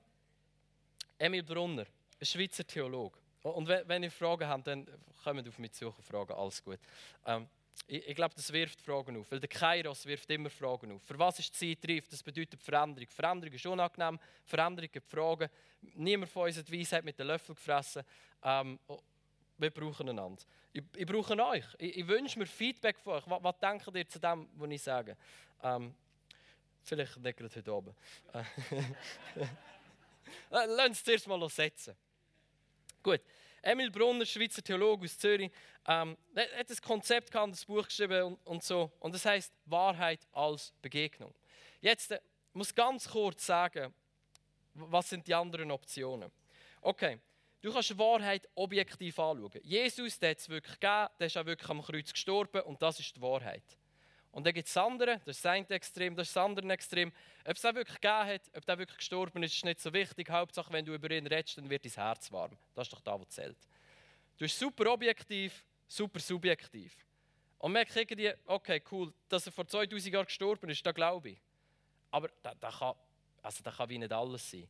Emil 1.21 1.43
Brunner, 1.43 1.85
ein 2.19 2.27
Schweizer 2.27 2.67
Theologe. 2.67 3.19
Und 3.43 3.69
wenn 3.69 4.03
ihr 4.03 4.11
Fragen 4.11 4.49
habt, 4.49 4.67
dann 4.67 4.87
kommt 5.23 5.47
auf 5.47 5.59
mich 5.59 5.73
zu 5.73 5.89
und 5.89 6.03
fragen, 6.03 6.33
alles 6.33 6.65
gut. 6.65 6.79
Ähm, 7.27 7.47
ich, 7.87 8.09
ich 8.09 8.15
glaube, 8.15 8.35
das 8.35 8.51
wirft 8.51 8.81
Fragen 8.81 9.19
auf, 9.19 9.31
weil 9.31 9.39
der 9.39 9.49
Kairos 9.49 10.07
wirft 10.07 10.31
immer 10.31 10.49
Fragen 10.49 10.93
auf. 10.93 11.03
Für 11.03 11.19
was 11.19 11.39
ist 11.39 11.61
die 11.61 11.79
Zeit 11.79 11.91
reif? 11.91 12.09
Das 12.09 12.23
bedeutet 12.23 12.63
Veränderung. 12.63 13.09
Veränderung 13.11 13.55
ist 13.55 13.67
unangenehm, 13.67 14.19
Veränderung 14.47 14.91
gibt 14.91 15.11
Fragen. 15.11 15.51
Niemand 15.95 16.31
von 16.31 16.47
uns 16.47 16.57
hat 16.57 16.73
Weisheit 16.73 17.05
mit 17.05 17.19
den 17.19 17.27
Löffel 17.27 17.55
gefressen. 17.55 18.03
Ähm, 18.43 18.79
wir 19.59 19.71
brauchen 19.71 20.09
einander. 20.09 20.43
Ich, 20.73 20.83
ich 20.97 21.07
brauche 21.07 21.39
euch. 21.39 21.67
Ich, 21.77 21.99
ich, 21.99 22.09
wünsche 22.09 22.39
mir 22.39 22.47
Feedback 22.47 22.99
von 22.99 23.15
euch. 23.15 23.25
Was, 23.27 23.43
was 23.43 23.59
denkt 23.59 23.95
ihr 23.95 24.09
zu 24.09 24.19
dem, 24.19 24.49
was 24.55 24.71
ich 24.71 24.83
sage? 24.83 25.17
Ähm, 25.63 25.95
vielleicht 26.83 27.19
nicht 27.19 27.37
gerade 27.37 27.55
heute 27.55 27.75
oben. 27.75 27.95
Lass 30.51 30.89
uns 30.89 31.05
zuerst 31.05 31.27
mal 31.27 31.49
setzen. 31.49 31.97
Gut. 33.03 33.21
Emil 33.63 33.91
Brunner, 33.91 34.25
Schweizer 34.25 34.63
Theologe 34.63 35.05
aus 35.05 35.19
Zürich, 35.19 35.51
ähm, 35.87 36.17
hat 36.35 36.71
das 36.71 36.81
Konzept 36.81 37.31
gehabt, 37.31 37.53
das 37.53 37.65
Buch 37.65 37.85
geschrieben 37.85 38.23
und, 38.23 38.47
und 38.47 38.63
so. 38.63 38.91
Und 39.01 39.15
das 39.15 39.25
heißt 39.27 39.53
Wahrheit 39.67 40.21
als 40.33 40.73
Begegnung. 40.81 41.35
Jetzt 41.81 42.13
äh, 42.13 42.21
muss 42.55 42.75
ganz 42.75 43.09
kurz 43.09 43.45
sagen, 43.45 43.93
was 44.75 45.11
sind 45.11 45.27
die 45.27 45.35
anderen 45.35 45.71
Optionen? 45.71 46.31
Okay, 46.81 47.19
du 47.61 47.73
kannst 47.73 47.99
Wahrheit 47.99 48.49
objektiv 48.55 49.19
anschauen. 49.19 49.61
Jesus, 49.63 50.19
der 50.19 50.31
hat 50.31 50.39
es 50.39 50.49
wirklich 50.49 50.81
gegeben, 50.81 51.09
der 51.19 51.27
ist 51.27 51.37
auch 51.37 51.47
wirklich 51.47 51.71
am 51.71 51.83
Kreuz 51.83 52.13
gestorben 52.13 52.63
und 52.63 52.81
das 52.81 52.99
ist 53.01 53.17
die 53.17 53.21
Wahrheit. 53.21 53.65
Und 54.33 54.47
dann 54.47 54.55
gibt 54.55 54.69
es 54.69 54.77
andere, 54.77 55.19
das 55.25 55.37
ist 55.37 55.45
das 55.45 55.51
eine 55.51 55.69
Extrem, 55.71 56.15
das 56.15 56.29
ist 56.29 56.37
das 56.37 56.45
andere 56.45 56.73
Extrem. 56.73 57.13
Ob 57.45 57.57
es 57.57 57.65
auch 57.65 57.75
wirklich 57.75 58.01
gegeben 58.01 58.27
hat, 58.27 58.43
ob 58.57 58.65
der 58.65 58.79
wirklich 58.79 58.99
gestorben 58.99 59.43
ist, 59.43 59.55
ist 59.55 59.65
nicht 59.65 59.81
so 59.81 59.93
wichtig. 59.93 60.31
Hauptsache, 60.31 60.73
wenn 60.73 60.85
du 60.85 60.95
über 60.95 61.11
ihn 61.11 61.27
redest, 61.27 61.59
dann 61.59 61.69
wird 61.69 61.85
dein 61.85 61.93
Herz 61.93 62.31
warm. 62.31 62.57
Das 62.75 62.87
ist 62.87 62.93
doch 62.93 63.01
da, 63.01 63.21
was 63.21 63.29
zählt. 63.29 63.59
Du 64.37 64.45
bist 64.45 64.59
super 64.59 64.93
objektiv, 64.93 65.65
super 65.89 66.21
subjektiv. 66.21 66.95
Und 67.59 67.73
merkst 67.73 67.97
irgendwie, 67.97 68.33
okay, 68.47 68.83
cool, 68.91 69.13
dass 69.29 69.47
er 69.47 69.53
vor 69.53 69.67
2000 69.67 70.15
Jahren 70.15 70.27
gestorben 70.27 70.71
ist, 70.71 70.87
da 70.87 70.93
glaube 70.93 71.31
ich. 71.31 71.39
Aber 72.11 72.31
da, 72.43 72.55
da, 72.55 72.71
kann, 72.71 72.95
also 73.43 73.63
da 73.63 73.71
kann 73.71 73.89
wie 73.89 73.99
nicht 73.99 74.13
alles 74.13 74.51
sein. 74.51 74.69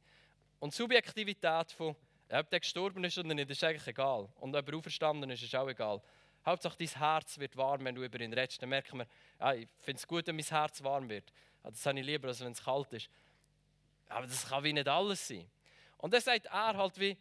Und 0.59 0.75
Subjektivität 0.75 1.71
von, 1.73 1.95
ob 2.31 2.51
der 2.51 2.61
gestorben 2.61 3.05
ist 3.05 3.17
oder 3.19 3.33
nicht, 3.33 3.51
ist 3.51 3.63
eigentlich 3.63 3.87
egal. 3.87 4.29
Und 4.37 4.57
ob 4.57 4.69
er 4.69 4.77
auferstanden 4.77 5.31
ist, 5.31 5.43
ist 5.43 5.55
auch 5.55 5.69
egal. 5.69 6.03
Hauptsache 6.45 6.77
dein 6.79 6.89
Herz 6.89 7.39
wird 7.39 7.57
warm, 7.57 7.85
wenn 7.85 7.95
du 7.95 8.03
über 8.03 8.21
ihn 8.21 8.33
redest. 8.33 8.63
Dann 8.63 8.71
merken 8.71 8.99
wir, 8.99 9.07
ja, 9.39 9.55
ich 9.55 9.69
finde 9.79 9.99
es 9.99 10.07
gut, 10.07 10.27
wenn 10.27 10.37
mein 10.37 10.45
Herz 10.45 10.83
warm 10.83 11.09
wird. 11.09 11.33
Das 11.63 11.85
habe 11.85 12.01
ich 12.01 12.07
lieber, 12.07 12.29
als 12.29 12.41
wenn 12.41 12.53
es 12.53 12.65
kalt 12.65 12.93
ist. 12.93 13.11
Aber 14.09 14.27
das 14.27 14.49
kann 14.49 14.65
wie 14.65 14.73
nicht 14.73 14.89
alles 14.89 15.29
sein. 15.29 15.49
Und 15.99 16.15
dann 16.15 16.21
sagt 16.21 16.47
er 16.47 16.77
halt 16.77 16.99
wie, 16.99 17.17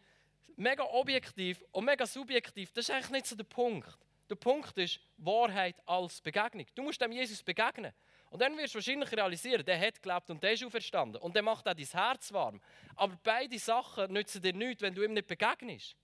mega 0.56 0.84
objektiv 0.84 1.62
und 1.72 1.84
mega 1.84 2.06
subjektiv, 2.06 2.72
das 2.72 2.88
ist 2.88 2.94
eigentlich 2.94 3.10
nicht 3.10 3.26
so 3.26 3.36
der 3.36 3.44
Punkt. 3.44 3.98
Der 4.28 4.36
Punkt 4.36 4.76
ist 4.78 5.00
Wahrheit 5.16 5.76
als 5.86 6.20
Begegnung. 6.20 6.66
Du 6.74 6.82
musst 6.82 7.00
dem 7.00 7.12
Jesus 7.12 7.42
begegnen. 7.42 7.92
Und 8.30 8.40
dann 8.40 8.56
wirst 8.56 8.74
du 8.74 8.78
wahrscheinlich 8.78 9.10
realisieren, 9.10 9.64
der 9.64 9.78
hat 9.78 10.00
gelebt 10.00 10.30
und 10.30 10.40
der 10.40 10.52
ist 10.52 10.62
auferstanden. 10.62 11.20
Und 11.20 11.34
der 11.34 11.42
macht 11.42 11.66
auch 11.66 11.74
dein 11.74 11.84
Herz 11.84 12.32
warm. 12.32 12.60
Aber 12.94 13.18
beide 13.24 13.58
Sachen 13.58 14.12
nützen 14.12 14.40
dir 14.40 14.52
nichts, 14.52 14.82
wenn 14.82 14.94
du 14.94 15.02
ihm 15.02 15.14
nicht 15.14 15.26
begegnest. 15.26 15.96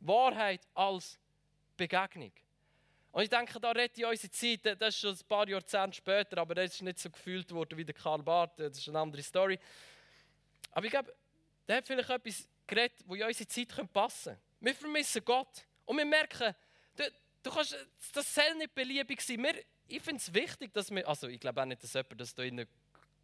Wahrheit 0.00 0.66
als 0.74 1.18
Begegnung. 1.88 2.32
Und 3.12 3.22
ich 3.22 3.28
denke, 3.28 3.60
da 3.60 3.72
rettet 3.72 3.98
ich 3.98 4.06
unsere 4.06 4.30
Zeit, 4.30 4.80
das 4.80 4.94
ist 4.94 5.00
schon 5.00 5.14
ein 5.14 5.28
paar 5.28 5.48
Jahrzehnte 5.48 5.96
später, 5.96 6.38
aber 6.38 6.54
das 6.54 6.74
ist 6.74 6.82
nicht 6.82 6.98
so 6.98 7.10
gefühlt 7.10 7.50
worden 7.52 7.76
wie 7.76 7.84
der 7.84 7.94
Karl 7.94 8.22
Barth, 8.22 8.58
das 8.58 8.78
ist 8.78 8.88
eine 8.88 9.00
andere 9.00 9.22
Story. 9.22 9.58
Aber 10.70 10.86
ich 10.86 10.90
glaube, 10.90 11.14
der 11.68 11.76
hat 11.76 11.86
vielleicht 11.86 12.08
etwas 12.08 12.48
geredet, 12.66 13.04
das 13.06 13.16
in 13.16 13.22
unsere 13.22 13.48
Zeit 13.48 13.92
passen 13.92 14.32
könnte. 14.32 14.42
Wir 14.60 14.74
vermissen 14.74 15.24
Gott 15.24 15.66
und 15.84 15.98
wir 15.98 16.06
merken, 16.06 16.54
du, 16.96 17.04
du 17.42 17.50
kannst, 17.50 17.76
das 18.14 18.34
soll 18.34 18.54
nicht 18.54 18.74
beliebig 18.74 19.20
sein. 19.20 19.42
Wir, 19.42 19.62
ich 19.88 20.00
finde 20.00 20.18
es 20.18 20.32
wichtig, 20.32 20.72
dass 20.72 20.90
wir, 20.90 21.06
also 21.06 21.28
ich 21.28 21.40
glaube 21.40 21.60
auch 21.60 21.66
nicht, 21.66 21.82
dass 21.82 21.92
jemand 21.92 22.18
das 22.18 22.34
da 22.34 22.42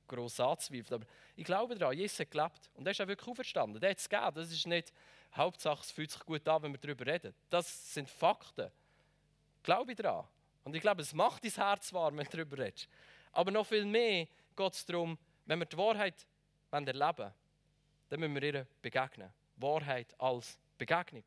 gross 0.08 0.40
anzweifelt, 0.40 0.92
aber 0.92 1.06
ich 1.36 1.44
glaube 1.44 1.76
daran, 1.76 1.96
Jesus 1.96 2.20
hat 2.20 2.30
gelebt 2.30 2.70
und 2.74 2.86
er 2.86 2.92
ist 2.92 3.00
auch 3.00 3.06
wirklich 3.06 3.28
auferstanden. 3.28 3.80
Der 3.80 3.90
hat 3.90 3.98
es 3.98 4.08
gegeben, 4.08 4.34
das 4.34 4.50
ist 4.50 4.66
nicht 4.66 4.92
Hauptsache, 5.34 5.82
es 5.82 5.90
fühlt 5.90 6.10
sich 6.10 6.24
gut 6.24 6.46
an, 6.48 6.62
wenn 6.62 6.72
wir 6.72 6.78
darüber 6.78 7.06
reden. 7.06 7.34
Das 7.50 7.94
sind 7.94 8.08
Fakten. 8.08 8.70
Glaube 9.62 9.92
ich 9.92 9.98
daran. 9.98 10.26
Und 10.64 10.74
ich 10.74 10.82
glaube, 10.82 11.02
es 11.02 11.14
macht 11.14 11.44
dein 11.44 11.52
Herz 11.52 11.92
warm, 11.92 12.16
wenn 12.16 12.24
du 12.24 12.36
darüber 12.36 12.58
redest. 12.58 12.88
Aber 13.32 13.50
noch 13.50 13.66
viel 13.66 13.84
mehr 13.84 14.26
geht 14.56 14.72
es 14.72 14.84
darum, 14.84 15.18
wenn 15.46 15.58
wir 15.58 15.66
die 15.66 15.76
Wahrheit 15.76 16.26
erleben 16.70 17.18
wollen, 17.18 17.32
dann 18.08 18.20
müssen 18.20 18.34
wir 18.34 18.42
ihr 18.42 18.66
begegnen. 18.82 19.32
Wahrheit 19.56 20.14
als 20.18 20.58
Begegnung. 20.76 21.24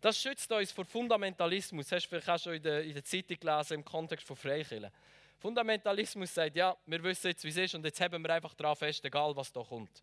Das 0.00 0.20
schützt 0.20 0.50
uns 0.50 0.72
vor 0.72 0.84
Fundamentalismus. 0.84 1.86
Das 1.86 1.96
hast 1.96 2.06
du 2.06 2.08
vielleicht 2.08 2.28
auch 2.28 2.38
schon 2.38 2.54
in 2.54 2.62
der, 2.62 2.82
in 2.82 2.94
der 2.94 3.04
Zeitung 3.04 3.38
gelesen 3.38 3.74
im 3.74 3.84
Kontext 3.84 4.26
von 4.26 4.36
Freikirchen. 4.36 4.90
Fundamentalismus 5.38 6.34
sagt, 6.34 6.56
ja, 6.56 6.76
wir 6.86 7.02
wissen 7.02 7.28
jetzt, 7.28 7.44
wie 7.44 7.48
es 7.48 7.56
ist 7.56 7.74
und 7.74 7.84
jetzt 7.84 8.00
haben 8.00 8.22
wir 8.22 8.30
einfach 8.30 8.54
daran 8.54 8.76
fest, 8.76 9.04
egal 9.04 9.34
was 9.34 9.52
da 9.52 9.62
kommt. 9.62 10.02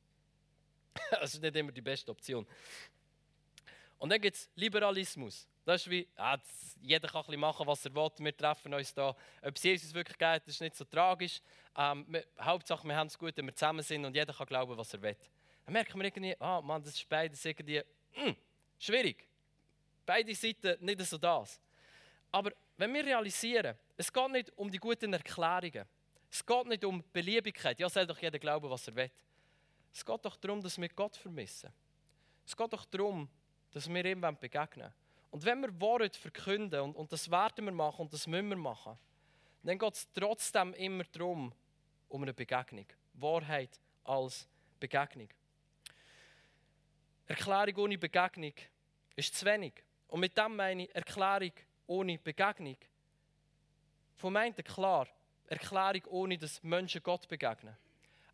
das 1.11 1.33
ist 1.33 1.41
nicht 1.41 1.55
immer 1.55 1.71
die 1.71 1.81
beste 1.81 2.11
Option. 2.11 2.45
Und 3.97 4.09
dann 4.09 4.21
gibt 4.21 4.35
es 4.35 4.49
Liberalismus. 4.55 5.47
Das 5.65 5.81
ist 5.81 5.89
wie, 5.89 6.07
ah, 6.15 6.37
das, 6.37 6.77
jeder 6.81 7.07
kann 7.07 7.21
ein 7.21 7.25
bisschen 7.25 7.39
machen, 7.41 7.67
was 7.67 7.85
er 7.85 7.93
will. 7.93 8.09
Wir 8.17 8.35
treffen 8.35 8.73
uns 8.73 8.93
da. 8.93 9.15
Ob 9.41 9.55
es 9.55 9.63
Jesus 9.63 9.93
wirklich 9.93 10.17
geht, 10.17 10.47
ist 10.47 10.61
nicht 10.61 10.75
so 10.75 10.85
tragisch. 10.85 11.41
Ähm, 11.77 12.05
wir, 12.07 12.25
Hauptsache, 12.41 12.87
wir 12.87 12.95
haben 12.95 13.07
es 13.07 13.17
gut, 13.17 13.35
wenn 13.37 13.45
wir 13.45 13.53
zusammen 13.53 13.83
sind 13.83 14.03
und 14.05 14.15
jeder 14.15 14.33
kann 14.33 14.47
glauben, 14.47 14.75
was 14.77 14.93
er 14.93 15.01
will. 15.01 15.15
Dann 15.65 15.73
merken 15.73 15.99
wir 15.99 16.05
irgendwie, 16.05 16.35
ah, 16.39 16.61
Mann, 16.61 16.81
das 16.81 16.95
ist 16.95 17.07
beides 17.07 17.43
irgendwie 17.45 17.83
mh, 18.15 18.23
hm, 18.23 18.35
schwierig. 18.79 19.27
Beide 20.05 20.33
Seiten 20.33 20.83
nicht 20.83 21.01
so 21.01 21.17
das. 21.17 21.59
Aber 22.31 22.51
wenn 22.79 22.93
wir 22.93 23.05
realisieren, 23.05 23.75
es 23.97 24.11
geht 24.11 24.31
nicht 24.31 24.57
um 24.57 24.71
die 24.71 24.77
guten 24.77 25.11
Erklärungen. 25.11 25.85
Es 26.31 26.45
geht 26.45 26.65
nicht 26.65 26.85
um 26.85 27.03
Beliebigkeit. 27.11 27.77
Ja, 27.77 27.89
soll 27.89 28.07
doch 28.07 28.17
jeder 28.19 28.39
glauben, 28.39 28.69
was 28.69 28.87
er 28.87 28.95
will. 28.95 29.11
Es 29.93 30.05
geht 30.05 30.23
doch 30.23 30.37
darum, 30.37 30.61
dass 30.61 30.79
wir 30.79 30.87
Gott 30.87 31.17
vermissen. 31.17 31.73
Es 32.45 32.55
geht 32.55 32.71
doch 32.71 32.85
darum, 32.85 33.27
dass 33.71 33.89
wir 33.89 34.05
ihm 34.05 34.21
begegnen. 34.39 34.93
Und 35.29 35.43
wenn 35.43 35.59
wir 35.61 35.81
Worte 35.81 36.17
verkünden, 36.17 36.79
und, 36.79 36.95
und 36.95 37.11
das 37.11 37.29
werden 37.29 37.65
wir 37.65 37.73
machen 37.73 38.03
und 38.03 38.13
das 38.13 38.25
müssen 38.27 38.47
wir 38.47 38.55
machen, 38.55 38.97
dann 39.61 39.77
geht 39.77 39.93
es 39.93 40.07
trotzdem 40.13 40.73
immer 40.75 41.03
darum, 41.11 41.53
um 42.07 42.21
eine 42.23 42.33
Begegnung. 42.33 42.85
Wahrheit 43.13 43.77
als 44.05 44.47
Begegnung. 44.79 45.27
Erklärung 47.27 47.75
ohne 47.75 47.97
Begegnung 47.97 48.53
ist 49.17 49.35
zu 49.35 49.45
wenig. 49.45 49.73
Und 50.07 50.21
mit 50.21 50.37
dem 50.37 50.55
meine 50.55 50.85
ich 50.85 50.95
Erklärung 50.95 51.51
ohne 51.89 52.19
Begegnung. 52.19 52.77
Von 54.15 54.33
meint 54.33 54.63
klar, 54.63 55.07
Erklärung 55.47 56.03
ohne 56.07 56.37
dass 56.37 56.61
Menschen 56.61 57.01
Gott 57.01 57.27
begegnen. 57.27 57.75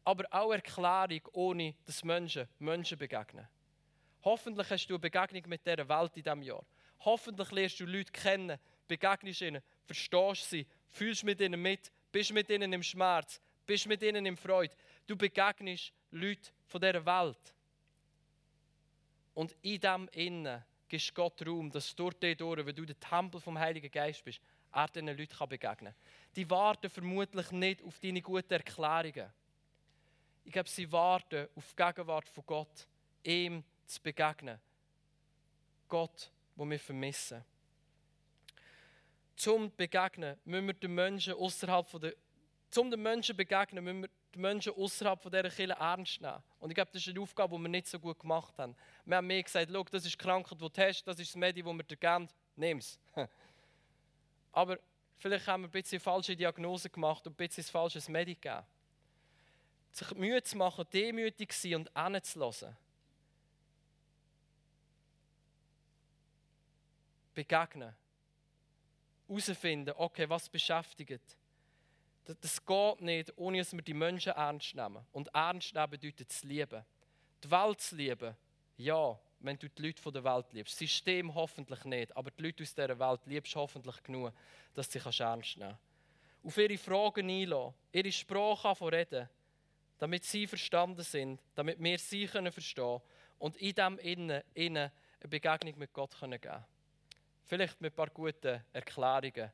Aber 0.03 0.25
auch 0.29 0.51
Erklärung 0.51 1.21
ohne 1.31 1.73
dass 1.85 2.03
Menschen 2.03 2.47
Menschen 2.59 2.97
begegnen. 2.97 3.47
Hoffentlich 4.23 4.69
hast 4.69 4.87
du 4.87 4.95
eine 4.95 4.99
Begegnung 4.99 5.43
mit 5.47 5.65
dieser 5.65 5.87
Welt 5.87 6.17
in 6.17 6.23
diesem 6.23 6.41
Jahr. 6.41 6.65
Hoffentlich 6.99 7.51
lernst 7.51 7.79
du 7.79 7.85
Leute 7.85 8.11
kennen, 8.11 8.59
begegnest 8.87 9.41
ihnen, 9.41 9.61
verstehst 9.85 10.49
sie, 10.49 10.67
fühlst 10.89 11.23
mit 11.23 11.39
ihnen 11.39 11.61
mit, 11.61 11.91
bist 12.11 12.33
mit 12.33 12.49
ihnen 12.49 12.73
im 12.73 12.83
Schmerz, 12.83 13.39
bist 13.65 13.87
mit 13.87 14.01
ihnen 14.01 14.25
im 14.25 14.37
Freude. 14.37 14.75
Du 15.07 15.15
begegnest 15.15 15.93
Leute 16.11 16.51
von 16.65 16.81
dieser 16.81 17.05
Welt. 17.05 17.53
Und 19.33 19.55
in 19.61 19.79
dem 19.79 20.09
Innen 20.09 20.63
gibst 20.95 21.13
Gott 21.13 21.45
Raum, 21.45 21.69
dass 21.71 21.95
durch 21.95 22.13
dich 22.15 22.37
durch, 22.37 22.65
wenn 22.65 22.75
du 22.75 22.85
der 22.85 22.99
Tempel 22.99 23.41
vom 23.41 23.59
Heiligen 23.59 23.91
Geist 23.91 24.23
bist, 24.23 24.39
er 24.71 24.87
diesen 24.87 25.07
Leuten 25.07 25.49
begegnen 25.49 25.93
kann. 25.93 26.33
Die 26.35 26.49
warten 26.49 26.89
vermutlich 26.89 27.51
nicht 27.51 27.83
auf 27.83 27.99
deine 27.99 28.21
guten 28.21 28.53
Erklärungen. 28.53 29.29
Ich 30.45 30.51
glaube, 30.51 30.69
sie 30.69 30.89
warten 30.91 31.47
auf 31.55 31.73
die 31.73 31.83
Gegenwart 31.83 32.29
von 32.29 32.45
Gott, 32.45 32.87
ihm 33.23 33.63
zu 33.85 34.01
begegnen. 34.01 34.59
Gott 35.87 36.31
die 36.55 36.69
wir 36.69 36.79
vermissen. 36.79 37.43
Zum 39.35 39.75
begegnen 39.75 40.37
müssen 40.45 40.67
wir 40.67 40.73
den 40.73 40.95
Menschen 40.95 41.33
außerhalb 41.33 41.87
von 41.87 42.01
der 42.01 42.13
zum 42.69 42.91
den 42.91 43.01
Menschen 43.01 43.35
begegnen 43.35 43.83
müssen 43.83 44.01
wir 44.01 44.09
die 44.35 44.39
Menschen 44.39 44.73
außerhalb 44.73 45.21
dieser 45.21 45.49
Kirche 45.49 45.73
ernst 45.73 46.21
nehmen. 46.21 46.43
Und 46.59 46.69
ich 46.69 46.75
glaube, 46.75 46.91
das 46.93 47.01
ist 47.01 47.09
eine 47.09 47.19
Aufgabe, 47.19 47.55
die 47.55 47.61
wir 47.61 47.69
nicht 47.69 47.87
so 47.87 47.99
gut 47.99 48.19
gemacht 48.19 48.57
haben. 48.57 48.75
Wir 49.05 49.17
haben 49.17 49.27
mir 49.27 49.41
gesagt, 49.41 49.69
Schau, 49.71 49.83
das 49.83 50.05
ist 50.05 50.13
die 50.13 50.17
Krankheit, 50.17 50.61
die 50.61 50.69
du 50.69 50.81
hast, 50.81 51.03
das 51.03 51.19
ist 51.19 51.29
das 51.29 51.35
Medi, 51.35 51.63
das 51.63 51.73
wir 51.73 51.83
dir 51.83 51.97
geben, 51.97 52.29
nimm 52.55 52.77
es. 52.77 52.99
Aber 54.51 54.77
vielleicht 55.17 55.47
haben 55.47 55.63
wir 55.63 55.69
ein 55.69 55.71
bisschen 55.71 55.99
falsche 55.99 56.35
Diagnose 56.35 56.89
gemacht 56.89 57.25
und 57.25 57.33
ein 57.33 57.35
bisschen 57.35 57.63
das 57.63 57.69
falsche 57.71 58.11
Medi 58.11 58.35
gegeben. 58.35 58.63
Sich 59.91 60.13
Mühe 60.15 60.43
zu 60.43 60.57
machen, 60.57 60.85
demütig 60.91 61.53
zu 61.53 61.69
sein 61.69 61.75
und 61.75 61.89
hinzulassen. 61.95 62.75
begegnen. 67.35 67.93
Herausfinden, 69.27 69.93
okay, 69.97 70.27
was 70.29 70.49
beschäftigt. 70.49 71.37
Das 72.25 72.65
geht 72.65 73.01
nicht, 73.01 73.33
ohne 73.37 73.59
dass 73.59 73.73
wir 73.73 73.81
die 73.81 73.93
Menschen 73.93 74.33
ernst 74.33 74.75
nehmen. 74.75 75.05
Und 75.11 75.27
ernst 75.33 75.73
nehmen 75.73 75.89
bedeutet 75.89 76.31
zu 76.31 76.47
lieben. 76.47 76.83
Die 77.43 77.51
Welt 77.51 77.81
zu 77.81 77.95
lieben, 77.95 78.35
ja, 78.77 79.19
wenn 79.39 79.59
du 79.59 79.69
die 79.69 79.81
Leute 79.81 80.11
der 80.11 80.23
Welt 80.23 80.51
liebst. 80.53 80.73
Das 80.73 80.79
System 80.79 81.33
hoffentlich 81.33 81.83
nicht, 81.85 82.15
aber 82.17 82.31
die 82.31 82.43
Leute 82.43 82.63
aus 82.63 82.73
dieser 82.73 82.97
Welt 82.97 83.21
liebst 83.25 83.53
du 83.53 83.59
hoffentlich 83.59 84.01
genug, 84.01 84.33
dass 84.73 84.89
du 84.89 84.99
sie 84.99 85.23
ernst 85.23 85.57
nehmen 85.57 85.69
kannst. 85.69 85.79
Auf 86.43 86.57
ihre 86.57 86.77
Fragen 86.77 87.29
einlassen, 87.29 87.73
ihre 87.91 88.11
Sprache 88.11 88.91
reden, 88.91 89.29
damit 89.97 90.23
sie 90.25 90.47
verstanden 90.47 91.03
sind, 91.03 91.41
damit 91.53 91.81
wir 91.81 91.99
sie 91.99 92.27
verstehen 92.27 92.75
können 92.75 93.01
und 93.37 93.57
in 93.57 93.73
dem 93.73 93.99
Innen, 93.99 94.43
Innen 94.53 94.91
eine 95.19 95.29
Begegnung 95.29 95.77
mit 95.77 95.93
Gott 95.93 96.19
geben 96.19 96.39
können. 96.41 96.65
Vielleicht 97.43 97.79
mit 97.81 97.93
ein 97.93 97.95
paar 97.95 98.09
guten 98.09 98.63
Erklärungen. 98.73 99.51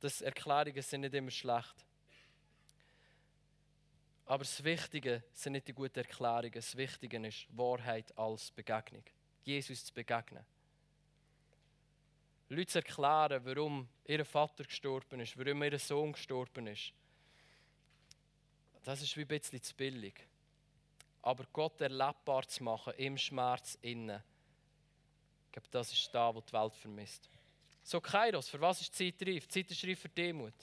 Das 0.00 0.20
Erklärungen 0.20 0.82
sind 0.82 1.02
nicht 1.02 1.14
immer 1.14 1.30
schlecht. 1.30 1.86
Aber 4.30 4.44
das 4.44 4.62
Wichtige 4.62 5.24
sind 5.32 5.54
nicht 5.54 5.66
die 5.66 5.72
guten 5.72 5.98
Erklärungen. 5.98 6.52
Das 6.52 6.76
Wichtige 6.76 7.26
ist 7.26 7.48
Wahrheit 7.50 8.16
als 8.16 8.52
Begegnung. 8.52 9.02
Jesus 9.42 9.84
zu 9.84 9.92
begegnen. 9.92 10.46
Leute 12.48 12.66
zu 12.66 12.78
erklären, 12.78 13.44
warum 13.44 13.88
ihr 14.04 14.24
Vater 14.24 14.62
gestorben 14.62 15.18
ist, 15.18 15.36
warum 15.36 15.64
ihr 15.64 15.76
Sohn 15.80 16.12
gestorben 16.12 16.68
ist. 16.68 16.92
Das 18.84 19.02
ist 19.02 19.16
wie 19.16 19.22
ein 19.22 19.26
bisschen 19.26 19.60
zu 19.60 19.74
billig. 19.74 20.14
Aber 21.22 21.44
Gott 21.52 21.80
erlebbar 21.80 22.46
zu 22.46 22.62
machen 22.62 22.92
im 22.98 23.18
Schmerz 23.18 23.78
innen, 23.82 24.22
ich 25.46 25.52
glaube, 25.52 25.68
das 25.72 25.92
ist 25.92 26.08
da, 26.14 26.32
wo 26.32 26.40
die 26.40 26.52
Welt 26.52 26.76
vermisst. 26.76 27.28
So, 27.82 28.00
Kairos, 28.00 28.48
für 28.48 28.60
was 28.60 28.80
ist 28.80 28.96
die 28.96 29.12
Zeit 29.12 29.26
reif? 29.26 29.48
Die 29.48 29.64
Zeit 29.64 29.72
ist 29.72 29.84
reif 29.84 29.98
für 29.98 30.08
Demut. 30.08 30.54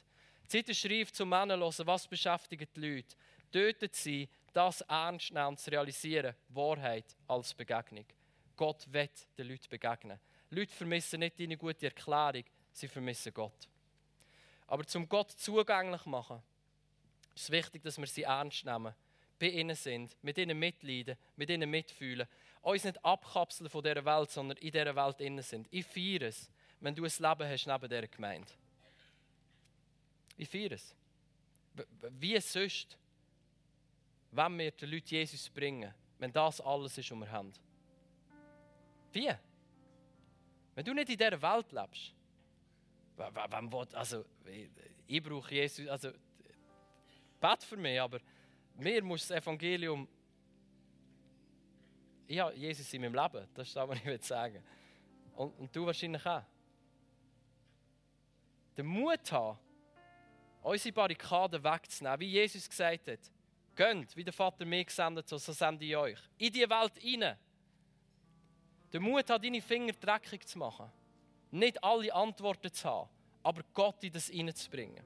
Die 0.45 0.47
Zeit 0.47 0.69
ist 0.69 0.85
reif, 0.85 1.11
zum 1.11 1.27
Männer 1.27 1.57
hören, 1.57 1.85
was 1.85 2.07
beschäftigt 2.07 2.73
die 2.73 2.79
Leute. 2.79 3.17
Tötet 3.51 3.95
sie, 3.95 4.29
das 4.53 4.81
ernst 4.81 5.31
nehmen 5.31 5.47
und 5.47 5.59
zu 5.59 5.71
realisieren. 5.71 6.35
Wahrheit 6.49 7.15
als 7.27 7.53
Begegnung. 7.53 8.05
Gott 8.55 8.91
wird 8.91 9.11
den 9.37 9.47
Leuten 9.47 9.69
begegnen. 9.69 10.19
Leute 10.49 10.73
vermissen 10.73 11.19
nicht 11.19 11.39
deine 11.39 11.57
gute 11.57 11.85
Erklärung, 11.85 12.43
sie 12.71 12.87
vermissen 12.87 13.33
Gott. 13.33 13.67
Aber 14.65 14.85
zum 14.85 15.07
Gott 15.07 15.31
zugänglich 15.31 16.05
machen, 16.05 16.41
ist 17.35 17.43
es 17.43 17.51
wichtig, 17.51 17.83
dass 17.83 17.97
wir 17.97 18.07
sie 18.07 18.23
ernst 18.23 18.65
nehmen, 18.65 18.93
bei 19.39 19.47
ihnen 19.49 19.75
sind, 19.75 20.17
mit 20.23 20.37
ihnen 20.37 20.57
mitleiden, 20.57 21.17
mit 21.35 21.49
ihnen 21.49 21.69
mitfühlen 21.69 22.27
uns 22.71 22.83
nicht 22.83 23.03
abkapseln 23.03 23.69
von 23.69 23.83
dieser 23.83 24.03
Welt, 24.03 24.29
sondern 24.29 24.57
in 24.57 24.71
dieser 24.71 24.95
Welt 24.95 25.21
innen 25.21 25.43
sind. 25.43 25.67
Ich 25.71 25.85
feiere 25.85 26.27
es, 26.27 26.49
wenn 26.79 26.95
du 26.95 27.05
ein 27.05 27.11
Leben 27.11 27.49
hast 27.49 27.65
neben 27.65 27.89
dieser 27.89 28.07
Gemeinde. 28.07 28.51
Ich 30.35 30.49
feiere 30.49 30.73
es. 30.73 30.93
Wie 32.11 32.39
sonst, 32.39 32.97
wenn 34.31 34.57
wir 34.57 34.71
den 34.71 34.89
Leuten 34.89 35.07
Jesus 35.07 35.49
bringen, 35.49 35.93
wenn 36.19 36.31
das 36.31 36.61
alles 36.61 36.97
ist, 36.97 37.11
was 37.11 37.19
wir 37.19 37.31
haben? 37.31 37.53
Wie? 39.11 39.31
Wenn 40.75 40.85
du 40.85 40.93
nicht 40.93 41.09
in 41.09 41.17
dieser 41.17 41.41
Welt 41.41 41.71
lebst, 41.71 42.13
wenn, 43.15 43.95
also, 43.95 44.25
ich 45.07 45.23
brauche 45.23 45.53
Jesus, 45.53 45.87
also, 45.87 46.11
bet 47.39 47.63
für 47.63 47.77
mich, 47.77 47.99
aber 47.99 48.19
mir 48.75 49.03
muss 49.03 49.27
das 49.27 49.41
Evangelium 49.41 50.07
ich 52.29 52.39
habe 52.39 52.53
Jesus 52.55 52.91
in 52.93 53.01
meinem 53.01 53.13
Leben. 53.13 53.47
Das 53.53 53.69
ist 53.69 53.75
das, 53.77 53.87
was 53.87 53.97
ich 54.05 54.23
sagen 54.25 54.61
und, 55.37 55.57
und 55.59 55.75
du 55.75 55.85
wahrscheinlich 55.85 56.25
auch. 56.25 56.43
Den 58.75 58.85
Mut 58.85 59.31
haben, 59.31 59.57
unsere 60.61 60.93
Barrikaden 60.93 61.63
wegzunehmen, 61.63 62.19
wie 62.19 62.29
Jesus 62.29 62.69
gesagt 62.69 63.07
hat. 63.07 63.19
Geht, 63.77 64.17
wie 64.17 64.23
der 64.23 64.33
Vater 64.33 64.65
mir 64.65 64.83
gesendet 64.83 65.31
hat, 65.31 65.39
so 65.39 65.53
sende 65.53 65.85
ich 65.85 65.95
euch. 65.95 66.19
In 66.37 66.51
die 66.51 66.69
Welt 66.69 66.97
hinein. 66.97 67.37
Den 68.91 69.03
Mut 69.03 69.29
haben, 69.29 69.41
deine 69.41 69.61
Finger 69.61 69.93
dreckig 69.93 70.45
zu 70.47 70.57
machen. 70.57 70.91
Nicht 71.51 71.81
alle 71.83 72.13
Antworten 72.13 72.73
zu 72.73 72.89
haben, 72.89 73.09
aber 73.43 73.61
Gott 73.73 74.03
in 74.03 74.11
das 74.11 74.27
hineinzubringen. 74.27 75.05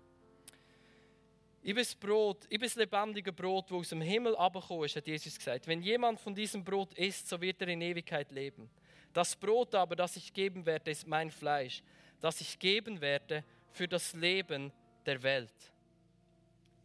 Ich 1.63 1.76
bin 1.76 1.84
das 1.84 1.93
Brot, 1.93 2.45
ich 2.45 2.57
bin 2.57 2.67
das 2.67 2.76
lebendige 2.76 3.32
Brot, 3.32 3.69
das 3.69 3.78
aus 3.78 3.89
dem 3.89 4.01
Himmel 4.01 4.36
abgekommen 4.36 4.86
ist, 4.86 4.95
hat 4.95 5.05
Jesus 5.05 5.38
gesagt. 5.38 5.67
Wenn 5.67 5.84
jemand 5.84 6.19
von 6.19 6.34
diesem 6.34 6.63
Brot 6.63 6.93
isst, 6.95 7.28
so 7.28 7.39
wird 7.39 7.61
er 7.61 7.67
in 7.67 7.82
Ewigkeit 7.82 8.32
leben. 8.32 8.67
Das 9.13 9.36
Brot 9.36 9.76
aber, 9.76 9.95
das 9.95 10.15
ich 10.15 10.34
geben 10.34 10.65
werde, 10.65 10.89
ist 10.89 11.05
mein 11.05 11.30
Fleisch, 11.30 11.84
das 12.19 12.41
ich 12.41 12.57
geben 12.57 12.99
werde 13.01 13.43
für 13.69 13.88
das 13.88 14.13
Leben 14.13 14.72
der 15.05 15.22
Welt. 15.22 15.53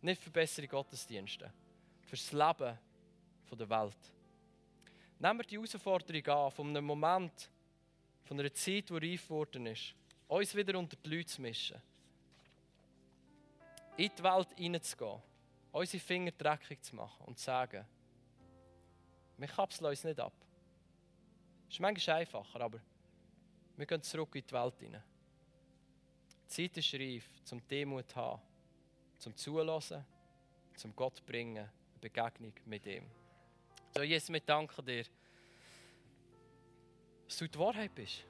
Nicht 0.03 0.21
für 0.21 0.31
bessere 0.31 0.69
Gottesdienste, 0.69 1.51
für 2.07 2.17
das 2.17 2.33
Leben 2.33 2.79
der 3.59 3.71
Welt. 3.71 4.13
Nehmen 5.19 5.39
wir 5.39 5.45
die 5.45 5.57
Herausforderung 5.57 6.27
an, 6.27 6.51
von 6.51 6.69
einem 6.69 6.85
Moment, 6.85 7.51
von 8.25 8.39
einer 8.39 8.53
Zeit, 8.53 8.91
die 8.91 8.95
reif 8.95 9.29
geworden 9.29 9.67
ist, 9.67 9.95
uns 10.29 10.55
wieder 10.55 10.79
unter 10.79 10.97
die 10.97 11.09
Leute 11.09 11.27
zu 11.27 11.43
mischen 11.43 11.81
in 13.97 14.11
die 14.15 14.23
Welt 14.23 14.49
hineinzugehen, 14.57 15.23
unsere 15.73 16.03
Finger 16.03 16.33
dreckig 16.33 16.83
zu 16.83 16.95
machen 16.97 17.25
und 17.25 17.39
zu 17.39 17.45
sagen, 17.45 17.85
wir 19.39 19.49
kapseln 19.49 19.89
uns 19.89 20.05
nicht 20.05 20.21
ab. 20.21 20.33
Das 21.67 21.75
ist 21.75 21.81
manchmal 21.81 22.17
einfacher, 22.17 22.61
aber 22.61 22.81
Wir 23.77 23.85
gehen 23.85 24.03
zurück 24.03 24.35
in 24.35 24.47
die 24.47 24.53
Welt 24.53 24.79
hinein. 24.81 25.03
Die 26.45 26.49
Zeit 26.49 26.77
ist 26.79 26.95
reif, 26.95 27.29
zum 27.45 27.67
Demut 27.69 28.09
zu 28.09 28.17
haben, 28.17 28.41
zum 29.19 29.37
Zulassen, 29.37 30.03
zum 30.77 30.97
Gott 30.97 31.25
bringen, 31.27 31.69
Begegnung 32.01 32.53
mit 32.65 32.87
ihm. 32.87 33.05
So, 33.95 34.03
Jesus, 34.03 34.33
wir 34.33 34.41
danken 34.41 34.85
dir, 34.85 35.05
dass 37.27 37.39
du 37.39 37.49
die 37.49 37.59
Wahrheit 37.59 37.95
bist, 37.95 38.25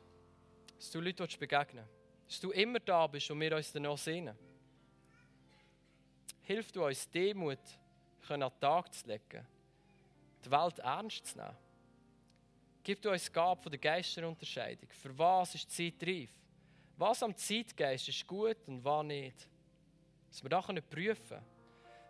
dass 0.76 0.90
du 0.90 1.00
Leute 1.00 1.26
begegnen 1.38 1.84
willst, 1.84 2.34
dass 2.34 2.40
du 2.40 2.50
immer 2.52 2.80
da 2.80 3.06
bist 3.06 3.30
und 3.30 3.40
wir 3.40 3.56
uns 3.56 3.72
danach 3.72 3.98
sehnen. 3.98 4.36
Hilf 6.42 6.70
du 6.72 6.84
uns, 6.84 7.10
Demut 7.10 7.58
an 8.28 8.40
den 8.40 8.50
Tag 8.60 8.92
zu 8.92 9.06
legen, 9.06 9.46
die 10.44 10.50
Welt 10.50 10.78
ernst 10.80 11.26
zu 11.26 11.38
nehmen. 11.38 11.56
Gib 12.82 13.02
du 13.02 13.10
uns 13.10 13.32
Gabe 13.32 13.60
von 13.60 13.72
der 13.72 13.80
Geisterunterscheidung. 13.80 14.88
Für 14.90 15.18
was 15.18 15.56
ist 15.56 15.78
die 15.78 15.96
Zeit 15.96 16.08
reif? 16.08 16.30
Was 16.96 17.22
am 17.22 17.36
Zeitgeist 17.36 18.08
ist 18.08 18.26
gut 18.26 18.56
und 18.66 18.84
was 18.84 19.04
nicht? 19.04 19.48
Dass 20.30 20.42
wir 20.42 20.50
das 20.50 20.66
prüfen 20.88 21.28
können. 21.28 21.55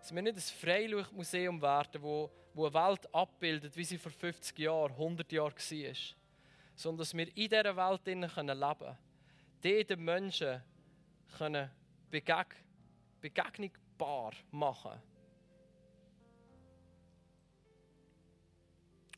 Dass 0.06 0.14
wir 0.14 0.22
nicht 0.22 0.36
ein 0.36 0.40
Freilichtmuseum 0.40 1.60
werden, 1.60 2.00
wo, 2.00 2.30
wo 2.54 2.66
eine 2.66 2.74
Welt 2.74 3.12
abbildet, 3.12 3.76
wie 3.76 3.82
sie 3.82 3.98
vor 3.98 4.12
50 4.12 4.56
Jahren, 4.56 4.92
100 4.92 5.32
Jahren 5.32 5.52
war. 5.52 5.94
Sondern 6.76 6.98
dass 6.98 7.12
wir 7.12 7.26
in 7.26 7.48
dieser 7.48 7.76
Welt 7.76 8.06
leben 8.06 8.28
können. 8.28 8.98
Die 9.64 9.84
den 9.84 10.04
Menschen 10.04 10.62
können 11.36 11.68
begeg 12.08 12.54
begegnbar 13.20 14.30
machen 14.52 14.92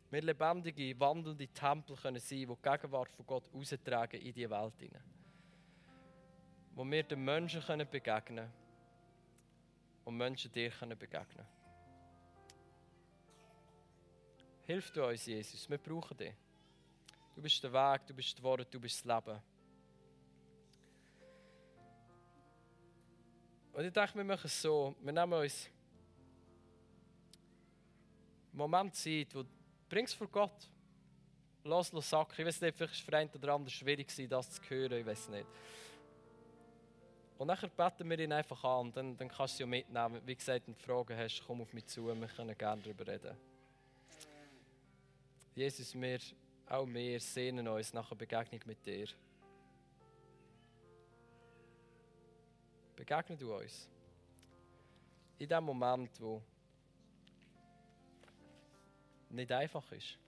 Wir 0.08 0.22
lebendige, 0.22 0.98
wandelnde 0.98 1.48
Tempel 1.48 1.96
können 1.96 2.18
sein, 2.18 2.38
die 2.38 2.46
die 2.46 2.62
Gegenwart 2.62 3.10
von 3.10 3.26
Gott 3.26 3.44
austragen 3.52 4.22
in 4.22 4.32
die 4.32 4.48
Welt 4.48 4.78
hinein. 4.78 5.04
Wo 6.74 6.82
wir 6.82 7.02
den 7.02 7.22
Menschen 7.22 7.60
begegnen 7.90 8.24
können 8.24 8.67
und 10.08 10.16
Menschen 10.16 10.50
dir 10.50 10.70
können 10.70 10.98
begegnen 10.98 11.46
Hilf 14.64 14.90
du 14.90 15.06
uns, 15.06 15.26
Jesus. 15.26 15.68
Wir 15.68 15.76
brauchen 15.78 16.16
dich. 16.16 16.34
Du 17.34 17.42
bist 17.42 17.62
der 17.62 17.72
Weg, 17.72 18.06
du 18.06 18.14
bist 18.14 18.34
das 18.34 18.42
Wort, 18.42 18.72
du 18.72 18.80
bist 18.80 19.04
das 19.04 19.04
Leben. 19.04 19.40
Und 23.72 23.84
ich 23.84 23.92
denke, 23.92 24.14
wir 24.14 24.24
machen 24.24 24.46
es 24.46 24.62
so. 24.62 24.94
Wir 25.00 25.12
nehmen 25.12 25.32
uns 25.32 25.70
einen 28.50 28.58
Moment 28.58 28.94
Zeit, 28.94 29.34
wo 29.34 29.44
Bring 29.88 30.04
es 30.04 30.14
vor 30.14 30.28
Gott. 30.28 30.70
Lass 31.64 31.92
es 31.92 32.10
sacken. 32.10 32.34
Ich 32.38 32.46
weiß 32.46 32.60
nicht, 32.62 32.76
vielleicht 32.76 32.92
ist 32.92 33.00
es 33.00 33.04
für 33.04 33.16
einen 33.16 33.30
oder 33.30 33.54
anderen 33.54 33.70
schwierig, 33.70 34.08
das 34.28 34.50
zu 34.50 34.62
hören. 34.68 35.00
Ich 35.00 35.06
weiß 35.06 35.28
nicht. 35.28 35.46
Und 37.38 37.46
dann 37.46 37.70
beten 37.76 38.10
wir 38.10 38.18
ihn 38.18 38.32
einfach 38.32 38.62
an 38.64 38.86
und 38.86 38.96
dann, 38.96 39.16
dann 39.16 39.28
kannst 39.28 39.58
du 39.58 39.62
ja 39.62 39.66
mitnehmen. 39.68 40.20
Wie 40.26 40.34
gesagt, 40.34 40.66
wenn 40.66 40.74
du 40.74 40.80
Fragen 40.80 41.16
hast, 41.16 41.44
komm 41.46 41.62
auf 41.62 41.72
mich 41.72 41.86
zu, 41.86 42.06
wir 42.06 42.26
können 42.26 42.58
gerne 42.58 42.82
darüber 42.82 43.06
reden. 43.06 43.36
Jesus, 45.54 45.94
wir, 45.94 46.18
auch 46.68 46.86
wir 46.86 47.20
sehnen 47.20 47.66
uns 47.68 47.92
nach 47.92 48.10
einer 48.10 48.18
Begegnung 48.18 48.60
mit 48.66 48.84
dir. 48.84 49.06
Begegne 52.96 53.36
du 53.36 53.54
uns. 53.54 53.88
In 55.38 55.48
dem 55.48 55.64
Moment, 55.64 56.20
wo 56.20 56.42
nicht 59.30 59.52
einfach 59.52 59.92
ist, 59.92 60.18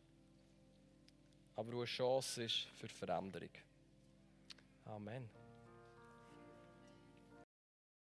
aber 1.57 1.73
wo 1.73 1.79
eine 1.79 1.87
Chance 1.87 2.45
ist 2.45 2.69
für 2.77 2.87
Veränderung. 2.87 3.51
Amen. 4.85 5.40